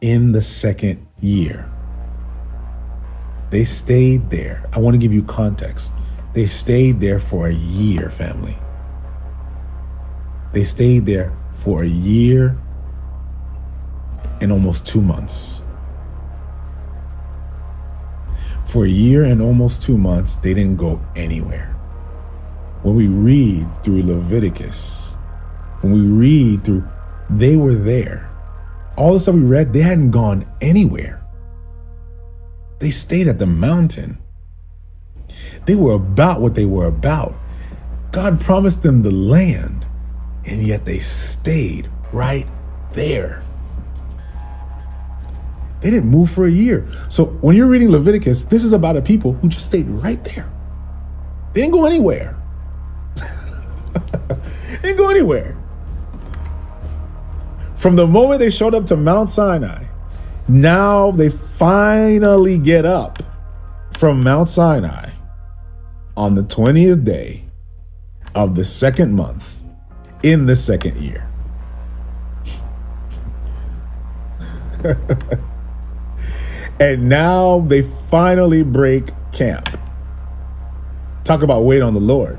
in 0.00 0.30
the 0.30 0.42
second 0.42 1.04
year. 1.20 1.68
They 3.50 3.64
stayed 3.64 4.30
there. 4.30 4.64
I 4.72 4.78
want 4.78 4.94
to 4.94 4.98
give 4.98 5.12
you 5.12 5.24
context. 5.24 5.92
They 6.34 6.46
stayed 6.46 7.00
there 7.00 7.18
for 7.18 7.48
a 7.48 7.52
year, 7.52 8.10
family. 8.10 8.56
They 10.52 10.64
stayed 10.64 11.04
there 11.04 11.36
for 11.50 11.82
a 11.82 11.88
year 11.88 12.56
and 14.40 14.52
almost 14.52 14.86
two 14.86 15.00
months. 15.00 15.62
For 18.66 18.84
a 18.84 18.88
year 18.88 19.24
and 19.24 19.42
almost 19.42 19.82
two 19.82 19.98
months, 19.98 20.36
they 20.36 20.54
didn't 20.54 20.76
go 20.76 21.00
anywhere. 21.16 21.74
When 22.82 22.94
we 22.94 23.08
read 23.08 23.66
through 23.82 24.02
Leviticus, 24.02 25.16
when 25.80 25.92
we 25.92 26.00
read 26.00 26.64
through, 26.64 26.88
they 27.30 27.56
were 27.56 27.74
there. 27.74 28.30
All 28.96 29.14
the 29.14 29.20
stuff 29.20 29.36
we 29.36 29.42
read, 29.42 29.72
they 29.72 29.82
hadn't 29.82 30.10
gone 30.10 30.44
anywhere. 30.60 31.22
They 32.80 32.90
stayed 32.90 33.28
at 33.28 33.38
the 33.38 33.46
mountain. 33.46 34.18
They 35.66 35.74
were 35.74 35.92
about 35.92 36.40
what 36.40 36.54
they 36.54 36.64
were 36.64 36.86
about. 36.86 37.34
God 38.10 38.40
promised 38.40 38.82
them 38.82 39.02
the 39.02 39.10
land, 39.10 39.86
and 40.44 40.62
yet 40.62 40.84
they 40.84 40.98
stayed 40.98 41.90
right 42.12 42.46
there. 42.92 43.42
They 45.80 45.90
didn't 45.90 46.10
move 46.10 46.30
for 46.30 46.46
a 46.46 46.50
year. 46.50 46.88
So 47.08 47.26
when 47.26 47.54
you're 47.54 47.68
reading 47.68 47.90
Leviticus, 47.90 48.42
this 48.42 48.64
is 48.64 48.72
about 48.72 48.96
a 48.96 49.02
people 49.02 49.34
who 49.34 49.48
just 49.48 49.66
stayed 49.66 49.86
right 49.88 50.22
there. 50.24 50.50
They 51.52 51.60
didn't 51.60 51.74
go 51.74 51.84
anywhere. 51.84 52.36
they 53.16 54.78
didn't 54.82 54.96
go 54.96 55.08
anywhere. 55.10 55.56
From 57.78 57.96
the 57.96 58.06
moment 58.06 58.40
they 58.40 58.50
showed 58.50 58.74
up 58.74 58.84
to 58.86 58.96
Mount 58.96 59.28
Sinai, 59.28 59.84
now 60.48 61.10
they 61.10 61.30
finally 61.30 62.58
get 62.58 62.84
up 62.84 63.22
from 63.96 64.22
Mount 64.22 64.48
Sinai 64.48 65.10
on 66.16 66.34
the 66.34 66.42
20th 66.42 67.04
day 67.04 67.44
of 68.34 68.54
the 68.54 68.64
second 68.64 69.14
month 69.14 69.62
in 70.22 70.46
the 70.46 70.56
second 70.56 70.96
year. 70.98 71.26
And 76.80 77.08
now 77.08 77.60
they 77.60 77.82
finally 77.82 78.62
break 78.62 79.10
camp. 79.32 79.68
Talk 81.24 81.42
about 81.42 81.64
wait 81.64 81.82
on 81.82 81.92
the 81.92 82.00
Lord. 82.00 82.38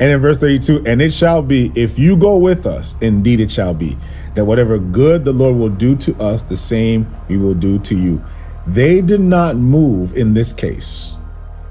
And 0.00 0.10
in 0.10 0.20
verse 0.20 0.38
32, 0.38 0.84
and 0.86 1.00
it 1.00 1.12
shall 1.12 1.40
be, 1.40 1.70
if 1.76 1.98
you 1.98 2.16
go 2.16 2.36
with 2.36 2.66
us, 2.66 2.96
indeed 3.00 3.40
it 3.40 3.50
shall 3.50 3.74
be, 3.74 3.96
that 4.34 4.44
whatever 4.44 4.78
good 4.78 5.24
the 5.24 5.32
Lord 5.32 5.56
will 5.56 5.68
do 5.68 5.94
to 5.96 6.16
us, 6.20 6.42
the 6.42 6.56
same 6.56 7.06
we 7.28 7.36
will 7.36 7.54
do 7.54 7.78
to 7.80 7.96
you. 7.96 8.22
They 8.66 9.00
did 9.00 9.20
not 9.20 9.56
move 9.56 10.16
in 10.16 10.34
this 10.34 10.52
case 10.52 11.14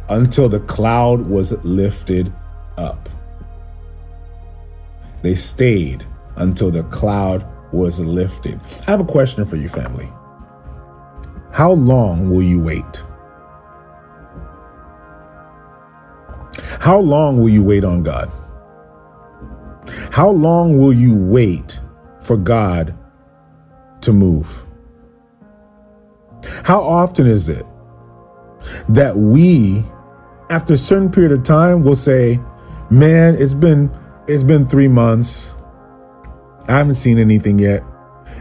until 0.09 0.47
the 0.47 0.61
cloud 0.61 1.28
was 1.28 1.51
lifted 1.65 2.34
up. 2.78 3.09
They 5.21 5.36
stayed 5.36 6.05
until 6.38 6.71
the 6.71 6.84
cloud 6.84 7.45
was 7.74 7.99
lifted. 7.99 8.59
I 8.88 8.91
have 8.91 8.99
a 8.99 9.05
question 9.05 9.45
for 9.45 9.55
you, 9.55 9.67
family. 9.67 10.09
How 11.51 11.71
long 11.71 12.30
will 12.30 12.43
you 12.43 12.61
wait? 12.61 13.03
How 16.80 16.99
long 16.99 17.39
will 17.39 17.49
you 17.49 17.63
wait 17.63 17.84
on 17.84 18.03
God? 18.03 18.32
How 20.11 20.30
long 20.30 20.78
will 20.78 20.93
you 20.93 21.15
wait 21.15 21.80
for 22.19 22.38
God 22.38 22.95
to 24.01 24.13
move? 24.13 24.65
How 26.63 26.82
often 26.82 27.28
is 27.28 27.49
it 27.49 27.65
that 28.89 29.15
we, 29.15 29.84
after 30.49 30.74
a 30.74 30.78
certain 30.78 31.11
period 31.11 31.32
of 31.32 31.43
time, 31.43 31.84
will 31.84 31.95
say, 31.95 32.39
Man, 32.89 33.36
it's 33.36 33.53
been 33.53 33.89
it's 34.28 34.43
been 34.43 34.67
three 34.67 34.88
months. 34.88 35.55
I 36.67 36.74
haven't 36.74 36.95
seen 36.95 37.17
anything 37.17 37.59
yet. 37.59 37.84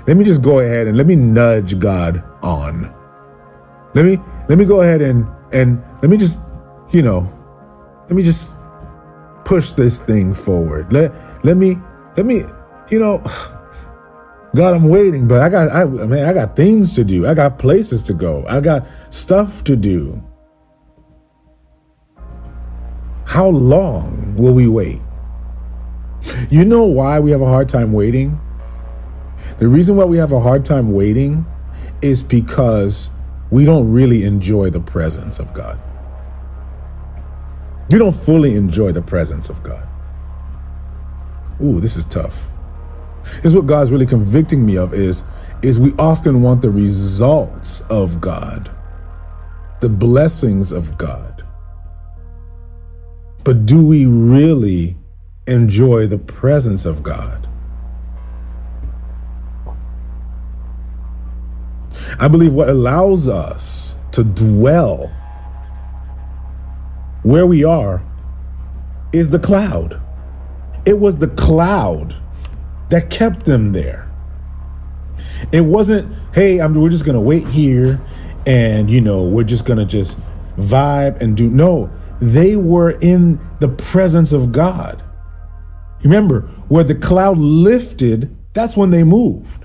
Let 0.06 0.16
me 0.16 0.24
just 0.24 0.42
go 0.42 0.58
ahead 0.58 0.86
and 0.86 0.96
let 0.96 1.06
me 1.06 1.16
nudge 1.16 1.78
God 1.78 2.22
on. 2.42 2.92
Let 3.94 4.04
me 4.04 4.18
let 4.48 4.58
me 4.58 4.64
go 4.64 4.82
ahead 4.82 5.00
and 5.00 5.26
and 5.52 5.82
let 6.02 6.10
me 6.10 6.16
just, 6.16 6.40
you 6.90 7.02
know, 7.02 7.32
let 8.02 8.12
me 8.12 8.22
just 8.22 8.52
push 9.44 9.72
this 9.72 9.98
thing 9.98 10.34
forward. 10.34 10.92
Let 10.92 11.12
let 11.44 11.56
me 11.56 11.76
let 12.16 12.26
me, 12.26 12.44
you 12.90 12.98
know, 12.98 13.18
God, 14.54 14.74
I'm 14.74 14.84
waiting, 14.84 15.28
but 15.28 15.40
I 15.40 15.48
got 15.48 15.70
I 15.70 15.84
man, 15.84 16.28
I 16.28 16.32
got 16.32 16.56
things 16.56 16.94
to 16.94 17.04
do. 17.04 17.26
I 17.26 17.34
got 17.34 17.58
places 17.58 18.02
to 18.04 18.14
go. 18.14 18.44
I 18.48 18.60
got 18.60 18.86
stuff 19.10 19.64
to 19.64 19.76
do. 19.76 20.22
How 23.24 23.48
long 23.48 24.34
will 24.36 24.52
we 24.52 24.68
wait? 24.68 25.00
You 26.50 26.64
know 26.64 26.84
why 26.84 27.18
we 27.18 27.30
have 27.30 27.40
a 27.40 27.46
hard 27.46 27.68
time 27.68 27.92
waiting? 27.92 28.38
The 29.58 29.68
reason 29.68 29.96
why 29.96 30.04
we 30.04 30.18
have 30.18 30.32
a 30.32 30.40
hard 30.40 30.64
time 30.64 30.92
waiting 30.92 31.46
is 32.00 32.22
because 32.22 33.10
we 33.50 33.64
don't 33.64 33.90
really 33.90 34.24
enjoy 34.24 34.70
the 34.70 34.80
presence 34.80 35.38
of 35.38 35.52
God. 35.54 35.78
We 37.92 37.98
don't 37.98 38.10
fully 38.10 38.56
enjoy 38.56 38.92
the 38.92 39.02
presence 39.02 39.50
of 39.50 39.62
God. 39.62 39.86
Ooh, 41.62 41.78
this 41.78 41.96
is 41.96 42.04
tough. 42.06 42.48
Is 43.44 43.54
what 43.54 43.66
God's 43.66 43.92
really 43.92 44.06
convicting 44.06 44.64
me 44.64 44.76
of 44.76 44.94
is 44.94 45.22
is 45.62 45.78
we 45.78 45.92
often 45.98 46.42
want 46.42 46.62
the 46.62 46.70
results 46.70 47.82
of 47.82 48.20
God, 48.20 48.70
the 49.80 49.88
blessings 49.88 50.72
of 50.72 50.96
God. 50.98 51.44
But 53.44 53.66
do 53.66 53.86
we 53.86 54.06
really 54.06 54.96
enjoy 55.46 56.06
the 56.06 56.18
presence 56.18 56.84
of 56.84 57.02
God. 57.02 57.48
I 62.18 62.28
believe 62.28 62.54
what 62.54 62.68
allows 62.68 63.28
us 63.28 63.96
to 64.12 64.22
dwell 64.22 65.12
where 67.22 67.46
we 67.46 67.64
are 67.64 68.02
is 69.12 69.30
the 69.30 69.38
cloud. 69.38 70.00
It 70.84 70.98
was 70.98 71.18
the 71.18 71.28
cloud 71.28 72.14
that 72.90 73.10
kept 73.10 73.44
them 73.44 73.72
there. 73.72 74.10
It 75.52 75.62
wasn't, 75.62 76.12
hey, 76.34 76.60
I'm, 76.60 76.74
we're 76.74 76.90
just 76.90 77.04
going 77.04 77.14
to 77.14 77.20
wait 77.20 77.46
here 77.48 78.00
and, 78.46 78.90
you 78.90 79.00
know, 79.00 79.26
we're 79.26 79.44
just 79.44 79.64
going 79.64 79.78
to 79.78 79.84
just 79.84 80.20
vibe 80.56 81.20
and 81.20 81.36
do. 81.36 81.48
No, 81.48 81.90
they 82.20 82.56
were 82.56 82.92
in 83.00 83.40
the 83.60 83.68
presence 83.68 84.32
of 84.32 84.52
God. 84.52 85.02
Remember, 86.02 86.42
where 86.68 86.84
the 86.84 86.94
cloud 86.94 87.38
lifted, 87.38 88.36
that's 88.54 88.76
when 88.76 88.90
they 88.90 89.04
moved. 89.04 89.64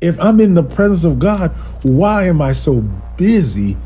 If 0.00 0.18
I'm 0.20 0.40
in 0.40 0.54
the 0.54 0.62
presence 0.62 1.04
of 1.04 1.18
God, 1.18 1.50
why 1.82 2.26
am 2.26 2.40
I 2.40 2.52
so 2.52 2.82
busy 3.16 3.76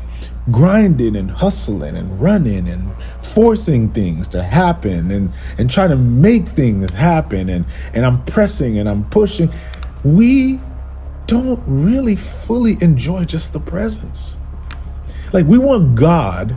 grinding 0.51 1.15
and 1.15 1.31
hustling 1.31 1.95
and 1.95 2.19
running 2.19 2.67
and 2.67 2.93
forcing 3.21 3.89
things 3.91 4.27
to 4.29 4.43
happen 4.43 5.11
and, 5.11 5.31
and 5.57 5.69
trying 5.69 5.89
to 5.89 5.95
make 5.95 6.47
things 6.49 6.91
happen 6.91 7.49
and, 7.49 7.65
and 7.93 8.05
I'm 8.05 8.23
pressing 8.25 8.77
and 8.77 8.89
I'm 8.89 9.05
pushing? 9.09 9.51
We 10.03 10.59
don't 11.27 11.61
really 11.65 12.15
fully 12.15 12.77
enjoy 12.81 13.25
just 13.25 13.53
the 13.53 13.59
presence. 13.59 14.37
Like 15.31 15.45
we 15.45 15.57
want 15.57 15.95
God 15.95 16.55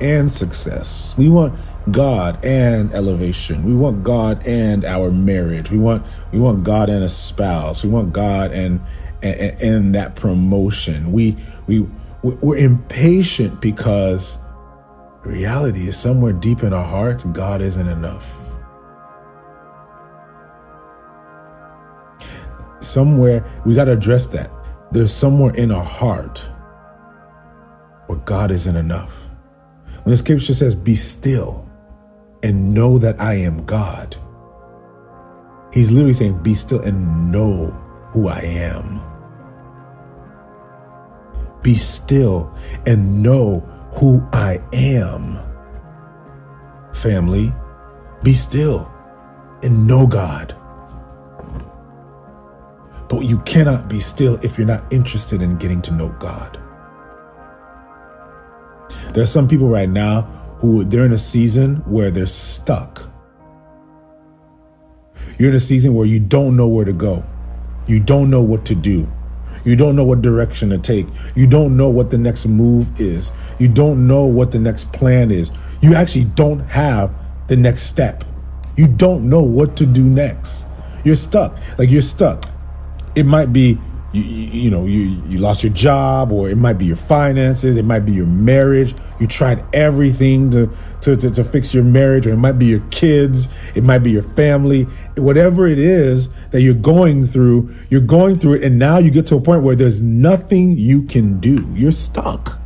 and 0.00 0.30
success. 0.30 1.14
We 1.16 1.28
want 1.28 1.58
God 1.90 2.44
and 2.44 2.92
elevation. 2.92 3.64
We 3.64 3.74
want 3.74 4.04
God 4.04 4.46
and 4.46 4.84
our 4.84 5.10
marriage. 5.10 5.70
We 5.70 5.78
want 5.78 6.04
we 6.32 6.38
want 6.38 6.64
God 6.64 6.90
and 6.90 7.02
a 7.02 7.08
spouse. 7.08 7.82
We 7.82 7.90
want 7.90 8.12
God 8.12 8.52
and 8.52 8.80
and, 9.22 9.62
and 9.62 9.94
that 9.94 10.16
promotion. 10.16 11.12
We 11.12 11.36
we 11.66 11.88
we're 12.22 12.56
impatient 12.56 13.60
because 13.60 14.38
reality 15.24 15.88
is 15.88 15.96
somewhere 15.96 16.32
deep 16.32 16.62
in 16.62 16.72
our 16.72 16.84
hearts 16.84 17.24
God 17.24 17.60
isn't 17.60 17.86
enough. 17.86 18.34
Somewhere 22.80 23.44
we 23.64 23.74
got 23.74 23.84
to 23.84 23.92
address 23.92 24.26
that. 24.28 24.50
There's 24.90 25.12
somewhere 25.12 25.54
in 25.54 25.70
our 25.70 25.84
heart 25.84 26.38
where 28.06 28.18
God 28.18 28.50
isn't 28.50 28.76
enough. 28.76 29.28
When 30.02 30.12
the 30.12 30.16
scripture 30.16 30.54
says, 30.54 30.74
Be 30.74 30.96
still 30.96 31.68
and 32.42 32.72
know 32.72 32.98
that 32.98 33.20
I 33.20 33.34
am 33.34 33.66
God, 33.66 34.16
he's 35.72 35.90
literally 35.90 36.14
saying, 36.14 36.42
Be 36.42 36.54
still 36.54 36.80
and 36.80 37.30
know 37.30 37.66
who 38.12 38.28
I 38.28 38.40
am. 38.40 39.07
Be 41.62 41.74
still 41.74 42.54
and 42.86 43.22
know 43.22 43.60
who 43.92 44.26
I 44.32 44.62
am. 44.72 45.38
Family, 46.94 47.52
be 48.22 48.34
still 48.34 48.90
and 49.62 49.86
know 49.86 50.06
God. 50.06 50.54
But 53.08 53.24
you 53.24 53.38
cannot 53.40 53.88
be 53.88 54.00
still 54.00 54.38
if 54.44 54.58
you're 54.58 54.66
not 54.66 54.92
interested 54.92 55.42
in 55.42 55.56
getting 55.56 55.80
to 55.82 55.92
know 55.92 56.08
God. 56.18 56.60
There 59.12 59.22
are 59.22 59.26
some 59.26 59.48
people 59.48 59.68
right 59.68 59.88
now 59.88 60.22
who 60.60 60.84
they're 60.84 61.06
in 61.06 61.12
a 61.12 61.18
season 61.18 61.76
where 61.86 62.10
they're 62.10 62.26
stuck. 62.26 63.02
You're 65.38 65.50
in 65.50 65.56
a 65.56 65.60
season 65.60 65.94
where 65.94 66.06
you 66.06 66.20
don't 66.20 66.56
know 66.56 66.68
where 66.68 66.84
to 66.84 66.92
go. 66.92 67.24
You 67.86 68.00
don't 68.00 68.28
know 68.28 68.42
what 68.42 68.64
to 68.66 68.74
do. 68.74 69.10
You 69.64 69.76
don't 69.76 69.96
know 69.96 70.04
what 70.04 70.22
direction 70.22 70.70
to 70.70 70.78
take. 70.78 71.06
You 71.34 71.46
don't 71.46 71.76
know 71.76 71.88
what 71.88 72.10
the 72.10 72.18
next 72.18 72.46
move 72.46 73.00
is. 73.00 73.32
You 73.58 73.68
don't 73.68 74.06
know 74.06 74.24
what 74.24 74.52
the 74.52 74.58
next 74.58 74.92
plan 74.92 75.30
is. 75.30 75.50
You 75.80 75.94
actually 75.94 76.24
don't 76.24 76.60
have 76.60 77.12
the 77.48 77.56
next 77.56 77.82
step. 77.84 78.24
You 78.76 78.88
don't 78.88 79.28
know 79.28 79.42
what 79.42 79.76
to 79.78 79.86
do 79.86 80.02
next. 80.04 80.66
You're 81.04 81.16
stuck. 81.16 81.56
Like 81.78 81.90
you're 81.90 82.02
stuck. 82.02 82.48
It 83.14 83.24
might 83.24 83.52
be 83.52 83.78
you, 84.12 84.22
you, 84.22 84.70
know 84.70 84.86
you 84.86 85.22
you 85.26 85.38
lost 85.38 85.62
your 85.62 85.72
job 85.72 86.32
or 86.32 86.48
it 86.48 86.56
might 86.56 86.74
be 86.78 86.86
your 86.86 86.96
finances 86.96 87.76
it 87.76 87.84
might 87.84 88.00
be 88.00 88.12
your 88.12 88.26
marriage. 88.26 88.94
You 89.20 89.26
tried 89.26 89.64
everything 89.74 90.50
to, 90.52 90.70
to, 91.02 91.16
to, 91.16 91.30
to 91.30 91.44
fix 91.44 91.74
your 91.74 91.84
marriage 91.84 92.26
or 92.26 92.30
it 92.30 92.36
might 92.36 92.52
be 92.52 92.66
your 92.66 92.82
kids 92.90 93.48
it 93.74 93.84
might 93.84 93.98
be 93.98 94.10
your 94.10 94.22
family. 94.22 94.84
Whatever 95.16 95.66
it 95.66 95.78
is 95.78 96.30
that 96.50 96.62
you're 96.62 96.74
going 96.74 97.26
through 97.26 97.74
you're 97.90 98.00
going 98.00 98.38
through 98.38 98.54
it 98.54 98.64
and 98.64 98.78
now 98.78 98.98
you 98.98 99.10
get 99.10 99.26
to 99.26 99.36
a 99.36 99.40
point 99.40 99.62
where 99.62 99.76
there's 99.76 100.00
nothing 100.00 100.78
you 100.78 101.02
can 101.02 101.38
do. 101.38 101.66
You're 101.74 101.92
stuck 101.92 102.58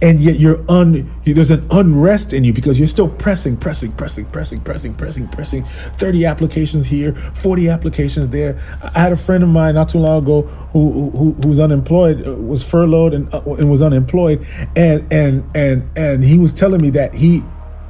and 0.00 0.20
yet 0.20 0.36
you're 0.36 0.64
un 0.70 1.08
there's 1.24 1.50
an 1.50 1.66
unrest 1.70 2.32
in 2.32 2.44
you 2.44 2.52
because 2.52 2.78
you're 2.78 2.88
still 2.88 3.08
pressing 3.08 3.56
pressing 3.56 3.92
pressing 3.92 4.26
pressing 4.26 4.60
pressing 4.60 4.94
pressing 4.94 5.28
pressing. 5.28 5.64
30 5.96 6.24
applications 6.26 6.86
here 6.86 7.14
40 7.14 7.68
applications 7.68 8.28
there. 8.28 8.58
I 8.94 9.00
had 9.00 9.12
a 9.12 9.16
friend 9.16 9.42
of 9.42 9.50
mine 9.50 9.74
not 9.74 9.88
too 9.88 9.98
long 9.98 10.22
ago 10.22 10.42
who 10.72 11.10
who, 11.10 11.32
who 11.32 11.48
was 11.48 11.60
unemployed 11.60 12.26
uh, 12.26 12.34
was 12.34 12.62
furloughed 12.62 13.14
and, 13.14 13.32
uh, 13.34 13.42
and 13.58 13.70
was 13.70 13.82
unemployed. 13.82 14.46
And 14.76 15.10
and 15.12 15.44
and 15.54 15.88
and 15.96 16.24
he 16.24 16.38
was 16.38 16.52
telling 16.52 16.80
me 16.80 16.90
that 16.90 17.14
he 17.14 17.42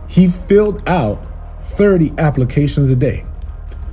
he 0.09 0.29
filled 0.29 0.87
out 0.89 1.25
30 1.61 2.13
applications 2.19 2.91
a 2.91 2.97
day 2.97 3.25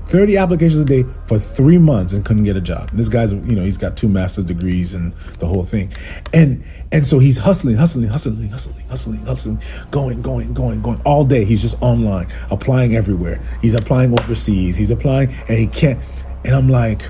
30 0.06 0.38
applications 0.38 0.82
a 0.82 0.86
day 0.86 1.04
for 1.26 1.40
three 1.40 1.80
months 1.80 2.14
and 2.14 2.24
couldn't 2.24 2.44
get 2.44 2.56
a 2.56 2.62
job. 2.62 2.92
This 2.92 3.10
guy's, 3.10 3.34
you 3.34 3.56
know, 3.56 3.64
he's 3.64 3.78
got 3.78 3.98
two 3.98 4.08
master's 4.08 4.46
degrees 4.46 4.94
and 4.94 5.14
the 5.40 5.48
whole 5.48 5.64
thing. 5.64 5.92
And 6.32 6.64
and 6.92 7.08
so 7.08 7.18
he's 7.18 7.38
hustling, 7.38 7.76
hustling, 7.76 8.08
hustling, 8.08 8.50
hustling, 8.50 8.88
hustling, 8.88 9.26
hustling, 9.26 9.62
going, 9.90 10.22
going, 10.22 10.54
going, 10.54 10.82
going 10.82 11.02
all 11.06 11.26
day. 11.26 11.44
He's 11.44 11.62
just 11.62 11.82
online, 11.82 12.28
applying 12.52 12.96
everywhere. 12.96 13.42
He's 13.62 13.74
applying 13.74 14.18
overseas. 14.18 14.78
He's 14.78 14.92
applying 14.92 15.34
and 15.50 15.58
he 15.58 15.68
can't. 15.68 16.00
And 16.44 16.54
I'm 16.54 16.70
like, 16.70 17.02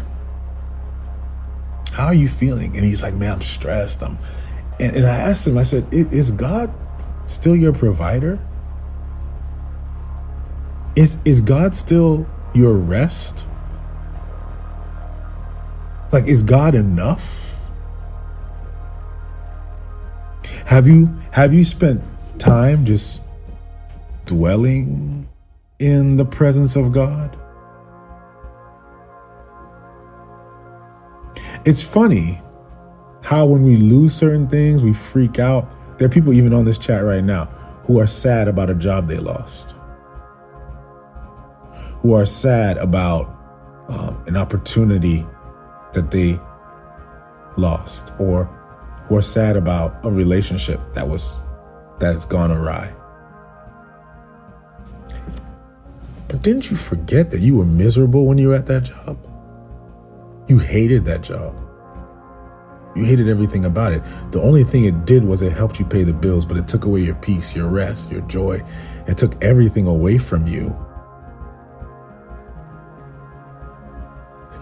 how 1.92 2.08
are 2.08 2.14
you 2.14 2.30
feeling? 2.30 2.78
And 2.78 2.86
he's 2.86 3.04
like, 3.04 3.14
man, 3.14 3.34
I'm 3.34 3.42
stressed. 3.42 4.04
I'm 4.04 4.18
and, 4.80 4.96
and 4.96 5.06
I 5.06 5.18
asked 5.18 5.46
him, 5.48 5.58
I 5.58 5.64
said, 5.64 5.86
is 5.94 6.32
God 6.32 6.74
still 7.28 7.56
your 7.56 7.74
provider? 7.74 8.40
Is 10.96 11.18
is 11.26 11.42
God 11.42 11.76
still 11.76 12.26
your 12.56 12.74
rest? 12.74 13.46
Like, 16.12 16.26
is 16.28 16.42
God 16.42 16.76
enough? 16.76 17.68
Have 20.66 20.88
you 20.88 21.14
have 21.32 21.54
you 21.54 21.64
spent 21.64 22.02
time 22.40 22.86
just 22.86 23.22
dwelling 24.26 25.28
in 25.80 26.16
the 26.16 26.26
presence 26.26 26.76
of 26.76 26.92
God? 26.92 27.38
It's 31.66 31.84
funny 31.84 32.42
how 33.22 33.46
when 33.46 33.64
we 33.64 33.76
lose 33.76 34.14
certain 34.14 34.48
things, 34.48 34.84
we 34.84 34.94
freak 34.94 35.40
out. 35.40 35.70
There 35.98 36.06
are 36.06 36.10
people 36.10 36.32
even 36.34 36.54
on 36.54 36.66
this 36.66 36.78
chat 36.78 37.04
right 37.04 37.24
now 37.24 37.46
who 37.86 38.00
are 38.00 38.08
sad 38.08 38.48
about 38.48 38.70
a 38.70 38.76
job 38.76 39.08
they 39.08 39.18
lost 39.18 39.75
who 42.06 42.14
are 42.14 42.24
sad 42.28 42.78
about 42.78 43.26
um, 43.90 44.24
an 44.28 44.38
opportunity 44.38 45.26
that 45.92 46.12
they 46.12 46.40
lost 47.58 48.14
or 48.20 48.46
who 49.06 49.18
are 49.18 49.24
sad 49.24 49.56
about 49.56 50.06
a 50.06 50.12
relationship 50.12 50.80
that 50.94 51.10
was 51.10 51.40
that's 51.98 52.24
gone 52.24 52.52
awry. 52.52 52.94
But 56.28 56.44
didn't 56.44 56.70
you 56.70 56.78
forget 56.78 57.32
that 57.32 57.40
you 57.40 57.58
were 57.58 57.66
miserable 57.66 58.28
when 58.28 58.38
you 58.38 58.50
were 58.50 58.54
at 58.54 58.68
that 58.68 58.84
job? 58.84 59.18
You 60.48 60.60
hated 60.60 61.06
that 61.06 61.24
job. 61.24 61.56
You 62.96 63.04
hated 63.04 63.28
everything 63.28 63.66
about 63.66 63.94
it. 63.94 64.04
The 64.30 64.44
only 64.44 64.64
thing 64.64 64.86
it 64.86 65.08
did 65.08 65.26
was 65.26 65.42
it 65.42 65.54
helped 65.54 65.80
you 65.80 65.86
pay 65.86 66.04
the 66.04 66.14
bills 66.14 66.46
but 66.46 66.56
it 66.56 66.68
took 66.68 66.86
away 66.86 67.00
your 67.00 67.16
peace 67.16 67.56
your 67.56 67.68
rest 67.68 68.12
your 68.12 68.22
joy. 68.22 68.62
It 69.08 69.18
took 69.18 69.44
everything 69.44 69.88
away 69.88 70.20
from 70.20 70.46
you 70.46 70.85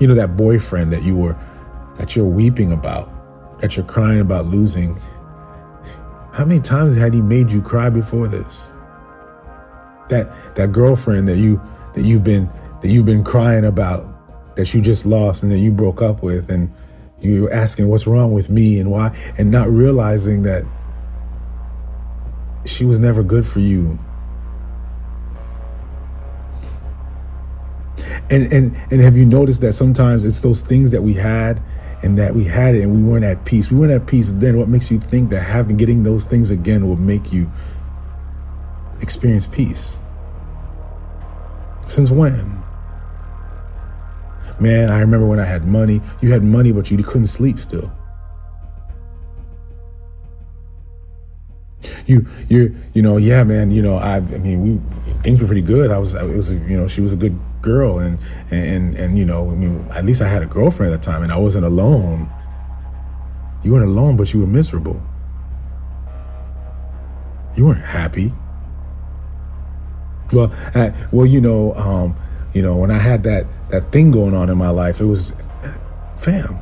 you 0.04 0.08
know 0.08 0.16
that 0.16 0.38
boyfriend 0.38 0.94
that 0.94 1.02
you 1.02 1.16
were 1.16 1.36
that 1.96 2.16
you're 2.16 2.26
weeping 2.26 2.72
about 2.72 3.10
that 3.62 3.76
you're 3.76 3.86
crying 3.86 4.20
about 4.20 4.46
losing 4.46 5.00
how 6.34 6.46
many 6.46 6.60
times 6.60 6.96
had 6.96 7.14
he 7.14 7.22
made 7.22 7.52
you 7.52 7.62
cry 7.62 7.92
before 7.92 8.28
this? 8.28 8.74
That 10.10 10.34
that 10.56 10.72
girlfriend 10.72 11.28
that 11.28 11.38
you 11.38 11.62
that 11.94 12.04
you've 12.04 12.24
been 12.24 12.50
that 12.82 12.90
you've 12.90 13.06
been 13.06 13.24
crying 13.24 13.66
about 13.66 14.56
that 14.56 14.74
you 14.74 14.82
just 14.82 15.06
lost 15.06 15.44
and 15.44 15.52
that 15.52 15.60
you 15.60 15.72
broke 15.72 16.02
up 16.02 16.24
with 16.24 16.50
and 16.50 16.74
you're 17.20 17.54
asking 17.54 17.88
what's 17.88 18.08
wrong 18.08 18.34
with 18.34 18.50
me 18.50 18.80
and 18.80 18.92
why 18.92 19.16
and 19.38 19.52
not 19.52 19.70
realizing 19.70 20.42
that 20.42 20.64
she 22.66 22.84
was 22.84 22.98
never 22.98 23.24
good 23.24 23.46
for 23.46 23.60
you 23.60 23.98
And 28.30 28.52
and 28.52 28.76
and 28.92 29.02
have 29.02 29.18
you 29.18 29.26
noticed 29.26 29.62
that 29.62 29.74
sometimes 29.74 30.26
it's 30.26 30.40
those 30.42 30.62
things 30.62 30.92
that 30.92 31.02
we 31.02 31.14
had 31.14 31.62
and 32.04 32.18
that 32.18 32.36
we 32.36 32.44
had 32.44 32.76
it 32.76 32.84
and 32.84 32.92
we 32.92 33.02
weren't 33.02 33.24
at 33.24 33.46
peace. 33.46 33.72
We 33.72 33.78
weren't 33.78 33.94
at 33.94 34.06
peace 34.06 34.32
then. 34.34 34.58
What 34.58 34.68
makes 34.68 34.92
you 34.92 35.00
think 35.00 35.30
that 35.30 35.40
having 35.40 35.78
getting 35.78 36.04
those 36.04 36.26
things 36.26 36.50
again 36.50 36.88
will 36.88 36.98
make 36.98 37.32
you 37.32 37.50
experience 39.02 39.48
peace? 39.48 40.00
Since 41.88 42.12
when? 42.12 42.62
Man, 44.60 44.90
I 44.90 45.00
remember 45.00 45.26
when 45.26 45.40
I 45.40 45.46
had 45.46 45.66
money. 45.66 46.02
You 46.22 46.32
had 46.32 46.44
money, 46.44 46.72
but 46.72 46.92
you 46.92 46.98
couldn't 46.98 47.28
sleep 47.28 47.58
still. 47.58 47.92
You, 52.06 52.28
you, 52.50 52.76
you 52.94 53.02
know, 53.02 53.18
yeah, 53.18 53.44
man. 53.44 53.72
You 53.72 53.82
know, 53.82 53.96
I, 53.96 54.18
I 54.18 54.20
mean, 54.20 54.62
we 54.62 54.82
things 55.22 55.42
were 55.42 55.48
pretty 55.48 55.62
good. 55.62 55.90
I 55.90 55.98
was, 55.98 56.14
it 56.14 56.36
was, 56.36 56.52
you 56.52 56.78
know, 56.78 56.88
she 56.88 57.02
was 57.02 57.14
a 57.14 57.16
good 57.16 57.38
girl, 57.64 57.98
and 57.98 58.20
and 58.52 58.94
and 58.94 59.18
you 59.18 59.26
know, 59.26 59.50
I 59.50 59.56
mean, 59.56 59.88
at 59.92 60.06
least 60.06 60.22
I 60.22 60.28
had 60.28 60.44
a 60.44 60.46
girlfriend 60.46 60.94
at 60.94 61.02
the 61.02 61.12
time, 61.12 61.24
and 61.24 61.32
I 61.32 61.38
wasn't 61.38 61.66
alone. 61.66 62.30
You 63.64 63.72
weren't 63.72 63.86
alone, 63.86 64.18
but 64.18 64.32
you 64.34 64.42
were 64.42 64.48
miserable. 64.48 65.02
You 67.56 67.66
weren't 67.66 67.84
happy. 67.84 68.32
Well, 70.32 70.54
I, 70.76 70.94
well, 71.12 71.26
you 71.26 71.42
know, 71.42 71.74
um, 71.76 72.16
you 72.54 72.62
know, 72.62 72.76
when 72.76 72.92
I 72.92 72.98
had 72.98 73.24
that 73.24 73.48
that 73.70 73.92
thing 73.92 74.12
going 74.12 74.36
on 74.36 74.50
in 74.50 74.58
my 74.58 74.70
life, 74.70 75.00
it 75.00 75.06
was, 75.06 75.34
fam. 76.18 76.60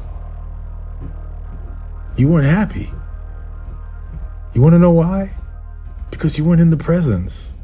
You 2.17 2.29
weren't 2.29 2.47
happy. 2.47 2.89
You 4.53 4.61
want 4.61 4.73
to 4.73 4.79
know 4.79 4.91
why? 4.91 5.33
Because 6.11 6.37
you 6.37 6.43
weren't 6.43 6.61
in 6.61 6.69
the 6.69 6.77
presence. 6.77 7.55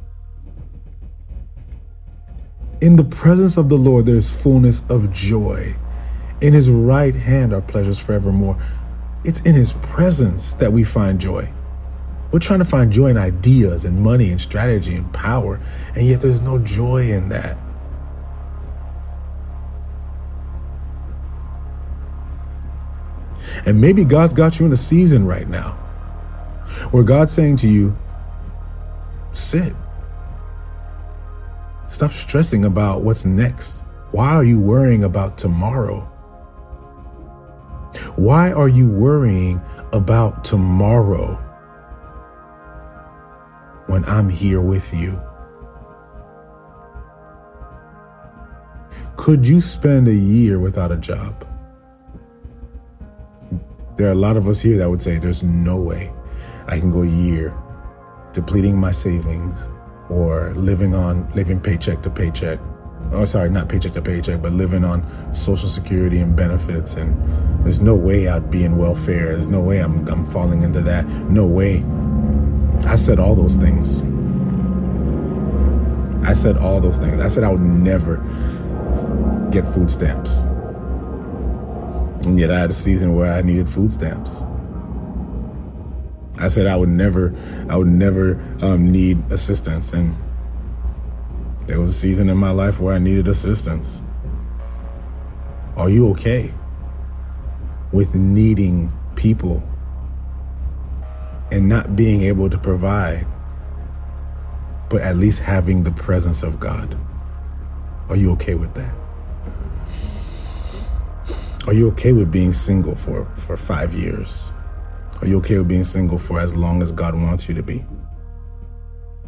In 2.79 2.95
the 2.95 3.03
presence 3.03 3.57
of 3.57 3.69
the 3.69 3.77
Lord, 3.77 4.05
there's 4.05 4.33
fullness 4.33 4.83
of 4.89 5.11
joy. 5.11 5.75
In 6.41 6.53
his 6.53 6.69
right 6.69 7.15
hand 7.15 7.51
are 7.51 7.61
pleasures 7.61 7.97
forevermore. 7.97 8.61
It's 9.23 9.41
in 9.41 9.55
his 9.55 9.73
presence 9.73 10.53
that 10.55 10.71
we 10.71 10.83
find 10.83 11.19
joy. 11.19 11.51
We're 12.31 12.39
trying 12.39 12.59
to 12.59 12.65
find 12.65 12.91
joy 12.91 13.07
in 13.07 13.17
ideas 13.17 13.83
and 13.85 13.99
money 13.99 14.29
and 14.29 14.39
strategy 14.39 14.95
and 14.95 15.11
power, 15.11 15.59
and 15.95 16.05
yet 16.05 16.21
there's 16.21 16.41
no 16.41 16.59
joy 16.59 17.09
in 17.11 17.29
that. 17.29 17.57
And 23.65 23.81
maybe 23.81 24.05
God's 24.05 24.33
got 24.33 24.59
you 24.59 24.67
in 24.67 24.71
a 24.71 24.77
season 24.77 25.25
right 25.25 25.47
now 25.47 25.71
where 26.91 27.03
God's 27.03 27.31
saying 27.31 27.57
to 27.57 27.67
you, 27.67 27.97
sit. 29.31 29.73
Stop 31.89 32.11
stressing 32.11 32.65
about 32.65 33.03
what's 33.03 33.23
next. 33.23 33.83
Why 34.11 34.33
are 34.33 34.43
you 34.43 34.59
worrying 34.59 35.03
about 35.03 35.37
tomorrow? 35.37 36.01
Why 38.15 38.51
are 38.51 38.67
you 38.67 38.89
worrying 38.89 39.61
about 39.93 40.43
tomorrow 40.43 41.35
when 43.87 44.03
I'm 44.05 44.29
here 44.29 44.59
with 44.59 44.93
you? 44.93 45.19
Could 49.15 49.47
you 49.47 49.61
spend 49.61 50.07
a 50.07 50.13
year 50.13 50.59
without 50.59 50.91
a 50.91 50.97
job? 50.97 51.47
There 53.95 54.07
are 54.07 54.11
a 54.11 54.15
lot 54.15 54.37
of 54.37 54.47
us 54.47 54.61
here 54.61 54.77
that 54.77 54.89
would 54.89 55.01
say 55.01 55.17
there's 55.17 55.41
no 55.41 55.77
way 55.77 56.13
I 56.67 56.79
can 56.79 56.91
go 56.91 57.01
a 57.01 57.07
year 57.07 57.53
depleting 58.33 58.77
my 58.77 58.91
savings 58.91 59.67
or 60.09 60.53
living 60.55 60.95
on 60.95 61.29
living 61.33 61.59
paycheck 61.59 62.01
to 62.03 62.09
paycheck. 62.09 62.59
Oh, 63.11 63.25
sorry, 63.25 63.49
not 63.49 63.69
paycheck 63.69 63.93
to 63.93 64.01
paycheck, 64.01 64.41
but 64.41 64.51
living 64.51 64.83
on 64.83 65.03
social 65.33 65.69
security 65.69 66.19
and 66.19 66.35
benefits. 66.35 66.95
And 66.95 67.15
there's 67.63 67.79
no 67.79 67.95
way 67.95 68.27
I'd 68.27 68.51
be 68.51 68.63
in 68.63 68.77
welfare. 68.77 69.27
There's 69.27 69.47
no 69.47 69.61
way 69.61 69.79
I'm, 69.79 70.07
I'm 70.07 70.25
falling 70.29 70.61
into 70.63 70.81
that. 70.81 71.07
No 71.29 71.47
way. 71.47 71.85
I 72.85 72.95
said 72.95 73.19
all 73.19 73.35
those 73.35 73.55
things. 73.55 74.01
I 76.27 76.33
said 76.33 76.57
all 76.57 76.81
those 76.81 76.97
things. 76.97 77.21
I 77.21 77.29
said 77.29 77.43
I 77.43 77.49
would 77.49 77.61
never 77.61 78.17
get 79.51 79.65
food 79.65 79.89
stamps. 79.89 80.43
And 82.25 82.37
yet 82.37 82.51
I 82.51 82.59
had 82.59 82.69
a 82.69 82.73
season 82.73 83.15
where 83.15 83.31
I 83.31 83.41
needed 83.41 83.69
food 83.69 83.93
stamps. 83.93 84.43
I 86.39 86.47
said 86.49 86.67
I 86.67 86.75
would 86.75 86.89
never, 86.89 87.35
I 87.69 87.77
would 87.77 87.87
never 87.87 88.39
um, 88.61 88.91
need 88.91 89.17
assistance, 89.31 89.93
and 89.93 90.15
there 91.65 91.79
was 91.79 91.89
a 91.89 91.93
season 91.93 92.29
in 92.29 92.37
my 92.37 92.51
life 92.51 92.79
where 92.79 92.93
I 92.95 92.99
needed 92.99 93.27
assistance. 93.27 94.01
Are 95.75 95.89
you 95.89 96.09
okay 96.09 96.51
with 97.91 98.15
needing 98.15 98.91
people 99.15 99.61
and 101.51 101.67
not 101.67 101.95
being 101.95 102.21
able 102.21 102.49
to 102.49 102.57
provide, 102.57 103.25
but 104.89 105.01
at 105.01 105.17
least 105.17 105.39
having 105.39 105.83
the 105.83 105.91
presence 105.91 106.43
of 106.43 106.59
God? 106.59 106.97
Are 108.09 108.15
you 108.15 108.31
okay 108.31 108.55
with 108.55 108.73
that? 108.75 108.93
Are 111.67 111.73
you 111.73 111.89
okay 111.89 112.13
with 112.13 112.31
being 112.31 112.53
single 112.53 112.95
for, 112.95 113.25
for 113.35 113.57
five 113.57 113.93
years? 113.93 114.53
Are 115.21 115.27
you 115.27 115.37
okay 115.39 115.57
with 115.57 115.67
being 115.67 115.83
single 115.83 116.17
for 116.17 116.39
as 116.39 116.55
long 116.55 116.81
as 116.81 116.91
God 116.91 117.15
wants 117.15 117.49
you 117.49 117.55
to 117.55 117.63
be? 117.63 117.83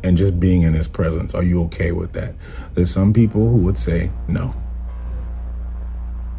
And 0.03 0.15
just 0.15 0.39
being 0.39 0.61
in 0.61 0.73
his 0.73 0.87
presence, 0.87 1.33
are 1.33 1.43
you 1.43 1.63
okay 1.63 1.91
with 1.91 2.13
that? 2.13 2.35
There's 2.73 2.91
some 2.91 3.11
people 3.11 3.49
who 3.49 3.57
would 3.63 3.77
say, 3.77 4.11
no. 4.27 4.53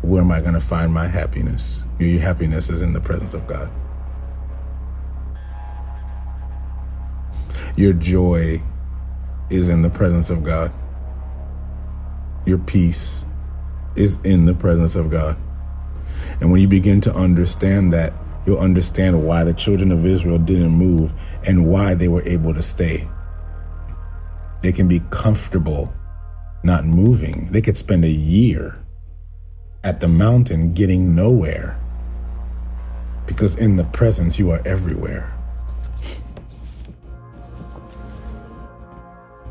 Where 0.03 0.23
am 0.23 0.33
I 0.33 0.41
going 0.41 0.55
to 0.55 0.61
find 0.61 0.95
my 0.95 1.07
happiness? 1.07 1.87
Your 1.99 2.21
happiness 2.21 2.71
is 2.71 2.81
in 2.81 2.93
the 2.93 3.01
presence 3.01 3.35
of 3.35 3.47
God. 3.47 3.71
Your 7.77 7.93
joy 7.93 8.63
is 9.51 9.69
in 9.69 9.83
the 9.83 9.91
presence 9.91 10.31
of 10.31 10.43
God. 10.43 10.73
Your 12.47 12.59
peace 12.59 13.27
is 13.97 14.19
in 14.25 14.47
the 14.47 14.55
presence 14.55 14.95
of 14.95 15.11
God. 15.11 15.37
And 16.41 16.51
when 16.51 16.61
you 16.61 16.69
begin 16.69 17.01
to 17.03 17.15
understand 17.15 17.93
that, 17.93 18.15
you'll 18.47 18.59
understand 18.59 19.27
why 19.27 19.45
the 19.45 19.53
children 19.53 19.93
of 19.93 20.07
Israel 20.07 20.39
didn't 20.39 20.71
move 20.71 21.13
and 21.47 21.67
why 21.67 21.95
they 21.95 22.09
were 22.09 22.23
able 22.23 22.55
to 22.55 22.63
stay. 22.63 23.09
They 24.63 24.73
can 24.73 24.89
be 24.89 25.01
comfortable 25.11 25.93
not 26.63 26.85
moving. 26.85 27.49
They 27.51 27.63
could 27.63 27.77
spend 27.77 28.05
a 28.05 28.11
year 28.11 28.79
at 29.83 30.01
the 30.01 30.09
mountain 30.09 30.75
getting 30.75 31.15
nowhere 31.15 31.81
because 33.27 33.55
in 33.57 33.77
the 33.77 33.85
presence 33.85 34.39
you 34.39 34.51
are 34.51 34.61
everywhere. 34.67 35.37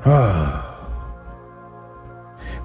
Ah. 0.06 0.69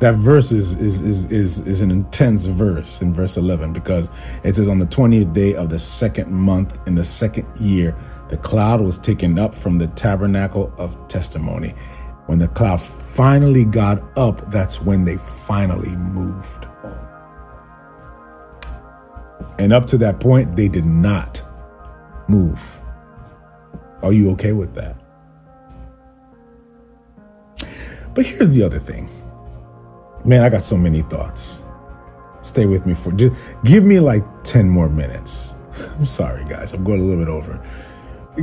That 0.01 0.17
verse 0.17 0.53
is, 0.53 0.73
is, 0.75 1.01
is, 1.01 1.31
is, 1.31 1.59
is 1.61 1.81
an 1.81 1.91
intense 1.91 2.45
verse 2.45 3.01
in 3.01 3.15
verse 3.15 3.37
11 3.37 3.73
because 3.73 4.11
it 4.43 4.57
says, 4.57 4.69
On 4.69 4.79
the 4.79 4.87
20th 4.87 5.33
day 5.33 5.55
of 5.55 5.71
the 5.71 5.79
second 5.79 6.31
month 6.33 6.79
in 6.87 6.95
the 6.95 7.05
second 7.05 7.47
year, 7.59 7.97
the 8.29 8.37
cloud 8.37 8.81
was 8.81 8.99
taken 8.99 9.39
up 9.39 9.55
from 9.55 9.79
the 9.79 9.87
tabernacle 9.89 10.73
of 10.79 10.97
testimony. 11.09 11.75
When 12.27 12.39
the 12.39 12.49
cloud 12.49 12.81
finally 12.81 13.65
got 13.65 14.03
up, 14.19 14.51
that's 14.51 14.81
when 14.81 15.05
they 15.05 15.19
finally 15.19 15.95
moved. 15.97 16.67
And 19.59 19.73
up 19.73 19.87
to 19.87 19.99
that 19.99 20.21
point, 20.21 20.57
they 20.57 20.69
did 20.69 20.87
not 20.87 21.43
move. 22.29 22.61
Are 24.03 24.13
you 24.13 24.31
okay 24.33 24.53
with 24.53 24.75
that? 24.75 24.97
But 28.15 28.27
here's 28.27 28.51
the 28.51 28.63
other 28.63 28.79
thing. 28.79 29.09
Man, 30.25 30.43
I 30.43 30.49
got 30.49 30.65
so 30.65 30.77
many 30.77 31.03
thoughts. 31.03 31.63
Stay 32.41 32.67
with 32.67 32.87
me 32.87 32.95
for 32.95 33.13
just 33.13 33.35
give 33.65 33.85
me 33.85 34.01
like 34.01 34.25
10 34.45 34.69
more 34.69 34.89
minutes. 34.89 35.55
I'm 35.99 36.07
sorry, 36.07 36.45
guys. 36.45 36.73
I'm 36.73 36.85
going 36.85 37.01
a 37.01 37.05
little 37.05 37.25
bit 37.25 37.31
over. 37.31 37.61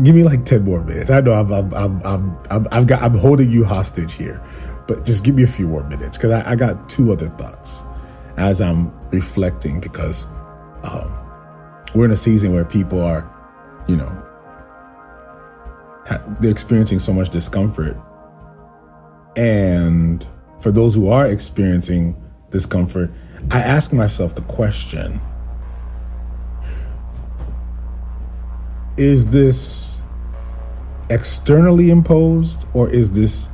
Give 0.03 0.15
me 0.15 0.23
like 0.23 0.45
10 0.45 0.63
more 0.63 0.83
minutes. 0.83 1.11
I 1.11 1.21
know 1.21 1.33
I'm, 1.33 1.51
I'm, 1.51 1.73
I'm, 1.73 2.37
I'm, 2.49 2.67
I've 2.71 2.87
got, 2.87 3.01
I'm 3.01 3.15
holding 3.15 3.51
you 3.51 3.63
hostage 3.65 4.13
here, 4.13 4.41
but 4.87 5.05
just 5.05 5.23
give 5.23 5.35
me 5.35 5.43
a 5.43 5.47
few 5.47 5.67
more 5.67 5.83
minutes 5.83 6.17
because 6.17 6.31
I, 6.31 6.51
I 6.51 6.55
got 6.55 6.87
two 6.87 7.11
other 7.11 7.29
thoughts 7.29 7.83
as 8.37 8.61
I'm 8.61 8.91
reflecting 9.09 9.79
because 9.79 10.25
um, 10.83 11.11
we're 11.93 12.05
in 12.05 12.11
a 12.11 12.15
season 12.15 12.53
where 12.53 12.63
people 12.63 13.01
are, 13.01 13.29
you 13.87 13.97
know, 13.97 14.11
they're 16.39 16.51
experiencing 16.51 16.99
so 16.99 17.13
much 17.13 17.29
discomfort 17.29 17.97
and 19.35 20.27
for 20.61 20.71
those 20.71 20.95
who 20.95 21.09
are 21.09 21.27
experiencing 21.27 22.15
discomfort, 22.51 23.11
I 23.49 23.59
ask 23.59 23.91
myself 23.91 24.35
the 24.35 24.43
question 24.43 25.19
Is 28.97 29.27
this 29.29 30.01
externally 31.09 31.89
imposed 31.89 32.65
or 32.73 32.89
is 32.89 33.11
this 33.11 33.49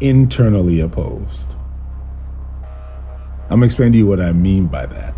internally 0.00 0.80
opposed? 0.80 1.54
I'm 3.50 3.62
explaining 3.62 3.92
to 3.92 3.98
you 3.98 4.06
what 4.06 4.20
I 4.20 4.32
mean 4.32 4.66
by 4.66 4.86
that. 4.86 5.14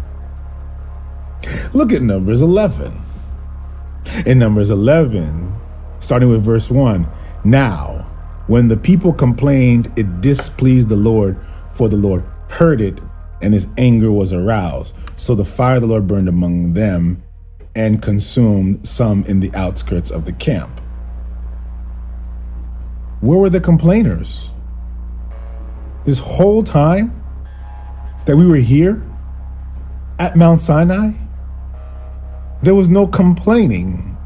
Look 1.72 1.92
at 1.92 2.02
Numbers 2.02 2.42
11. 2.42 3.00
In 4.26 4.38
Numbers 4.38 4.70
11, 4.70 5.54
starting 5.98 6.28
with 6.28 6.42
verse 6.42 6.70
1, 6.70 7.06
now 7.44 8.09
when 8.50 8.66
the 8.66 8.76
people 8.76 9.12
complained, 9.12 9.92
it 9.94 10.20
displeased 10.20 10.88
the 10.88 10.96
Lord, 10.96 11.38
for 11.72 11.88
the 11.88 11.96
Lord 11.96 12.24
heard 12.48 12.80
it 12.80 12.98
and 13.40 13.54
his 13.54 13.68
anger 13.78 14.10
was 14.10 14.32
aroused. 14.32 14.92
So 15.14 15.36
the 15.36 15.44
fire 15.44 15.76
of 15.76 15.82
the 15.82 15.86
Lord 15.86 16.08
burned 16.08 16.28
among 16.28 16.72
them 16.72 17.22
and 17.76 18.02
consumed 18.02 18.88
some 18.88 19.22
in 19.26 19.38
the 19.38 19.54
outskirts 19.54 20.10
of 20.10 20.24
the 20.24 20.32
camp. 20.32 20.80
Where 23.20 23.38
were 23.38 23.50
the 23.50 23.60
complainers? 23.60 24.50
This 26.04 26.18
whole 26.18 26.64
time 26.64 27.22
that 28.26 28.36
we 28.36 28.48
were 28.48 28.56
here 28.56 29.00
at 30.18 30.34
Mount 30.34 30.60
Sinai, 30.60 31.12
there 32.64 32.74
was 32.74 32.88
no 32.88 33.06
complaining. 33.06 34.16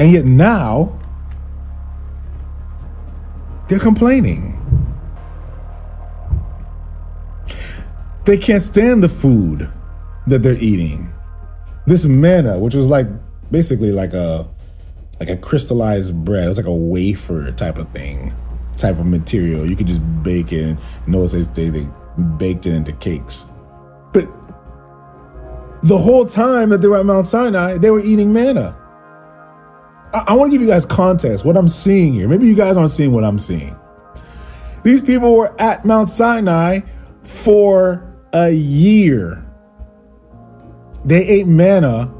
And 0.00 0.10
yet 0.10 0.24
now, 0.24 0.99
they're 3.70 3.78
complaining. 3.78 4.56
They 8.24 8.36
can't 8.36 8.62
stand 8.64 9.00
the 9.00 9.08
food 9.08 9.70
that 10.26 10.42
they're 10.42 10.54
eating. 10.54 11.12
This 11.86 12.04
manna, 12.04 12.58
which 12.58 12.74
was 12.74 12.88
like 12.88 13.06
basically 13.52 13.92
like 13.92 14.12
a 14.12 14.48
like 15.20 15.28
a 15.28 15.36
crystallized 15.36 16.24
bread, 16.24 16.48
it's 16.48 16.56
like 16.56 16.66
a 16.66 16.74
wafer 16.74 17.52
type 17.52 17.78
of 17.78 17.88
thing, 17.90 18.34
type 18.76 18.98
of 18.98 19.06
material. 19.06 19.64
You 19.64 19.76
could 19.76 19.86
just 19.86 20.02
bake 20.24 20.52
it. 20.52 20.64
And 20.64 20.78
notice 21.06 21.46
they 21.46 21.68
they 21.68 21.86
baked 22.38 22.66
it 22.66 22.74
into 22.74 22.92
cakes. 22.94 23.46
But 24.12 24.28
the 25.84 25.96
whole 25.96 26.24
time 26.24 26.70
that 26.70 26.82
they 26.82 26.88
were 26.88 26.98
at 26.98 27.06
Mount 27.06 27.26
Sinai, 27.26 27.78
they 27.78 27.92
were 27.92 28.00
eating 28.00 28.32
manna. 28.32 28.76
I, 30.12 30.24
I 30.28 30.34
want 30.34 30.50
to 30.50 30.58
give 30.58 30.62
you 30.62 30.68
guys 30.68 30.86
context, 30.86 31.44
what 31.44 31.56
I'm 31.56 31.68
seeing 31.68 32.14
here. 32.14 32.28
Maybe 32.28 32.46
you 32.46 32.54
guys 32.54 32.76
aren't 32.76 32.90
seeing 32.90 33.12
what 33.12 33.24
I'm 33.24 33.38
seeing. 33.38 33.76
These 34.82 35.02
people 35.02 35.36
were 35.36 35.54
at 35.60 35.84
Mount 35.84 36.08
Sinai 36.08 36.80
for 37.22 38.16
a 38.32 38.50
year. 38.50 39.44
They 41.04 41.26
ate 41.26 41.46
manna 41.46 42.12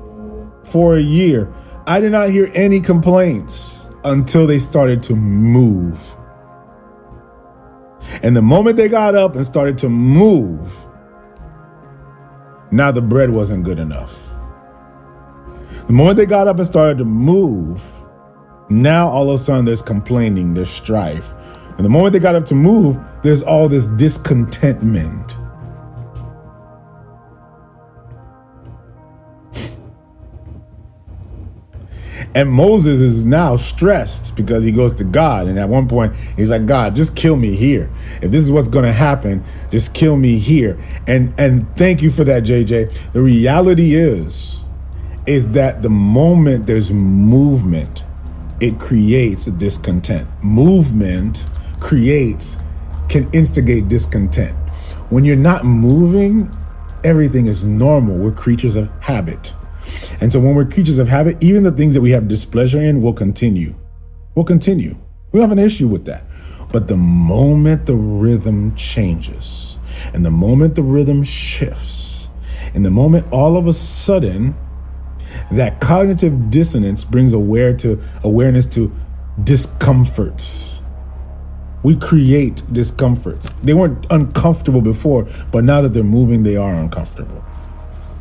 for 0.65 0.97
a 0.97 1.01
year. 1.01 1.53
I 1.87 2.01
did 2.01 2.13
not 2.13 2.31
hear 2.31 2.51
any 2.55 2.81
complaints 2.81 3.91
until 4.05 4.47
they 4.47 4.59
started 4.59 5.03
to 5.05 5.17
move. 5.17 6.17
And 8.23 8.37
the 8.37 8.43
moment 8.43 8.77
they 8.77 8.89
got 8.89 9.15
up 9.15 9.35
and 9.35 9.45
started 9.45 9.79
to 9.79 9.89
move, 9.89 10.73
now 12.71 12.91
the 12.91 13.03
bread 13.03 13.31
wasn't 13.31 13.65
good 13.65 13.79
enough. 13.79 14.30
The 15.91 15.97
moment 15.97 16.19
they 16.19 16.27
got 16.27 16.47
up 16.47 16.57
and 16.57 16.65
started 16.65 16.99
to 16.99 17.05
move, 17.05 17.83
now 18.69 19.09
all 19.09 19.29
of 19.29 19.41
a 19.41 19.43
sudden 19.43 19.65
there's 19.65 19.83
complaining, 19.83 20.55
there's 20.55 20.71
strife. 20.71 21.35
And 21.77 21.85
the 21.85 21.89
moment 21.89 22.13
they 22.13 22.21
got 22.21 22.37
up 22.37 22.45
to 22.45 22.55
move, 22.55 22.97
there's 23.25 23.43
all 23.43 23.69
this 23.69 23.87
discontentment. 23.87 25.37
And 32.37 32.49
Moses 32.53 33.01
is 33.01 33.27
now 33.27 33.57
stressed 33.57 34.37
because 34.37 34.63
he 34.63 34.71
goes 34.71 34.93
to 34.93 35.03
God. 35.03 35.49
And 35.49 35.59
at 35.59 35.69
one 35.69 35.89
point, 35.89 36.15
he's 36.37 36.51
like, 36.51 36.67
God, 36.67 36.95
just 36.95 37.17
kill 37.17 37.35
me 37.35 37.57
here. 37.57 37.91
If 38.23 38.31
this 38.31 38.45
is 38.45 38.53
what's 38.53 38.69
going 38.69 38.85
to 38.85 38.93
happen, 38.93 39.43
just 39.73 39.93
kill 39.93 40.17
me 40.17 40.39
here. 40.39 40.79
And, 41.09 41.35
and 41.37 41.67
thank 41.77 42.01
you 42.01 42.13
for 42.13 42.23
that, 42.23 42.45
JJ. 42.45 43.11
The 43.11 43.21
reality 43.21 43.95
is, 43.95 44.61
is 45.31 45.49
that 45.53 45.81
the 45.81 45.89
moment 45.89 46.67
there's 46.67 46.91
movement, 46.91 48.05
it 48.59 48.81
creates 48.81 49.47
a 49.47 49.53
discontent. 49.53 50.29
Movement 50.43 51.47
creates, 51.79 52.57
can 53.09 53.31
instigate 53.31 53.87
discontent. 53.87 54.57
When 55.09 55.25
you're 55.25 55.37
not 55.37 55.65
moving, 55.65 56.51
everything 57.05 57.47
is 57.47 57.65
normal. 57.65 58.17
We're 58.17 58.33
creatures 58.33 58.75
of 58.75 58.91
habit. 58.99 59.55
And 60.21 60.33
so 60.33 60.41
when 60.41 60.57
we're 60.57 60.65
creatures 60.65 60.99
of 60.99 61.07
habit, 61.07 61.41
even 61.41 61.63
the 61.63 61.71
things 61.71 61.95
that 61.95 62.01
we 62.01 62.11
have 62.11 62.27
displeasure 62.27 62.81
in 62.81 63.01
will 63.01 63.13
continue. 63.13 63.77
Will 64.35 64.43
continue. 64.43 64.97
We 65.31 65.39
have 65.39 65.53
an 65.53 65.61
issue 65.61 65.87
with 65.87 66.07
that. 66.07 66.25
But 66.73 66.89
the 66.89 66.97
moment 66.97 67.87
the 67.87 67.95
rhythm 67.95 68.75
changes, 68.75 69.79
and 70.13 70.27
the 70.27 70.31
moment 70.31 70.75
the 70.75 70.83
rhythm 70.83 71.23
shifts, 71.23 72.31
and 72.75 72.85
the 72.85 72.91
moment 72.91 73.29
all 73.31 73.57
of 73.57 73.69
a 73.69 73.73
sudden 73.73 74.57
that 75.53 75.81
cognitive 75.81 76.51
dissonance 76.51 77.05
brings 77.05 77.33
aware 77.33 77.75
to 77.79 78.01
awareness 78.23 78.67
to 78.67 78.93
discomforts. 79.43 80.83
We 81.83 81.97
create 81.97 82.63
discomforts. 82.73 83.51
They 83.63 83.75
weren't 83.75 84.07
uncomfortable 84.11 84.83
before, 84.83 85.27
but 85.51 85.65
now 85.65 85.81
that 85.81 85.95
they're 85.95 86.03
moving, 86.05 86.43
they 86.43 86.57
are 86.57 86.75
uncomfortable. 86.75 87.43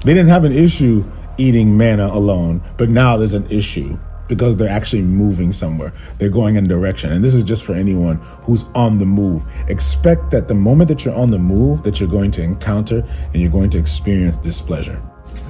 They 0.05 0.13
didn't 0.13 0.29
have 0.29 0.45
an 0.45 0.53
issue 0.53 1.03
eating 1.37 1.75
manna 1.75 2.07
alone, 2.07 2.61
but 2.77 2.89
now 2.89 3.17
there's 3.17 3.33
an 3.33 3.45
issue 3.47 3.97
because 4.29 4.55
they're 4.55 4.69
actually 4.69 5.01
moving 5.01 5.51
somewhere. 5.51 5.91
They're 6.19 6.29
going 6.29 6.55
in 6.55 6.65
a 6.65 6.67
direction. 6.67 7.11
And 7.11 7.23
this 7.23 7.33
is 7.33 7.43
just 7.43 7.63
for 7.63 7.73
anyone 7.73 8.17
who's 8.43 8.63
on 8.75 8.99
the 8.99 9.05
move. 9.05 9.43
Expect 9.67 10.31
that 10.31 10.47
the 10.47 10.53
moment 10.53 10.87
that 10.89 11.03
you're 11.03 11.15
on 11.15 11.31
the 11.31 11.39
move, 11.39 11.83
that 11.83 11.99
you're 11.99 12.07
going 12.07 12.31
to 12.31 12.43
encounter 12.43 12.99
and 13.33 13.41
you're 13.41 13.51
going 13.51 13.71
to 13.71 13.77
experience 13.77 14.37
displeasure. 14.37 15.01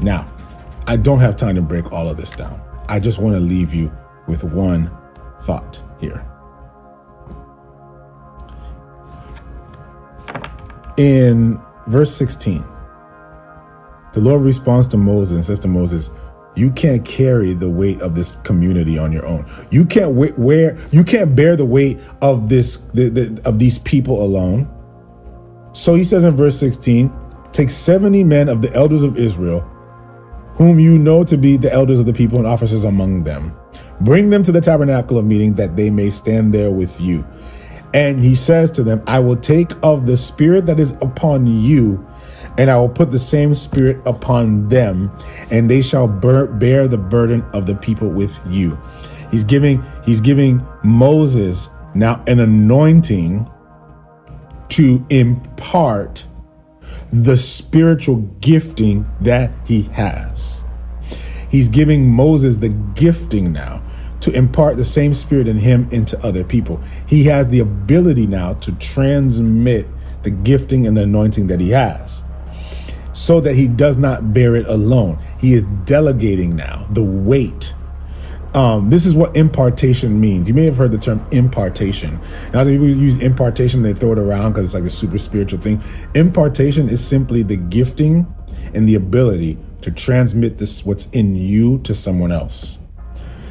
Now, 0.01 0.32
I 0.90 0.96
don't 0.96 1.20
have 1.20 1.36
time 1.36 1.54
to 1.54 1.62
break 1.62 1.94
all 1.94 2.10
of 2.10 2.18
this 2.18 2.32
down. 2.32 2.60
I 2.88 3.00
just 3.00 3.20
want 3.20 3.36
to 3.36 3.40
leave 3.40 3.76
you 3.76 3.96
with 4.26 4.44
one 4.44 4.90
thought 5.42 5.80
here. 6.00 6.26
In 10.98 11.62
verse 11.86 12.12
16, 12.16 12.66
the 14.14 14.20
Lord 14.20 14.42
responds 14.42 14.88
to 14.88 14.98
Moses 14.98 15.36
and 15.36 15.46
says 15.46 15.60
to 15.60 15.68
Moses, 15.68 16.10
you 16.56 16.72
can't 16.72 17.06
carry 17.06 17.54
the 17.54 17.70
weight 17.70 18.02
of 18.02 18.16
this 18.16 18.32
community 18.44 18.98
on 18.98 19.12
your 19.12 19.28
own. 19.28 19.46
You 19.70 19.86
can't 19.86 20.16
wear, 20.16 20.76
you 20.90 21.04
can't 21.04 21.36
bear 21.36 21.56
the 21.56 21.66
weight 21.66 22.00
of 22.24 22.50
this, 22.50 22.78
the, 22.96 23.10
the, 23.10 23.42
of 23.48 23.60
these 23.60 23.78
people 23.78 24.24
alone. 24.24 24.68
So 25.74 25.94
he 25.94 26.04
says 26.04 26.24
in 26.24 26.36
verse 26.36 26.58
16, 26.60 27.14
take 27.52 27.70
70 27.70 28.24
men 28.24 28.50
of 28.50 28.64
the 28.64 28.74
elders 28.74 29.04
of 29.04 29.18
Israel, 29.18 29.64
whom 30.60 30.78
you 30.78 30.99
know 30.99 31.24
to 31.24 31.38
be 31.38 31.57
the 31.57 31.74
elders 31.74 31.99
of 31.99 32.05
the 32.05 32.14
people 32.14 32.38
and 32.38 32.45
officers 32.45 32.84
among 32.84 33.24
them. 33.24 33.57
Bring 34.01 34.30
them 34.30 34.43
to 34.43 34.51
the 34.51 34.62
tabernacle 34.62 35.18
of 35.18 35.26
meeting 35.26 35.55
that 35.55 35.76
they 35.76 35.89
may 35.89 36.12
stand 36.12 36.53
there 36.53 36.70
with 36.70 37.01
you. 37.01 37.28
And 37.93 38.20
he 38.20 38.36
says 38.36 38.70
to 38.72 38.84
them, 38.84 39.01
I 39.07 39.18
will 39.18 39.38
take 39.38 39.72
of 39.82 40.05
the 40.05 40.18
spirit 40.18 40.68
that 40.68 40.80
is 40.80 40.91
upon 41.01 41.47
you 41.47 42.05
and 42.60 42.70
I 42.70 42.78
will 42.78 42.89
put 42.89 43.12
the 43.12 43.20
same 43.20 43.55
spirit 43.55 44.01
upon 44.05 44.68
them, 44.68 45.12
and 45.49 45.72
they 45.72 45.82
shall 45.82 46.10
bear 46.10 46.89
the 46.89 46.97
burden 46.97 47.41
of 47.53 47.66
the 47.66 47.76
people 47.76 48.10
with 48.10 48.38
you. 48.45 48.78
He's 49.32 49.45
giving 49.45 49.82
he's 50.03 50.20
giving 50.20 50.66
Moses 50.84 51.70
now 51.95 52.22
an 52.28 52.41
anointing 52.41 53.49
to 54.70 55.05
impart 55.10 56.26
the 57.12 57.38
spiritual 57.38 58.18
gifting 58.41 59.10
that 59.22 59.51
he 59.66 59.84
has. 59.84 60.64
He's 61.49 61.70
giving 61.70 62.07
Moses 62.07 62.57
the 62.57 62.70
gifting 62.70 63.51
now 63.51 63.82
to 64.22 64.32
impart 64.32 64.78
the 64.78 64.86
same 64.86 65.14
spirit 65.14 65.47
in 65.47 65.57
him 65.57 65.88
into 65.91 66.20
other 66.24 66.43
people. 66.43 66.82
He 67.07 67.24
has 67.26 67.47
the 67.47 67.60
ability 67.60 68.28
now 68.28 68.53
to 68.55 68.72
transmit 68.74 69.88
the 70.24 70.30
gifting 70.30 70.86
and 70.86 70.95
the 70.95 71.03
anointing 71.03 71.47
that 71.47 71.60
he 71.60 71.72
has 71.72 72.24
so 73.14 73.39
that 73.41 73.55
he 73.55 73.68
does 73.68 73.97
not 73.97 74.34
bear 74.34 74.55
it 74.55 74.68
alone. 74.68 75.20
He 75.39 75.53
is 75.53 75.64
delegating 75.86 76.55
now 76.55 76.88
the 76.91 77.03
weight. 77.03 77.74
Um, 78.54 78.89
this 78.89 79.06
is 79.06 79.16
what 79.16 79.38
impartation 79.38 80.20
means. 80.20 80.47
You 80.47 80.56
may 80.56 80.66
have 80.66 80.76
heard 80.76 80.91
the 80.91 80.97
term 80.97 81.24
impartation. 81.32 82.20
Now, 82.52 82.64
people 82.64 82.88
use 82.88 83.20
impartation, 83.20 83.84
they 83.84 83.93
throw 83.93 84.14
it 84.14 84.20
around 84.20 84.54
because 84.54 84.66
it's 84.66 84.74
like 84.74 84.84
a 84.84 84.89
super 84.89 85.20
spiritual 85.20 85.60
thing. 85.60 85.82
Impartation 86.16 86.89
is 86.89 87.06
simply 87.06 87.43
the 87.43 87.58
gifting 87.58 88.26
and 88.74 88.89
the 88.89 88.95
ability 88.95 89.58
to 89.82 89.91
transmit 89.91 90.58
this 90.58 90.84
what's 90.84 91.08
in 91.12 91.36
you 91.36 91.78
to 91.80 91.93
someone 91.93 92.32
else. 92.32 92.80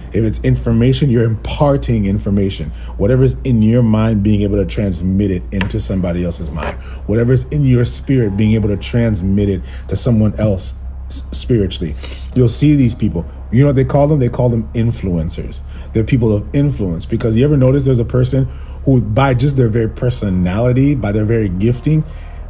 If 0.09 0.24
it's 0.24 0.40
information, 0.40 1.11
you're 1.11 1.24
imparting 1.24 2.07
information. 2.07 2.70
Whatever's 2.96 3.34
in 3.44 3.62
your 3.62 3.82
mind, 3.82 4.22
being 4.22 4.42
able 4.42 4.57
to 4.57 4.66
transmit 4.66 5.30
it 5.30 5.42
into 5.53 5.80
somebody 5.80 6.24
else's 6.24 6.51
mind. 6.51 6.78
Whatever's 7.07 7.44
in 7.49 7.64
your 7.64 7.84
spirit, 7.84 8.36
being 8.36 8.53
able 8.53 8.68
to 8.68 8.76
transmit 8.76 9.51
it 9.51 9.62
to 9.88 9.96
someone 9.96 10.34
else 10.40 10.74
spiritually. 11.09 11.94
You'll 12.34 12.48
see 12.48 12.74
these 12.74 12.94
people. 12.94 13.26
You 13.50 13.61
know 13.61 13.68
what 13.68 13.76
they 13.76 13.84
call 13.84 14.09
them? 14.09 14.18
They 14.18 14.28
call 14.28 14.48
them 14.48 14.68
influencers. 14.74 15.62
They're 15.92 16.04
people 16.04 16.32
of 16.34 16.46
influence 16.54 17.06
because 17.06 17.36
you 17.36 17.44
ever 17.44 17.56
notice 17.56 17.84
there's 17.84 17.98
a 17.98 18.04
person 18.04 18.44
who, 18.84 19.00
by 19.00 19.34
just 19.34 19.56
their 19.56 19.68
very 19.68 19.88
personality, 19.88 20.94
by 20.94 21.12
their 21.12 21.24
very 21.24 21.48
gifting, 21.48 22.04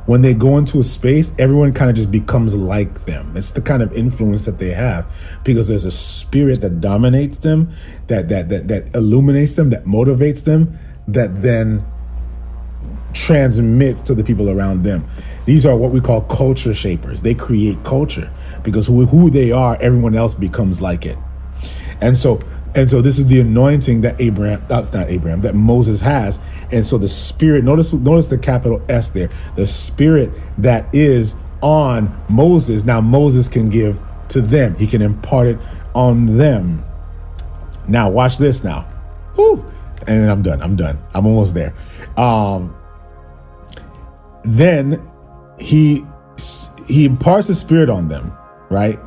when 0.06 0.22
they 0.22 0.32
go 0.32 0.56
into 0.56 0.78
a 0.78 0.82
space, 0.82 1.32
everyone 1.38 1.74
kind 1.74 1.90
of 1.90 1.96
just 1.96 2.10
becomes 2.10 2.54
like 2.54 3.04
them. 3.04 3.36
It's 3.36 3.50
the 3.50 3.60
kind 3.60 3.82
of 3.82 3.92
influence 3.92 4.46
that 4.46 4.58
they 4.58 4.70
have 4.70 5.06
because 5.44 5.68
there's 5.68 5.84
a 5.84 5.90
spirit 5.90 6.62
that 6.62 6.80
dominates 6.80 7.36
them, 7.38 7.70
that 8.06 8.30
that 8.30 8.48
that 8.48 8.68
that 8.68 8.96
illuminates 8.96 9.52
them, 9.52 9.68
that 9.68 9.84
motivates 9.84 10.44
them, 10.44 10.78
that 11.08 11.42
then 11.42 11.84
transmits 13.18 14.00
to 14.02 14.14
the 14.14 14.22
people 14.22 14.48
around 14.48 14.84
them. 14.84 15.06
These 15.44 15.66
are 15.66 15.76
what 15.76 15.90
we 15.90 16.00
call 16.00 16.22
culture 16.22 16.72
shapers. 16.72 17.22
They 17.22 17.34
create 17.34 17.82
culture 17.84 18.32
because 18.62 18.86
who, 18.86 19.06
who 19.06 19.28
they 19.28 19.50
are, 19.50 19.76
everyone 19.80 20.14
else 20.14 20.34
becomes 20.34 20.80
like 20.80 21.04
it. 21.04 21.18
And 22.00 22.16
so, 22.16 22.40
and 22.76 22.88
so 22.88 23.02
this 23.02 23.18
is 23.18 23.26
the 23.26 23.40
anointing 23.40 24.02
that 24.02 24.20
Abraham, 24.20 24.64
that's 24.68 24.92
not 24.92 25.08
Abraham, 25.08 25.40
that 25.40 25.54
Moses 25.54 26.00
has. 26.00 26.38
And 26.70 26.86
so 26.86 26.96
the 26.96 27.08
spirit, 27.08 27.64
notice, 27.64 27.92
notice 27.92 28.28
the 28.28 28.38
capital 28.38 28.80
S 28.88 29.08
there, 29.08 29.30
the 29.56 29.66
spirit 29.66 30.30
that 30.58 30.94
is 30.94 31.34
on 31.60 32.16
Moses. 32.28 32.84
Now 32.84 33.00
Moses 33.00 33.48
can 33.48 33.68
give 33.68 34.00
to 34.28 34.40
them. 34.40 34.76
He 34.76 34.86
can 34.86 35.02
impart 35.02 35.48
it 35.48 35.58
on 35.94 36.38
them. 36.38 36.84
Now 37.88 38.10
watch 38.10 38.38
this 38.38 38.62
now. 38.62 38.82
Whew. 39.34 39.64
And 40.06 40.30
I'm 40.30 40.42
done. 40.42 40.62
I'm 40.62 40.76
done. 40.76 40.98
I'm 41.14 41.26
almost 41.26 41.54
there. 41.54 41.74
Um, 42.16 42.77
then 44.44 45.02
he 45.58 46.04
he 46.86 47.04
imparts 47.04 47.48
the 47.48 47.54
spirit 47.54 47.90
on 47.90 48.08
them, 48.08 48.32
right? 48.70 48.98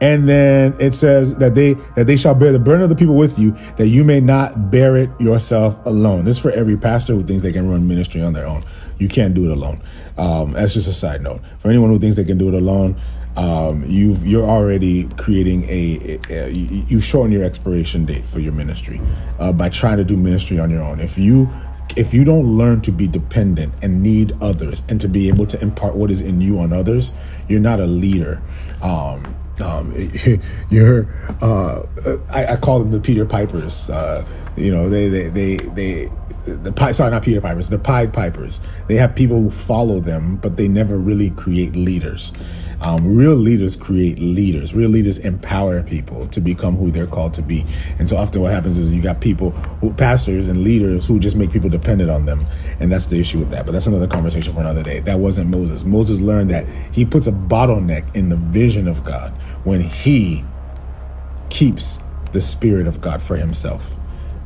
And 0.00 0.28
then 0.28 0.74
it 0.78 0.92
says 0.92 1.38
that 1.38 1.54
they 1.54 1.72
that 1.94 2.06
they 2.06 2.16
shall 2.16 2.34
bear 2.34 2.52
the 2.52 2.58
burden 2.58 2.82
of 2.82 2.90
the 2.90 2.96
people 2.96 3.16
with 3.16 3.38
you, 3.38 3.52
that 3.76 3.88
you 3.88 4.04
may 4.04 4.20
not 4.20 4.70
bear 4.70 4.96
it 4.96 5.10
yourself 5.18 5.74
alone. 5.86 6.24
This 6.24 6.36
is 6.36 6.42
for 6.42 6.50
every 6.50 6.76
pastor 6.76 7.14
who 7.14 7.22
thinks 7.22 7.42
they 7.42 7.52
can 7.52 7.68
run 7.70 7.88
ministry 7.88 8.20
on 8.22 8.34
their 8.34 8.46
own. 8.46 8.62
You 8.98 9.08
can't 9.08 9.34
do 9.34 9.50
it 9.50 9.52
alone. 9.52 9.80
Um, 10.18 10.52
that's 10.52 10.74
just 10.74 10.88
a 10.88 10.92
side 10.92 11.22
note. 11.22 11.40
For 11.58 11.68
anyone 11.68 11.90
who 11.90 11.98
thinks 11.98 12.16
they 12.16 12.24
can 12.24 12.38
do 12.38 12.48
it 12.48 12.54
alone, 12.54 12.96
um, 13.36 13.84
you've 13.86 14.26
you're 14.26 14.44
already 14.44 15.08
creating 15.16 15.64
a, 15.64 16.18
a, 16.30 16.46
a, 16.46 16.50
you've 16.50 17.04
shown 17.04 17.32
your 17.32 17.42
expiration 17.42 18.04
date 18.04 18.24
for 18.26 18.40
your 18.40 18.52
ministry 18.52 19.00
uh, 19.38 19.52
by 19.52 19.70
trying 19.70 19.96
to 19.96 20.04
do 20.04 20.16
ministry 20.16 20.58
on 20.58 20.68
your 20.68 20.82
own. 20.82 21.00
If 21.00 21.16
you 21.16 21.48
if 21.96 22.12
you 22.12 22.24
don't 22.24 22.46
learn 22.46 22.82
to 22.82 22.92
be 22.92 23.08
dependent 23.08 23.72
and 23.82 24.02
need 24.02 24.32
others 24.40 24.82
and 24.88 25.00
to 25.00 25.08
be 25.08 25.28
able 25.28 25.46
to 25.46 25.60
impart 25.60 25.96
what 25.96 26.10
is 26.10 26.20
in 26.20 26.40
you 26.40 26.60
on 26.60 26.72
others, 26.72 27.12
you're 27.48 27.60
not 27.60 27.80
a 27.80 27.86
leader. 27.86 28.42
Um, 28.82 29.34
um, 29.60 29.94
you're, 30.70 31.08
uh, 31.40 31.82
I, 32.30 32.46
I, 32.52 32.56
call 32.56 32.78
them 32.80 32.90
the 32.90 33.00
Peter 33.00 33.24
Pipers. 33.24 33.88
Uh, 33.88 34.26
you 34.56 34.74
know, 34.74 34.88
they, 34.88 35.08
they, 35.08 35.28
they, 35.28 35.56
they, 35.56 36.10
the 36.44 36.72
pie 36.72 36.92
sorry, 36.92 37.10
not 37.10 37.22
Peter 37.22 37.40
Pipers, 37.40 37.68
the 37.70 37.78
Pied 37.78 38.12
Pipers. 38.12 38.60
They 38.86 38.96
have 38.96 39.14
people 39.14 39.40
who 39.40 39.50
follow 39.50 40.00
them, 40.00 40.36
but 40.36 40.56
they 40.56 40.68
never 40.68 40.96
really 40.96 41.30
create 41.30 41.74
leaders. 41.74 42.32
Um, 42.80 43.16
real 43.16 43.34
leaders 43.34 43.74
create 43.74 44.18
leaders. 44.18 44.74
Real 44.74 44.90
leaders 44.90 45.18
empower 45.18 45.82
people 45.82 46.26
to 46.28 46.40
become 46.40 46.76
who 46.76 46.90
they're 46.90 47.06
called 47.06 47.32
to 47.34 47.42
be. 47.42 47.64
And 47.98 48.08
so 48.08 48.16
often 48.16 48.42
what 48.42 48.52
happens 48.52 48.76
is 48.76 48.92
you 48.92 49.02
got 49.02 49.20
people, 49.20 49.50
who, 49.80 49.92
pastors 49.94 50.48
and 50.48 50.62
leaders 50.62 51.06
who 51.06 51.18
just 51.18 51.36
make 51.36 51.50
people 51.50 51.70
dependent 51.70 52.10
on 52.10 52.26
them. 52.26 52.44
And 52.78 52.92
that's 52.92 53.06
the 53.06 53.18
issue 53.18 53.38
with 53.38 53.50
that. 53.50 53.64
But 53.64 53.72
that's 53.72 53.86
another 53.86 54.06
conversation 54.06 54.52
for 54.52 54.60
another 54.60 54.82
day. 54.82 55.00
That 55.00 55.18
wasn't 55.18 55.50
Moses. 55.50 55.84
Moses 55.84 56.20
learned 56.20 56.50
that 56.50 56.66
he 56.92 57.04
puts 57.04 57.26
a 57.26 57.32
bottleneck 57.32 58.14
in 58.14 58.28
the 58.28 58.36
vision 58.36 58.88
of 58.88 59.04
God 59.04 59.32
when 59.64 59.80
he 59.80 60.44
keeps 61.48 61.98
the 62.32 62.40
Spirit 62.40 62.86
of 62.86 63.00
God 63.00 63.22
for 63.22 63.36
himself, 63.36 63.96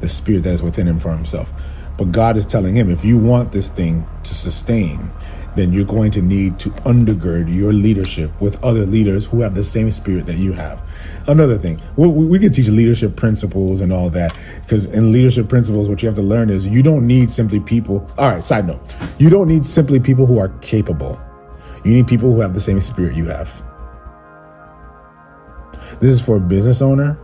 the 0.01 0.09
Spirit 0.09 0.42
that 0.44 0.55
is 0.55 0.62
within 0.62 0.86
him 0.86 0.98
for 0.98 1.11
himself. 1.11 1.53
But 1.96 2.12
God 2.12 2.36
is 2.36 2.46
telling 2.46 2.74
him, 2.74 2.90
if 2.90 3.05
you 3.05 3.18
want 3.18 3.53
this 3.53 3.68
thing 3.68 4.07
to 4.22 4.34
sustain, 4.34 5.11
then 5.57 5.72
you're 5.72 5.84
going 5.84 6.11
to 6.12 6.22
need 6.22 6.59
to 6.61 6.70
undergird 6.86 7.53
your 7.53 7.72
leadership 7.72 8.30
with 8.40 8.62
other 8.64 8.86
leaders 8.86 9.26
who 9.26 9.40
have 9.42 9.55
the 9.55 9.62
same 9.62 9.90
spirit 9.90 10.26
that 10.26 10.36
you 10.36 10.53
have. 10.53 10.88
Another 11.26 11.59
thing, 11.59 11.80
we, 11.96 12.09
we 12.09 12.38
can 12.38 12.53
teach 12.53 12.68
leadership 12.68 13.16
principles 13.16 13.80
and 13.80 13.92
all 13.92 14.09
that 14.11 14.36
because 14.62 14.86
in 14.86 15.12
leadership 15.12 15.48
principles, 15.48 15.88
what 15.88 16.03
you 16.03 16.09
have 16.09 16.16
to 16.16 16.22
learn 16.22 16.51
is 16.51 16.66
you 16.66 16.82
don't 16.82 17.07
need 17.07 17.30
simply 17.30 17.61
people. 17.61 18.11
All 18.16 18.30
right, 18.30 18.44
side 18.44 18.66
note, 18.66 18.80
you 19.18 19.28
don't 19.28 19.48
need 19.48 19.64
simply 19.64 20.01
people 20.01 20.24
who 20.24 20.38
are 20.38 20.48
capable. 20.61 21.20
You 21.84 21.92
need 21.92 22.07
people 22.07 22.32
who 22.32 22.40
have 22.40 22.55
the 22.55 22.61
same 22.61 22.80
spirit 22.80 23.16
you 23.16 23.26
have. 23.26 23.51
This 26.01 26.12
is 26.12 26.20
for 26.20 26.36
a 26.36 26.40
business 26.40 26.80
owner. 26.80 27.18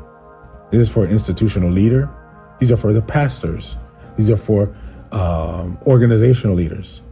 This 0.71 0.89
is 0.89 0.93
for 0.93 1.05
an 1.05 1.11
institutional 1.11 1.71
leader. 1.71 2.11
These 2.59 2.71
are 2.71 2.77
for 2.77 2.93
the 2.93 3.03
pastors. 3.03 3.79
These 4.17 4.31
are 4.31 4.37
for 4.37 4.75
um, 5.13 5.79
organizational 5.87 6.57
leaders. 6.57 7.03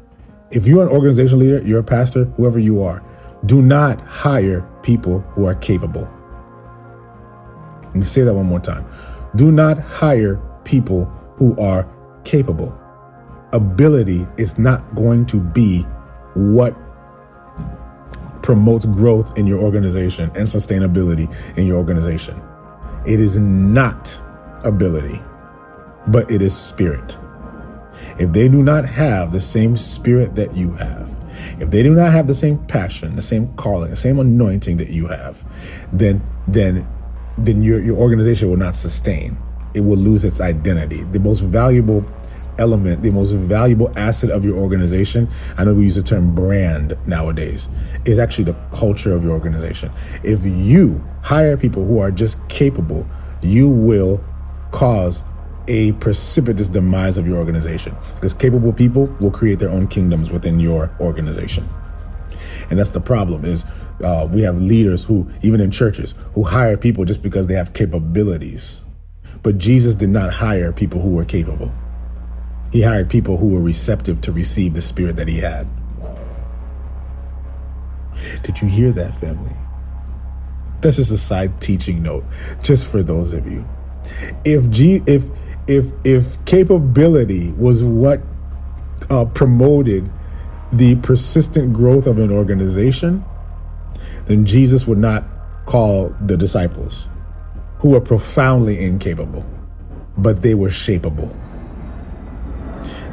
If 0.50 0.66
you're 0.66 0.82
an 0.82 0.88
organizational 0.88 1.40
leader, 1.40 1.62
you're 1.62 1.80
a 1.80 1.84
pastor, 1.84 2.24
whoever 2.36 2.58
you 2.58 2.82
are, 2.82 3.02
do 3.46 3.60
not 3.60 4.00
hire 4.00 4.60
people 4.82 5.20
who 5.32 5.46
are 5.46 5.54
capable. 5.54 6.08
Let 7.82 7.94
me 7.94 8.04
say 8.04 8.22
that 8.22 8.34
one 8.34 8.46
more 8.46 8.60
time. 8.60 8.84
Do 9.36 9.52
not 9.52 9.78
hire 9.78 10.40
people 10.64 11.04
who 11.36 11.58
are 11.60 11.88
capable. 12.24 12.78
Ability 13.52 14.26
is 14.36 14.58
not 14.58 14.94
going 14.94 15.26
to 15.26 15.40
be 15.40 15.82
what 16.34 16.74
promotes 18.42 18.84
growth 18.84 19.36
in 19.38 19.46
your 19.46 19.60
organization 19.60 20.24
and 20.34 20.46
sustainability 20.46 21.32
in 21.56 21.66
your 21.66 21.76
organization. 21.76 22.40
It 23.06 23.20
is 23.20 23.38
not 23.38 24.18
ability, 24.64 25.20
but 26.08 26.30
it 26.30 26.42
is 26.42 26.56
spirit. 26.56 27.16
If 28.18 28.32
they 28.32 28.48
do 28.48 28.62
not 28.62 28.84
have 28.84 29.32
the 29.32 29.40
same 29.40 29.76
spirit 29.76 30.34
that 30.34 30.56
you 30.56 30.72
have, 30.72 31.10
if 31.60 31.70
they 31.70 31.82
do 31.82 31.94
not 31.94 32.12
have 32.12 32.26
the 32.26 32.34
same 32.34 32.58
passion, 32.66 33.16
the 33.16 33.22
same 33.22 33.52
calling, 33.56 33.90
the 33.90 33.96
same 33.96 34.18
anointing 34.18 34.76
that 34.78 34.90
you 34.90 35.06
have, 35.06 35.44
then 35.92 36.22
then 36.48 36.86
then 37.38 37.62
your, 37.62 37.82
your 37.82 37.96
organization 37.96 38.48
will 38.48 38.56
not 38.56 38.74
sustain. 38.74 39.36
It 39.74 39.80
will 39.80 39.96
lose 39.96 40.24
its 40.24 40.40
identity. 40.40 41.02
The 41.02 41.18
most 41.18 41.40
valuable 41.40 42.04
element, 42.58 43.02
the 43.02 43.10
most 43.10 43.30
valuable 43.32 43.90
asset 43.98 44.30
of 44.30 44.44
your 44.44 44.56
organization, 44.56 45.28
I 45.58 45.64
know 45.64 45.74
we 45.74 45.84
use 45.84 45.96
the 45.96 46.02
term 46.02 46.34
brand 46.34 46.96
nowadays, 47.06 47.68
is 48.04 48.20
actually 48.20 48.44
the 48.44 48.56
culture 48.72 49.12
of 49.12 49.24
your 49.24 49.32
organization. 49.32 49.90
If 50.22 50.44
you 50.44 51.04
hire 51.22 51.56
people 51.56 51.84
who 51.84 51.98
are 51.98 52.12
just 52.12 52.46
capable, 52.48 53.04
you 53.42 53.68
will 53.68 54.22
cause 54.70 55.24
a 55.68 55.92
precipitous 55.92 56.68
demise 56.68 57.18
of 57.18 57.26
your 57.26 57.38
organization. 57.38 57.94
Because 58.14 58.34
capable 58.34 58.72
people 58.72 59.06
will 59.20 59.30
create 59.30 59.58
their 59.58 59.70
own 59.70 59.88
kingdoms 59.88 60.30
within 60.30 60.60
your 60.60 60.94
organization. 61.00 61.68
And 62.70 62.78
that's 62.78 62.90
the 62.90 63.00
problem 63.00 63.44
is 63.44 63.64
uh, 64.02 64.28
we 64.30 64.42
have 64.42 64.56
leaders 64.56 65.04
who 65.04 65.28
even 65.42 65.60
in 65.60 65.70
churches 65.70 66.14
who 66.34 66.42
hire 66.42 66.76
people 66.76 67.04
just 67.04 67.22
because 67.22 67.46
they 67.46 67.54
have 67.54 67.72
capabilities. 67.72 68.82
But 69.42 69.58
jesus 69.58 69.94
did 69.94 70.08
not 70.08 70.32
hire 70.32 70.72
people 70.72 71.00
who 71.00 71.10
were 71.10 71.24
capable. 71.24 71.72
He 72.72 72.82
hired 72.82 73.08
people 73.08 73.36
who 73.36 73.48
were 73.48 73.60
receptive 73.60 74.20
to 74.22 74.32
receive 74.32 74.74
the 74.74 74.80
spirit 74.80 75.16
that 75.16 75.28
he 75.28 75.36
had. 75.36 75.68
Did 78.42 78.60
you 78.60 78.68
hear 78.68 78.92
that 78.92 79.14
family? 79.14 79.54
That's 80.80 80.96
just 80.96 81.10
a 81.10 81.18
side 81.18 81.60
teaching 81.60 82.02
note 82.02 82.24
just 82.62 82.86
for 82.86 83.02
those 83.02 83.32
of 83.32 83.50
you. 83.50 83.66
If 84.44 84.68
G, 84.70 85.02
if 85.06 85.24
if 85.66 85.86
if 86.04 86.42
capability 86.44 87.52
was 87.52 87.82
what 87.82 88.20
uh, 89.10 89.24
promoted 89.26 90.10
the 90.72 90.96
persistent 90.96 91.72
growth 91.72 92.06
of 92.06 92.18
an 92.18 92.30
organization, 92.30 93.24
then 94.26 94.44
Jesus 94.44 94.86
would 94.86 94.98
not 94.98 95.24
call 95.66 96.14
the 96.26 96.36
disciples, 96.36 97.08
who 97.78 97.90
were 97.90 98.00
profoundly 98.00 98.82
incapable, 98.82 99.44
but 100.18 100.42
they 100.42 100.54
were 100.54 100.68
shapeable. 100.68 101.34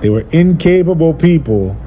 They 0.02 0.10
were 0.10 0.26
incapable 0.32 1.14
people, 1.14 1.78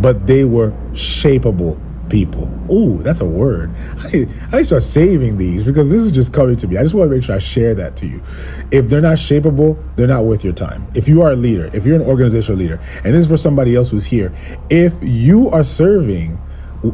but 0.00 0.26
they 0.26 0.44
were 0.44 0.70
shapeable 0.92 1.80
people. 2.14 2.48
Ooh, 2.70 2.98
that's 2.98 3.20
a 3.20 3.24
word. 3.24 3.74
I, 3.98 4.28
I 4.52 4.62
start 4.62 4.84
saving 4.84 5.36
these 5.36 5.64
because 5.64 5.90
this 5.90 6.00
is 6.00 6.12
just 6.12 6.32
coming 6.32 6.54
to 6.54 6.68
me. 6.68 6.76
I 6.76 6.82
just 6.82 6.94
want 6.94 7.10
to 7.10 7.16
make 7.16 7.24
sure 7.24 7.34
I 7.34 7.40
share 7.40 7.74
that 7.74 7.96
to 7.96 8.06
you. 8.06 8.22
If 8.70 8.88
they're 8.88 9.00
not 9.00 9.16
shapeable, 9.16 9.76
they're 9.96 10.06
not 10.06 10.24
worth 10.24 10.44
your 10.44 10.52
time. 10.52 10.86
If 10.94 11.08
you 11.08 11.22
are 11.22 11.32
a 11.32 11.36
leader, 11.36 11.70
if 11.74 11.84
you're 11.84 11.96
an 11.96 12.06
organizational 12.06 12.56
leader, 12.56 12.78
and 12.98 13.06
this 13.06 13.24
is 13.24 13.26
for 13.26 13.36
somebody 13.36 13.74
else 13.74 13.90
who's 13.90 14.06
here, 14.06 14.32
if 14.70 14.94
you 15.02 15.50
are 15.50 15.64
serving 15.64 16.38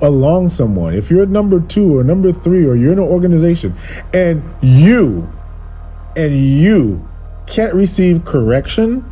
along 0.01 0.49
someone, 0.49 0.95
if 0.95 1.11
you're 1.11 1.27
number 1.27 1.61
two 1.61 1.99
or 1.99 2.03
number 2.03 2.33
three, 2.33 2.65
or 2.65 2.75
you're 2.75 2.95
in 2.95 2.99
an 2.99 3.05
organization 3.05 3.75
and 4.15 4.43
you 4.63 5.31
and 6.17 6.35
you 6.35 7.07
can't 7.47 7.75
receive 7.75 8.25
correction 8.25 9.05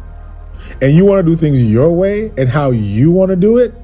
and 0.81 0.95
you 0.95 1.05
want 1.05 1.23
to 1.23 1.31
do 1.31 1.37
things 1.37 1.63
your 1.63 1.95
way 1.95 2.33
and 2.39 2.49
how 2.49 2.71
you 2.71 3.11
want 3.11 3.29
to 3.29 3.37
do 3.37 3.59
it, 3.59 3.75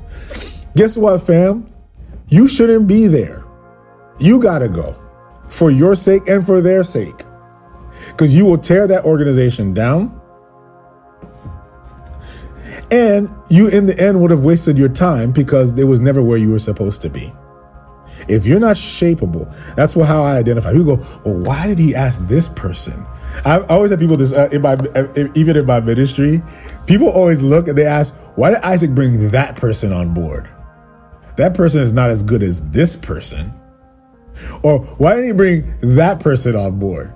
guess 0.74 0.96
what, 0.96 1.18
fam? 1.18 1.68
You 2.28 2.48
shouldn't 2.48 2.86
be 2.86 3.06
there. 3.06 3.44
You 4.18 4.40
got 4.40 4.60
to 4.60 4.68
go 4.68 4.96
for 5.48 5.70
your 5.70 5.94
sake 5.94 6.26
and 6.28 6.44
for 6.44 6.60
their 6.60 6.84
sake. 6.84 7.24
Because 8.08 8.34
you 8.34 8.44
will 8.44 8.58
tear 8.58 8.86
that 8.86 9.04
organization 9.04 9.74
down. 9.74 10.20
And 12.90 13.28
you, 13.48 13.68
in 13.68 13.86
the 13.86 13.98
end, 13.98 14.20
would 14.20 14.30
have 14.30 14.44
wasted 14.44 14.76
your 14.76 14.88
time 14.88 15.32
because 15.32 15.76
it 15.78 15.84
was 15.84 16.00
never 16.00 16.22
where 16.22 16.38
you 16.38 16.50
were 16.50 16.58
supposed 16.58 17.02
to 17.02 17.10
be. 17.10 17.32
If 18.28 18.46
you're 18.46 18.60
not 18.60 18.76
shapeable, 18.76 19.52
that's 19.74 19.94
how 19.94 20.22
I 20.22 20.36
identify. 20.36 20.72
People 20.72 20.96
go, 20.96 21.20
well, 21.24 21.38
why 21.38 21.66
did 21.66 21.78
he 21.78 21.94
ask 21.94 22.20
this 22.26 22.48
person 22.48 23.04
I 23.44 23.60
always 23.66 23.90
have 23.90 24.00
people 24.00 24.16
this 24.16 24.32
uh, 24.32 24.48
in 24.52 24.62
my 24.62 24.74
uh, 24.74 25.28
even 25.34 25.56
in 25.56 25.66
my 25.66 25.80
ministry. 25.80 26.42
People 26.86 27.08
always 27.08 27.42
look 27.42 27.68
and 27.68 27.76
they 27.76 27.86
ask, 27.86 28.14
"Why 28.36 28.50
did 28.50 28.62
Isaac 28.62 28.90
bring 28.90 29.30
that 29.30 29.56
person 29.56 29.92
on 29.92 30.14
board? 30.14 30.48
That 31.36 31.54
person 31.54 31.80
is 31.80 31.92
not 31.92 32.10
as 32.10 32.22
good 32.22 32.42
as 32.42 32.60
this 32.70 32.96
person." 32.96 33.52
Or 34.62 34.80
why 34.80 35.14
didn't 35.14 35.26
he 35.26 35.32
bring 35.32 35.74
that 35.96 36.20
person 36.20 36.56
on 36.56 36.78
board? 36.78 37.12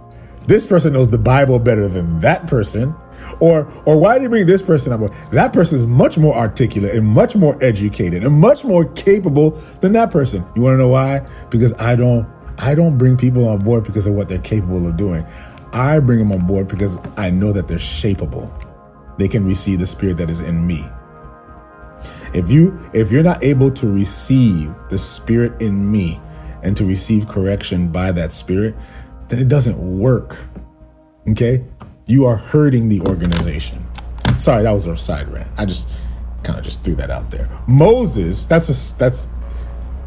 This 0.47 0.65
person 0.65 0.95
knows 0.95 1.11
the 1.11 1.19
Bible 1.19 1.59
better 1.59 1.89
than 1.89 2.21
that 2.21 2.47
person. 2.47 2.95
Or, 3.41 3.71
or 3.85 3.99
why 3.99 4.15
did 4.15 4.23
he 4.23 4.29
bring 4.29 4.47
this 4.47 4.63
person 4.63 4.93
on 4.93 5.01
board? 5.01 5.13
That 5.33 5.53
person 5.53 5.79
is 5.79 5.87
much 5.87 6.17
more 6.17 6.35
articulate 6.35 6.95
and 6.95 7.07
much 7.07 7.37
more 7.37 7.63
educated 7.63 8.25
and 8.25 8.35
much 8.41 8.65
more 8.65 8.87
capable 8.93 9.51
than 9.81 9.93
that 9.93 10.11
person. 10.11 10.45
You 10.57 10.63
want 10.63 10.75
to 10.75 10.79
know 10.79 10.89
why? 10.89 11.27
Because 11.51 11.75
I 11.75 11.97
don't, 11.97 12.27
I 12.59 12.75
don't 12.75 12.97
bring 12.97 13.17
people 13.17 13.47
on 13.49 13.63
board 13.63 13.85
because 13.85 14.07
of 14.07 14.15
what 14.15 14.29
they're 14.29 14.39
capable 14.39 14.87
of 14.87 14.97
doing. 14.97 15.27
I 15.73 15.99
bring 15.99 16.19
them 16.19 16.33
on 16.33 16.47
board 16.47 16.69
because 16.69 16.99
I 17.17 17.31
know 17.31 17.53
that 17.53 17.69
they're 17.69 17.77
shapeable. 17.77 18.51
They 19.19 19.29
can 19.29 19.45
receive 19.45 19.81
the 19.81 19.87
spirit 19.87 20.17
that 20.17 20.31
is 20.31 20.41
in 20.41 20.67
me. 20.67 20.89
If 22.35 22.51
you 22.51 22.79
if 22.93 23.11
you're 23.11 23.23
not 23.23 23.43
able 23.43 23.71
to 23.73 23.87
receive 23.87 24.73
the 24.91 24.99
spirit 24.99 25.61
in 25.61 25.91
me 25.91 26.21
and 26.63 26.77
to 26.77 26.85
receive 26.85 27.29
correction 27.29 27.89
by 27.89 28.13
that 28.13 28.33
spirit, 28.33 28.75
then 29.29 29.39
it 29.39 29.49
doesn't 29.49 29.79
work. 29.79 30.37
Okay? 31.29 31.65
You 32.07 32.25
are 32.27 32.37
hurting 32.37 32.89
the 32.89 33.01
organization. 33.03 33.87
Sorry, 34.39 34.63
that 34.63 34.73
was 34.73 34.87
a 34.87 34.97
side 34.97 35.29
rant. 35.29 35.49
I 35.57 35.65
just 35.67 35.89
kind 36.43 36.59
of 36.59 36.65
just 36.65 36.85
threw 36.85 36.95
that 36.97 37.11
out 37.11 37.31
there. 37.31 37.49
Moses, 37.67 38.47
that's 38.47 38.67
just 38.67 38.99
that's 38.99 39.29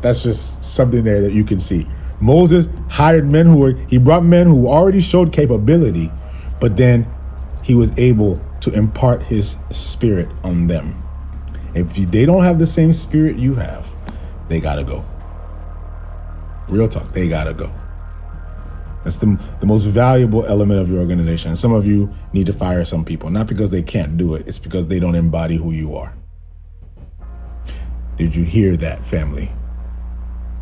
that's 0.01 0.23
just 0.23 0.63
something 0.63 1.03
there 1.03 1.21
that 1.21 1.33
you 1.33 1.43
can 1.43 1.59
see. 1.59 1.87
Moses 2.19 2.67
hired 2.89 3.27
men 3.27 3.47
who 3.47 3.57
were, 3.57 3.73
he 3.87 3.97
brought 3.97 4.23
men 4.23 4.47
who 4.47 4.67
already 4.67 5.01
showed 5.01 5.33
capability, 5.33 6.11
but 6.59 6.77
then 6.77 7.11
he 7.63 7.75
was 7.75 7.97
able 7.97 8.39
to 8.61 8.71
impart 8.73 9.23
his 9.23 9.57
spirit 9.71 10.29
on 10.43 10.67
them. 10.67 11.03
If 11.73 11.95
they 11.95 12.25
don't 12.25 12.43
have 12.43 12.59
the 12.59 12.67
same 12.67 12.91
spirit 12.91 13.37
you 13.37 13.55
have, 13.55 13.89
they 14.49 14.59
gotta 14.59 14.83
go. 14.83 15.05
Real 16.67 16.87
talk, 16.87 17.13
they 17.13 17.29
gotta 17.29 17.53
go. 17.53 17.71
That's 19.03 19.17
the, 19.17 19.41
the 19.59 19.65
most 19.65 19.83
valuable 19.83 20.45
element 20.45 20.79
of 20.79 20.89
your 20.89 20.99
organization. 20.99 21.55
some 21.55 21.73
of 21.73 21.87
you 21.87 22.13
need 22.33 22.45
to 22.45 22.53
fire 22.53 22.85
some 22.85 23.03
people, 23.03 23.29
not 23.29 23.47
because 23.47 23.71
they 23.71 23.81
can't 23.81 24.17
do 24.17 24.35
it, 24.35 24.47
it's 24.47 24.59
because 24.59 24.87
they 24.87 24.99
don't 24.99 25.15
embody 25.15 25.55
who 25.55 25.71
you 25.71 25.95
are. 25.95 26.13
Did 28.17 28.35
you 28.35 28.43
hear 28.43 28.75
that, 28.77 29.05
family? 29.05 29.49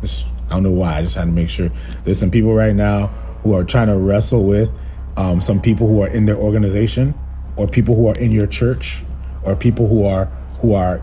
It's 0.02 0.24
I 0.46 0.54
don't 0.54 0.62
know 0.62 0.72
why. 0.72 0.96
I 0.96 1.02
just 1.02 1.14
had 1.14 1.26
to 1.26 1.30
make 1.30 1.48
sure. 1.48 1.70
There's 2.04 2.18
some 2.18 2.30
people 2.30 2.54
right 2.54 2.74
now 2.74 3.08
who 3.42 3.54
are 3.54 3.64
trying 3.64 3.86
to 3.86 3.96
wrestle 3.96 4.44
with 4.44 4.72
um, 5.16 5.40
some 5.40 5.60
people 5.60 5.86
who 5.86 6.02
are 6.02 6.08
in 6.08 6.24
their 6.24 6.36
organization, 6.36 7.14
or 7.56 7.68
people 7.68 7.94
who 7.94 8.08
are 8.08 8.16
in 8.16 8.32
your 8.32 8.46
church, 8.46 9.02
or 9.44 9.54
people 9.54 9.86
who 9.86 10.06
are 10.06 10.30
who 10.60 10.74
are 10.74 10.98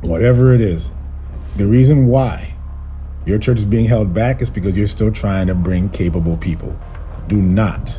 whatever 0.00 0.54
it 0.54 0.60
is. 0.60 0.92
The 1.56 1.66
reason 1.66 2.06
why 2.06 2.54
your 3.26 3.38
church 3.38 3.58
is 3.58 3.64
being 3.64 3.86
held 3.86 4.12
back 4.12 4.42
is 4.42 4.50
because 4.50 4.76
you're 4.76 4.88
still 4.88 5.12
trying 5.12 5.46
to 5.46 5.54
bring 5.54 5.88
capable 5.88 6.36
people. 6.36 6.78
Do 7.26 7.40
not 7.40 7.98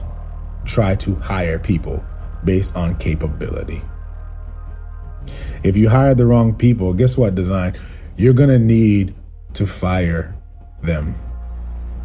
try 0.66 0.96
to 0.96 1.16
hire 1.16 1.58
people 1.60 2.04
based 2.44 2.76
on 2.76 2.96
capability. 2.96 3.82
If 5.64 5.76
you 5.76 5.90
hire 5.90 6.14
the 6.14 6.26
wrong 6.26 6.54
people, 6.54 6.94
guess 6.94 7.18
what, 7.18 7.34
design? 7.34 7.76
You're 8.18 8.34
going 8.34 8.50
to 8.50 8.60
need 8.60 9.16
to 9.54 9.66
fire 9.66 10.36
them. 10.84 11.16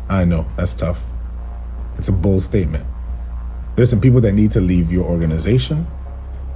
I 0.09 0.25
know 0.25 0.47
that's 0.57 0.75
tough. 0.75 1.05
It's 1.99 2.09
a 2.09 2.13
bold 2.13 2.43
statement. 2.43 2.87
There's 3.77 3.91
some 3.91 4.01
people 4.01 4.21
that 4.23 4.33
need 4.33 4.51
to 4.53 4.61
leave 4.61 4.91
your 4.91 5.05
organization. 5.05 5.87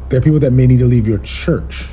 There 0.09 0.18
are 0.18 0.22
people 0.22 0.40
that 0.40 0.52
may 0.52 0.66
need 0.66 0.78
to 0.78 0.86
leave 0.86 1.09
your 1.09 1.18
church. 1.18 1.86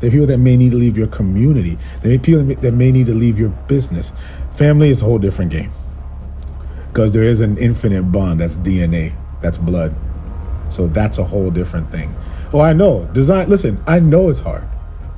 There 0.00 0.08
are 0.08 0.10
people 0.10 0.26
that 0.26 0.38
may 0.38 0.56
need 0.56 0.72
to 0.72 0.76
leave 0.76 0.98
your 0.98 1.06
community. 1.06 1.78
There 2.02 2.14
are 2.14 2.18
people 2.18 2.44
that 2.44 2.72
may 2.72 2.92
need 2.92 3.06
to 3.06 3.14
leave 3.14 3.38
your 3.38 3.50
business. 3.68 4.12
Family 4.52 4.88
is 4.88 5.02
a 5.02 5.04
whole 5.04 5.18
different 5.18 5.50
game 5.50 5.70
because 6.88 7.10
there 7.10 7.24
is 7.24 7.40
an 7.40 7.58
infinite 7.58 8.04
bond 8.04 8.40
that's 8.40 8.56
DNA, 8.56 9.12
that's 9.40 9.58
blood. 9.58 9.94
So 10.68 10.86
that's 10.86 11.18
a 11.18 11.24
whole 11.24 11.50
different 11.50 11.90
thing. 11.90 12.14
Oh, 12.52 12.60
I 12.60 12.72
know. 12.72 13.06
Design, 13.12 13.48
listen, 13.48 13.82
I 13.86 13.98
know 13.98 14.30
it's 14.30 14.40
hard. 14.40 14.64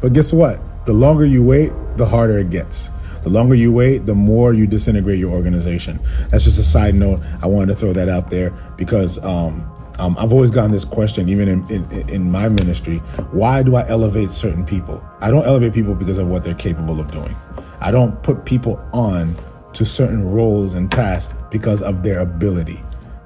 But 0.01 0.15
guess 0.15 0.33
what? 0.33 0.59
The 0.87 0.95
longer 0.95 1.27
you 1.27 1.43
wait, 1.43 1.73
the 1.97 2.07
harder 2.07 2.39
it 2.39 2.49
gets. 2.49 2.91
The 3.23 3.29
longer 3.29 3.55
you 3.55 3.73
wait, 3.73 4.07
the 4.07 4.15
more 4.15 4.55
you 4.55 4.67
disintegrate 4.67 5.19
your 5.19 5.33
organization. 5.35 6.01
That's 6.31 6.45
just 6.45 6.59
a 6.59 6.63
side 6.63 6.95
note. 6.95 7.21
I 7.43 7.47
wanted 7.47 7.73
to 7.73 7.75
throw 7.75 7.93
that 7.93 8.09
out 8.09 8.31
there 8.31 8.51
because 8.77 9.23
um, 9.23 9.69
um, 9.99 10.17
I've 10.19 10.33
always 10.33 10.51
gotten 10.51 10.71
this 10.71 10.85
question, 10.85 11.29
even 11.29 11.49
in, 11.49 11.71
in, 11.71 12.09
in 12.11 12.31
my 12.31 12.49
ministry 12.49 12.99
why 13.33 13.63
do 13.63 13.77
I 13.77 13.87
elevate 13.89 14.31
certain 14.31 14.65
people? 14.65 15.03
I 15.21 15.31
don't 15.31 15.45
elevate 15.45 15.73
people 15.73 15.95
because 15.95 16.19
of 16.19 16.29
what 16.29 16.45
they're 16.45 16.55
capable 16.55 17.01
of 17.01 17.11
doing. 17.11 17.35
I 17.81 17.91
don't 17.91 18.23
put 18.23 18.45
people 18.45 18.81
on 18.93 19.37
to 19.75 19.85
certain 19.85 20.29
roles 20.31 20.75
and 20.75 20.91
tasks 20.91 21.33
because 21.51 21.83
of 21.83 22.03
their 22.03 22.21
ability. 22.21 22.83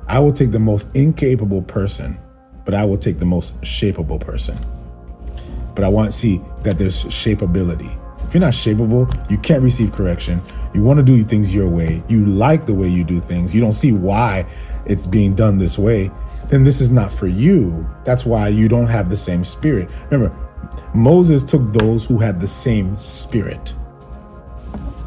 I 0.08 0.18
will 0.18 0.32
take 0.32 0.50
the 0.50 0.58
most 0.58 0.88
incapable 0.94 1.62
person, 1.62 2.18
but 2.64 2.74
I 2.74 2.84
will 2.84 2.98
take 2.98 3.18
the 3.18 3.26
most 3.26 3.60
shapeable 3.60 4.20
person. 4.20 4.58
But 5.74 5.84
I 5.84 5.88
want 5.88 6.10
to 6.10 6.16
see 6.16 6.42
that 6.62 6.78
there's 6.78 7.04
shapeability. 7.04 7.96
If 8.26 8.34
you're 8.34 8.40
not 8.40 8.52
shapeable, 8.52 9.30
you 9.30 9.38
can't 9.38 9.62
receive 9.62 9.92
correction. 9.92 10.40
You 10.74 10.82
want 10.84 10.98
to 10.98 11.02
do 11.02 11.22
things 11.24 11.54
your 11.54 11.68
way. 11.68 12.02
You 12.08 12.24
like 12.26 12.66
the 12.66 12.74
way 12.74 12.88
you 12.88 13.02
do 13.02 13.20
things. 13.20 13.54
You 13.54 13.60
don't 13.60 13.72
see 13.72 13.92
why 13.92 14.46
it's 14.86 15.06
being 15.06 15.34
done 15.34 15.58
this 15.58 15.78
way. 15.78 16.10
Then 16.50 16.64
this 16.64 16.80
is 16.80 16.90
not 16.90 17.12
for 17.12 17.28
you. 17.28 17.88
That's 18.04 18.26
why 18.26 18.48
you 18.48 18.66
don't 18.66 18.88
have 18.88 19.08
the 19.08 19.16
same 19.16 19.44
spirit. 19.44 19.88
Remember, 20.10 20.36
Moses 20.94 21.44
took 21.44 21.64
those 21.72 22.04
who 22.04 22.18
had 22.18 22.40
the 22.40 22.46
same 22.46 22.98
spirit. 22.98 23.72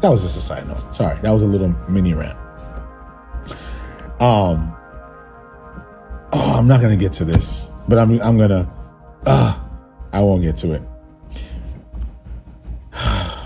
That 0.00 0.08
was 0.08 0.22
just 0.22 0.38
a 0.38 0.40
side 0.40 0.66
note. 0.66 0.94
Sorry, 0.94 1.18
that 1.20 1.30
was 1.30 1.42
a 1.42 1.46
little 1.46 1.68
mini 1.88 2.14
rant. 2.14 2.36
Um, 4.20 4.74
oh, 6.32 6.54
I'm 6.56 6.66
not 6.66 6.80
gonna 6.80 6.96
get 6.96 7.12
to 7.14 7.26
this, 7.26 7.68
but 7.88 7.98
I'm 7.98 8.20
I'm 8.22 8.38
gonna. 8.38 8.70
Uh, 9.26 9.60
I 10.12 10.20
won't 10.20 10.42
get 10.42 10.56
to 10.58 10.72
it. 10.72 10.82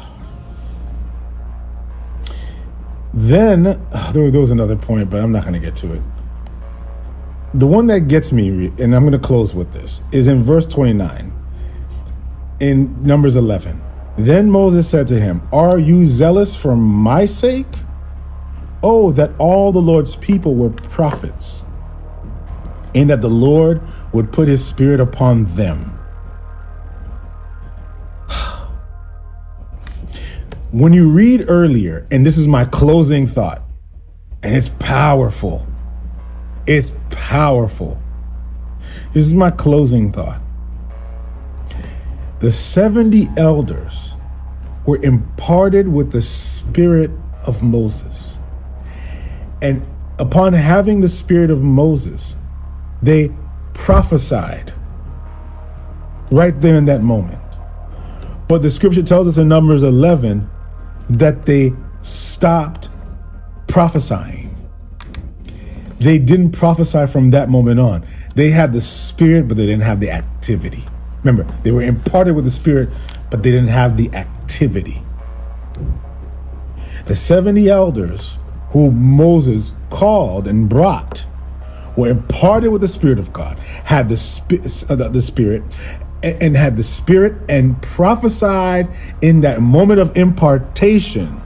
Then 3.14 3.66
uh, 3.66 4.12
there, 4.12 4.30
there 4.30 4.40
was 4.40 4.52
another 4.52 4.76
point, 4.76 5.10
but 5.10 5.20
I'm 5.20 5.32
not 5.32 5.44
to 5.44 5.58
get 5.58 5.74
to 5.76 5.94
it. 5.94 6.02
The 7.54 7.66
one 7.66 7.86
that 7.86 8.08
gets 8.08 8.32
me, 8.32 8.48
and 8.78 8.94
I'm 8.94 9.02
going 9.02 9.12
to 9.12 9.18
close 9.18 9.54
with 9.54 9.72
this, 9.72 10.02
is 10.12 10.28
in 10.28 10.42
verse 10.42 10.66
29 10.66 11.32
in 12.60 13.02
Numbers 13.02 13.36
11. 13.36 13.80
Then 14.18 14.50
Moses 14.50 14.88
said 14.88 15.06
to 15.08 15.20
him, 15.20 15.46
Are 15.52 15.78
you 15.78 16.06
zealous 16.06 16.56
for 16.56 16.74
my 16.74 17.24
sake? 17.24 17.66
Oh, 18.82 19.12
that 19.12 19.30
all 19.38 19.70
the 19.70 19.80
Lord's 19.80 20.16
people 20.16 20.56
were 20.56 20.70
prophets, 20.70 21.64
and 22.96 23.08
that 23.10 23.22
the 23.22 23.30
Lord 23.30 23.80
would 24.12 24.32
put 24.32 24.48
his 24.48 24.64
spirit 24.64 24.98
upon 24.98 25.44
them. 25.44 25.98
When 30.72 30.92
you 30.92 31.10
read 31.10 31.46
earlier, 31.48 32.06
and 32.10 32.26
this 32.26 32.36
is 32.36 32.48
my 32.48 32.64
closing 32.64 33.26
thought, 33.26 33.62
and 34.42 34.56
it's 34.56 34.68
powerful. 34.80 35.67
It's 36.68 36.94
powerful. 37.08 37.98
This 39.14 39.26
is 39.26 39.32
my 39.32 39.50
closing 39.50 40.12
thought. 40.12 40.42
The 42.40 42.52
70 42.52 43.30
elders 43.38 44.16
were 44.84 44.98
imparted 45.02 45.88
with 45.88 46.12
the 46.12 46.20
spirit 46.20 47.10
of 47.46 47.62
Moses. 47.62 48.38
And 49.62 49.82
upon 50.18 50.52
having 50.52 51.00
the 51.00 51.08
spirit 51.08 51.50
of 51.50 51.62
Moses, 51.62 52.36
they 53.00 53.32
prophesied 53.72 54.74
right 56.30 56.60
there 56.60 56.76
in 56.76 56.84
that 56.84 57.02
moment. 57.02 57.40
But 58.46 58.60
the 58.60 58.70
scripture 58.70 59.02
tells 59.02 59.26
us 59.26 59.38
in 59.38 59.48
Numbers 59.48 59.82
11 59.82 60.50
that 61.08 61.46
they 61.46 61.72
stopped 62.02 62.90
prophesying. 63.68 64.47
They 65.98 66.18
didn't 66.18 66.52
prophesy 66.52 67.06
from 67.06 67.30
that 67.30 67.48
moment 67.48 67.80
on. 67.80 68.06
They 68.34 68.50
had 68.50 68.72
the 68.72 68.80
spirit, 68.80 69.48
but 69.48 69.56
they 69.56 69.66
didn't 69.66 69.82
have 69.82 70.00
the 70.00 70.10
activity. 70.10 70.84
Remember, 71.24 71.44
they 71.62 71.72
were 71.72 71.82
imparted 71.82 72.36
with 72.36 72.44
the 72.44 72.50
spirit, 72.50 72.90
but 73.30 73.42
they 73.42 73.50
didn't 73.50 73.68
have 73.68 73.96
the 73.96 74.10
activity. 74.14 75.02
The 77.06 77.16
70 77.16 77.68
elders 77.68 78.38
who 78.70 78.92
Moses 78.92 79.74
called 79.90 80.46
and 80.46 80.68
brought 80.68 81.26
were 81.96 82.08
imparted 82.08 82.70
with 82.70 82.80
the 82.80 82.88
spirit 82.88 83.18
of 83.18 83.32
God, 83.32 83.58
had 83.58 84.08
the, 84.08 84.86
uh, 84.88 85.08
the 85.08 85.22
spirit, 85.22 85.64
and 86.22 86.56
had 86.56 86.76
the 86.76 86.82
Spirit 86.82 87.34
and 87.48 87.80
prophesied 87.80 88.88
in 89.22 89.42
that 89.42 89.60
moment 89.60 90.00
of 90.00 90.16
impartation. 90.16 91.40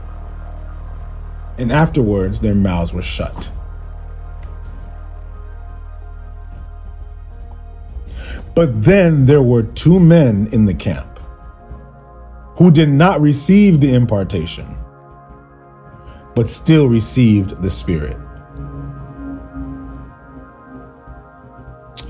And 1.57 1.71
afterwards, 1.71 2.41
their 2.41 2.55
mouths 2.55 2.93
were 2.93 3.03
shut. 3.03 3.51
But 8.55 8.83
then 8.83 9.25
there 9.25 9.41
were 9.41 9.63
two 9.63 9.99
men 9.99 10.47
in 10.51 10.65
the 10.65 10.73
camp 10.73 11.19
who 12.57 12.69
did 12.69 12.89
not 12.89 13.19
receive 13.19 13.79
the 13.79 13.93
impartation, 13.93 14.77
but 16.35 16.49
still 16.49 16.87
received 16.87 17.61
the 17.63 17.69
Spirit. 17.69 18.17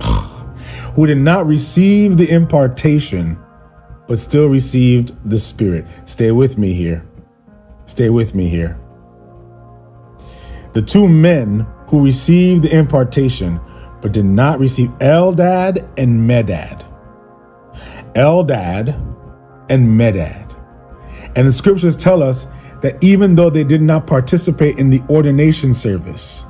who 0.96 1.08
did 1.08 1.20
not 1.20 1.46
receive 1.46 2.18
the 2.18 2.30
impartation, 2.30 3.40
but 4.08 4.20
still 4.20 4.48
received 4.48 5.14
the 5.30 5.40
Spirit. 5.40 5.86
Stay 6.04 6.32
with 6.32 6.58
me 6.58 6.74
here. 6.74 7.06
Stay 7.86 8.10
with 8.10 8.36
me 8.36 8.50
here. 8.50 8.78
The 10.74 10.82
two 10.82 11.08
men 11.08 11.66
who 11.88 12.04
received 12.04 12.64
the 12.64 12.76
impartation, 12.76 13.62
but 14.04 14.12
did 14.12 14.26
not 14.26 14.60
receive 14.60 14.90
Eldad 15.00 15.88
and 15.98 16.30
Medad. 16.30 16.86
Eldad 18.16 18.90
and 19.70 20.00
Medad. 20.00 20.54
And 21.38 21.48
the 21.48 21.54
scriptures 21.54 21.96
tell 21.96 22.22
us 22.22 22.46
that 22.82 23.02
even 23.02 23.36
though 23.36 23.50
they 23.50 23.64
did 23.64 23.82
not 23.82 24.06
participate 24.06 24.78
in 24.78 24.90
the 24.90 25.02
ordination 25.10 25.74
service, 25.74 26.46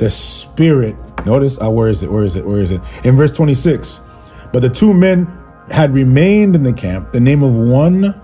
the 0.00 0.10
Spirit, 0.10 0.96
notice, 1.24 1.56
uh, 1.62 1.70
where 1.70 1.86
is 1.86 2.02
it? 2.02 2.10
Where 2.10 2.24
is 2.24 2.34
it? 2.34 2.44
Where 2.44 2.60
is 2.60 2.72
it? 2.72 2.80
In 3.06 3.14
verse 3.14 3.30
26, 3.30 4.00
but 4.52 4.60
the 4.60 4.68
two 4.68 4.92
men 4.92 5.28
had 5.70 5.92
remained 5.92 6.56
in 6.56 6.64
the 6.64 6.72
camp. 6.72 7.12
The 7.12 7.20
name 7.20 7.44
of 7.44 7.56
one 7.56 8.20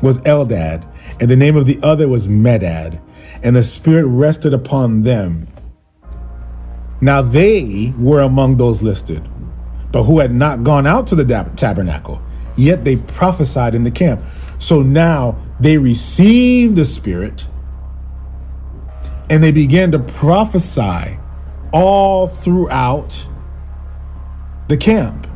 was 0.00 0.20
Eldad, 0.20 0.86
and 1.20 1.28
the 1.28 1.36
name 1.36 1.56
of 1.56 1.66
the 1.66 1.80
other 1.82 2.06
was 2.06 2.28
Medad, 2.28 3.00
and 3.42 3.56
the 3.56 3.64
Spirit 3.64 4.06
rested 4.06 4.54
upon 4.54 5.02
them. 5.02 5.51
Now 7.02 7.20
they 7.20 7.92
were 7.98 8.22
among 8.22 8.56
those 8.56 8.80
listed, 8.80 9.28
but 9.90 10.04
who 10.04 10.20
had 10.20 10.32
not 10.32 10.64
gone 10.64 10.86
out 10.86 11.06
to 11.08 11.16
the 11.16 11.24
tabernacle, 11.56 12.22
yet 12.56 12.84
they 12.84 12.96
prophesied 12.96 13.74
in 13.74 13.82
the 13.82 13.90
camp. 13.90 14.22
So 14.58 14.82
now 14.82 15.36
they 15.60 15.76
received 15.76 16.76
the 16.76 16.84
Spirit 16.84 17.48
and 19.28 19.42
they 19.42 19.50
began 19.50 19.90
to 19.92 19.98
prophesy 19.98 21.18
all 21.72 22.28
throughout 22.28 23.26
the 24.68 24.76
camp. 24.76 25.26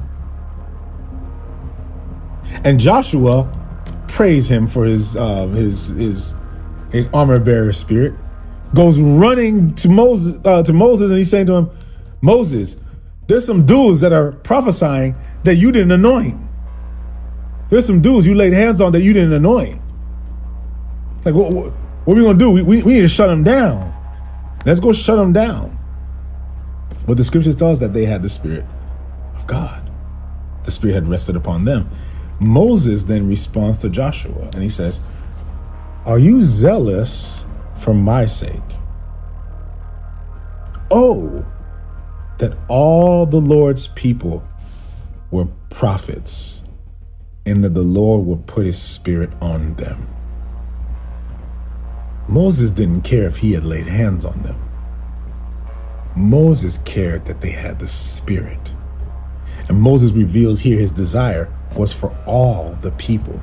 And 2.63 2.79
Joshua 2.79 3.51
praised 4.07 4.51
him 4.51 4.67
for 4.67 4.85
his 4.85 5.17
uh, 5.17 5.47
his 5.49 5.89
his 5.89 6.35
his 6.93 7.09
armor 7.13 7.39
bearer 7.39 7.73
spirit. 7.73 8.15
Goes 8.77 9.01
running 9.01 9.75
to 9.77 9.89
Moses 9.89 10.39
uh, 10.45 10.63
to 10.63 10.73
Moses, 10.75 11.09
and 11.09 11.19
he's 11.19 11.31
saying 11.31 11.47
to 11.47 11.55
him, 11.55 11.71
Moses, 12.21 12.77
there's 13.27 13.47
some 13.47 13.65
dudes 13.65 14.03
that 14.03 14.13
are 14.13 14.33
prophesying 14.33 15.15
that 15.45 15.55
you 15.55 15.73
didn't 15.73 15.93
anoint. 15.93 16.39
There's 17.71 17.87
some 17.87 18.03
dudes 18.03 18.27
you 18.27 18.35
laid 18.35 18.53
hands 18.53 18.83
on 18.83 18.93
that 18.93 19.01
you 19.01 19.15
didn't 19.15 19.33
anoint. 19.33 19.81
Like, 21.25 21.35
what, 21.35 21.53
what, 21.53 21.73
what 22.05 22.13
are 22.13 22.17
we 22.17 22.23
gonna 22.23 22.39
do? 22.39 22.51
We, 22.51 22.63
we, 22.63 22.83
we 22.83 22.93
need 22.93 23.01
to 23.01 23.09
shut 23.09 23.29
them 23.29 23.43
down. 23.43 23.95
Let's 24.67 24.79
go 24.79 24.93
shut 24.93 25.17
them 25.17 25.33
down. 25.33 25.79
But 27.07 27.17
the 27.17 27.25
scriptures 27.25 27.57
tell 27.57 27.71
us 27.71 27.79
that 27.79 27.95
they 27.95 28.05
had 28.05 28.21
the 28.21 28.29
spirit 28.29 28.67
of 29.35 29.47
God. 29.47 29.91
The 30.65 30.71
spirit 30.71 30.93
had 30.93 31.09
rested 31.09 31.35
upon 31.35 31.65
them. 31.65 31.89
Moses 32.41 33.05
then 33.05 33.27
responds 33.27 33.79
to 33.79 33.89
Joshua 33.89 34.51
and 34.53 34.63
he 34.63 34.69
says, 34.69 35.01
Are 36.05 36.19
you 36.19 36.43
zealous 36.43 37.46
for 37.77 37.95
my 37.95 38.27
sake? 38.27 38.53
Oh, 40.91 41.47
that 42.39 42.57
all 42.69 43.27
the 43.27 43.41
Lord's 43.41 43.89
people 43.89 44.47
were 45.31 45.47
prophets 45.71 46.63
and 47.45 47.63
that 47.65 47.75
the 47.75 47.83
Lord 47.83 48.27
would 48.27 48.47
put 48.47 48.67
his 48.67 48.81
spirit 48.81 49.35
on 49.41 49.75
them. 49.75 50.09
Moses 52.29 52.73
didn't 52.73 53.03
care 53.03 53.27
if 53.27 53.37
he 53.37 53.53
had 53.53 53.65
laid 53.65 53.87
hands 53.87 54.25
on 54.25 54.43
them. 54.43 54.61
Moses 56.17 56.79
cared 56.87 57.27
that 57.27 57.43
they 57.43 57.51
had 57.51 57.79
the 57.79 57.87
Spirit. 57.87 58.73
And 59.69 59.81
Moses 59.81 60.13
reveals 60.13 60.61
here 60.61 60.79
his 60.79 60.91
desire 60.91 61.53
was 61.77 61.93
for 61.93 62.17
all 62.27 62.77
the 62.81 62.93
people 62.93 63.41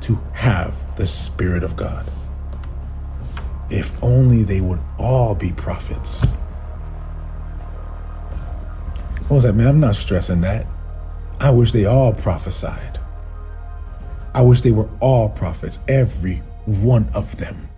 to 0.00 0.18
have 0.32 0.96
the 0.96 1.06
Spirit 1.06 1.62
of 1.62 1.76
God. 1.76 2.10
If 3.74 3.92
only 4.04 4.44
they 4.44 4.60
would 4.60 4.78
all 4.98 5.34
be 5.34 5.50
prophets. 5.50 6.36
What 9.22 9.30
was 9.32 9.42
that, 9.42 9.54
man? 9.54 9.66
I'm 9.66 9.80
not 9.80 9.96
stressing 9.96 10.42
that. 10.42 10.64
I 11.40 11.50
wish 11.50 11.72
they 11.72 11.84
all 11.84 12.12
prophesied. 12.12 13.00
I 14.32 14.42
wish 14.42 14.60
they 14.60 14.70
were 14.70 14.88
all 15.00 15.28
prophets, 15.28 15.80
every 15.88 16.36
one 16.66 17.08
of 17.14 17.36
them. 17.36 17.68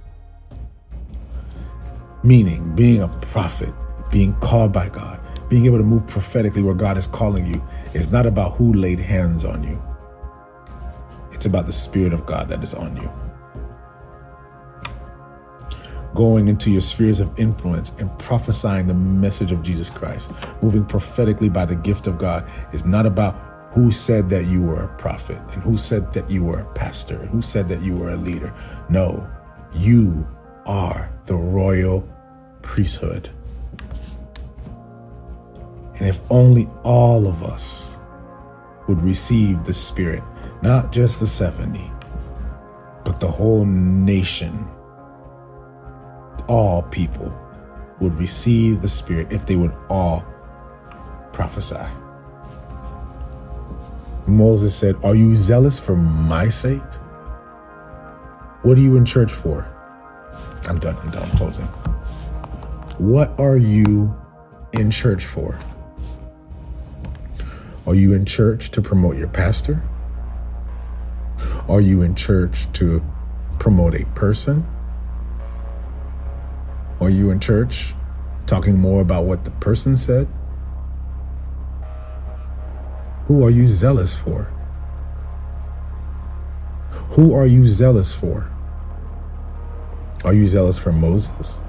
Meaning, 2.22 2.76
being 2.76 3.00
a 3.00 3.08
prophet, 3.08 3.72
being 4.10 4.34
called 4.40 4.74
by 4.74 4.90
God, 4.90 5.18
being 5.48 5.64
able 5.64 5.78
to 5.78 5.84
move 5.84 6.06
prophetically 6.06 6.60
where 6.60 6.74
God 6.74 6.98
is 6.98 7.06
calling 7.06 7.46
you, 7.46 7.66
is 7.94 8.12
not 8.12 8.26
about 8.26 8.52
who 8.52 8.74
laid 8.74 9.00
hands 9.00 9.46
on 9.46 9.64
you. 9.64 9.82
It's 11.32 11.46
about 11.46 11.64
the 11.64 11.72
Spirit 11.72 12.12
of 12.12 12.26
God 12.26 12.48
that 12.50 12.62
is 12.62 12.74
on 12.74 12.98
you. 12.98 13.10
Going 16.16 16.48
into 16.48 16.70
your 16.70 16.80
spheres 16.80 17.20
of 17.20 17.38
influence 17.38 17.92
and 17.98 18.10
prophesying 18.18 18.86
the 18.86 18.94
message 18.94 19.52
of 19.52 19.62
Jesus 19.62 19.90
Christ, 19.90 20.30
moving 20.62 20.84
prophetically 20.84 21.50
by 21.50 21.66
the 21.66 21.76
gift 21.76 22.06
of 22.06 22.16
God, 22.16 22.50
is 22.72 22.86
not 22.86 23.04
about 23.04 23.34
who 23.72 23.90
said 23.90 24.30
that 24.30 24.46
you 24.46 24.62
were 24.62 24.82
a 24.84 24.96
prophet 24.96 25.38
and 25.52 25.62
who 25.62 25.76
said 25.76 26.14
that 26.14 26.30
you 26.30 26.42
were 26.42 26.60
a 26.60 26.72
pastor 26.72 27.18
who 27.26 27.42
said 27.42 27.68
that 27.68 27.82
you 27.82 27.94
were 27.94 28.12
a 28.12 28.16
leader. 28.16 28.54
No, 28.88 29.28
you 29.74 30.26
are 30.64 31.12
the 31.26 31.36
royal 31.36 32.08
priesthood. 32.62 33.28
And 35.98 36.08
if 36.08 36.18
only 36.30 36.66
all 36.82 37.26
of 37.26 37.42
us 37.42 37.98
would 38.88 39.02
receive 39.02 39.64
the 39.64 39.74
Spirit, 39.74 40.22
not 40.62 40.92
just 40.92 41.20
the 41.20 41.26
70, 41.26 41.90
but 43.04 43.20
the 43.20 43.30
whole 43.30 43.66
nation, 43.66 44.66
all 46.48 46.82
people 46.82 47.34
would 48.00 48.14
receive 48.14 48.82
the 48.82 48.88
Spirit 48.88 49.32
if 49.32 49.46
they 49.46 49.56
would 49.56 49.74
all 49.88 50.24
prophesy. 51.32 51.86
Moses 54.26 54.74
said, 54.74 54.96
Are 55.04 55.14
you 55.14 55.36
zealous 55.36 55.78
for 55.78 55.96
my 55.96 56.48
sake? 56.48 56.82
What 58.62 58.76
are 58.76 58.80
you 58.80 58.96
in 58.96 59.04
church 59.04 59.32
for? 59.32 59.66
I'm 60.68 60.78
done. 60.78 60.96
I'm 61.02 61.10
done. 61.10 61.22
I'm 61.22 61.36
closing. 61.36 61.66
What 62.98 63.38
are 63.38 63.56
you 63.56 64.16
in 64.72 64.90
church 64.90 65.24
for? 65.24 65.58
Are 67.86 67.94
you 67.94 68.14
in 68.14 68.24
church 68.24 68.72
to 68.72 68.82
promote 68.82 69.16
your 69.16 69.28
pastor? 69.28 69.80
Are 71.68 71.80
you 71.80 72.02
in 72.02 72.14
church 72.16 72.70
to 72.72 73.04
promote 73.58 73.94
a 73.94 74.04
person? 74.16 74.66
Are 77.00 77.10
you 77.10 77.30
in 77.30 77.40
church 77.40 77.94
talking 78.46 78.78
more 78.78 79.02
about 79.02 79.24
what 79.24 79.44
the 79.44 79.50
person 79.50 79.96
said? 79.96 80.28
Who 83.26 83.44
are 83.44 83.50
you 83.50 83.68
zealous 83.68 84.14
for? 84.14 84.44
Who 87.10 87.34
are 87.34 87.46
you 87.46 87.66
zealous 87.66 88.14
for? 88.14 88.50
Are 90.24 90.32
you 90.32 90.46
zealous 90.46 90.78
for 90.78 90.92
Moses? 90.92 91.60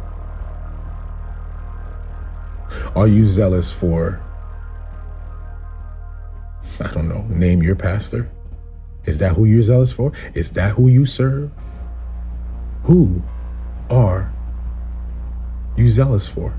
Are 2.96 3.08
you 3.08 3.28
zealous 3.28 3.72
for, 3.72 4.22
I 6.80 6.92
don't 6.92 7.10
know, 7.10 7.24
name 7.24 7.62
your 7.62 7.76
pastor? 7.76 8.30
Is 9.06 9.20
that 9.20 9.36
who 9.36 9.46
you're 9.46 9.62
zealous 9.62 9.92
for? 9.92 10.12
Is 10.34 10.52
that 10.54 10.74
who 10.74 10.88
you 10.88 11.06
serve? 11.06 11.52
Who 12.84 13.22
are 13.90 14.34
you 15.78 15.88
zealous 15.88 16.28
for? 16.28 16.50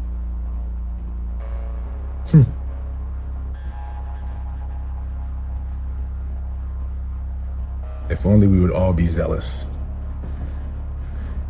Hmm. 2.29 2.43
If 8.09 8.25
only 8.25 8.47
we 8.47 8.61
would 8.61 8.71
all 8.71 8.93
be 8.93 9.07
zealous 9.07 9.67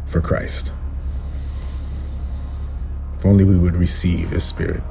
for 0.06 0.20
Christ. 0.20 0.72
If 3.18 3.26
only 3.26 3.44
we 3.44 3.56
would 3.56 3.76
receive 3.76 4.30
His 4.30 4.44
Spirit 4.44 4.82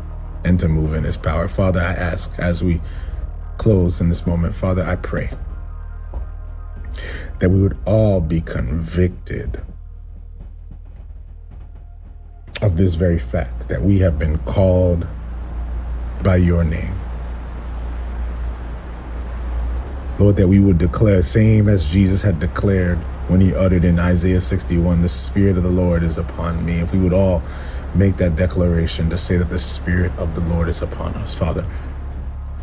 and 0.46 0.60
to 0.60 0.70
move 0.70 0.94
in 0.94 1.04
His 1.04 1.18
power. 1.18 1.48
Father, 1.48 1.82
I 1.82 1.94
ask 1.94 2.38
as 2.38 2.64
we 2.64 2.80
close 3.58 4.00
in 4.00 4.10
this 4.10 4.26
moment, 4.26 4.56
Father, 4.56 4.84
I 4.84 4.96
pray 4.96 5.32
that 7.40 7.50
we 7.50 7.62
would 7.62 7.78
all 7.86 8.22
be 8.22 8.42
convicted 8.42 9.62
of 12.62 12.78
this 12.78 12.96
very 12.96 13.20
fact 13.20 13.70
that 13.70 13.82
we 13.82 14.00
have 14.00 14.18
been 14.18 14.38
called 14.40 15.08
by 16.24 16.38
your 16.38 16.64
name. 16.64 16.94
Lord, 20.20 20.36
that 20.38 20.48
we 20.48 20.60
would 20.60 20.80
declare, 20.80 21.22
same 21.22 21.70
as 21.70 21.90
Jesus 21.90 22.24
had 22.24 22.40
declared 22.40 22.98
when 23.28 23.42
he 23.42 23.54
uttered 23.54 23.86
in 23.86 24.00
Isaiah 24.00 24.42
61, 24.42 25.02
the 25.02 25.10
Spirit 25.10 25.58
of 25.58 25.64
the 25.64 25.70
Lord 25.70 26.02
is 26.02 26.18
upon 26.18 26.66
me. 26.66 26.80
If 26.80 26.92
we 26.92 27.00
would 27.00 27.14
all 27.14 27.44
make 27.94 28.18
that 28.18 28.36
declaration 28.36 29.10
to 29.10 29.18
say 29.18 29.38
that 29.38 29.50
the 29.50 29.60
Spirit 29.60 30.12
of 30.18 30.34
the 30.34 30.42
Lord 30.42 30.70
is 30.70 30.82
upon 30.82 31.14
us, 31.16 31.38
Father, 31.38 31.68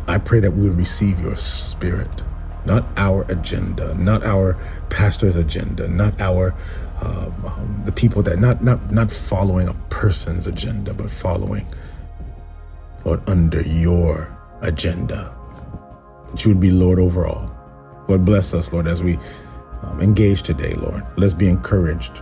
I 0.07 0.17
pray 0.17 0.39
that 0.41 0.51
we 0.51 0.67
would 0.67 0.77
receive 0.77 1.19
your 1.19 1.35
Spirit, 1.35 2.23
not 2.65 2.85
our 2.97 3.23
agenda, 3.31 3.93
not 3.95 4.23
our 4.25 4.57
pastor's 4.89 5.35
agenda, 5.35 5.87
not 5.87 6.19
our 6.19 6.53
um, 7.01 7.33
um, 7.45 7.81
the 7.85 7.91
people 7.91 8.21
that 8.23 8.39
not 8.39 8.63
not 8.63 8.91
not 8.91 9.11
following 9.11 9.67
a 9.67 9.73
person's 9.89 10.47
agenda, 10.47 10.93
but 10.93 11.09
following, 11.09 11.65
Lord, 13.03 13.21
under 13.27 13.61
your 13.61 14.35
agenda. 14.61 15.33
That 16.27 16.43
you 16.45 16.51
would 16.51 16.61
be 16.61 16.71
Lord 16.71 16.99
over 16.99 17.27
all. 17.27 17.51
Lord, 18.07 18.25
bless 18.25 18.53
us, 18.53 18.71
Lord, 18.71 18.87
as 18.87 19.03
we 19.03 19.17
um, 19.81 19.99
engage 20.01 20.41
today, 20.41 20.73
Lord. 20.75 21.05
Let's 21.17 21.33
be 21.33 21.47
encouraged. 21.47 22.21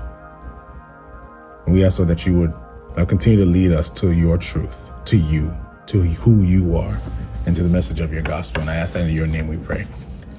And 1.65 1.73
we 1.73 1.83
ask, 1.83 1.99
Lord, 1.99 2.09
that 2.09 2.25
you 2.25 2.37
would 2.39 2.53
uh, 2.97 3.05
continue 3.05 3.39
to 3.39 3.49
lead 3.49 3.71
us 3.71 3.89
to 3.91 4.11
your 4.11 4.37
truth, 4.37 4.91
to 5.05 5.17
you, 5.17 5.55
to 5.87 6.01
who 6.01 6.43
you 6.43 6.77
are, 6.77 6.97
and 7.45 7.55
to 7.55 7.63
the 7.63 7.69
message 7.69 7.99
of 7.99 8.13
your 8.13 8.21
gospel. 8.21 8.61
And 8.61 8.69
I 8.69 8.75
ask 8.75 8.93
that 8.93 9.07
in 9.07 9.15
your 9.15 9.27
name 9.27 9.47
we 9.47 9.57
pray. 9.57 9.85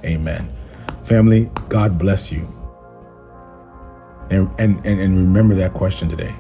Amen. 0.05 0.49
Family, 1.03 1.51
God 1.69 1.99
bless 1.99 2.33
you. 2.33 2.49
And, 4.31 4.51
and, 4.59 4.85
and, 4.87 5.01
and 5.01 5.17
remember 5.19 5.55
that 5.57 5.75
question 5.75 6.09
today 6.09 6.35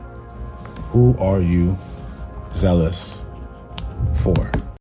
Who 0.90 1.16
are 1.18 1.40
you 1.40 1.76
zealous 2.52 3.24
for? 4.14 4.50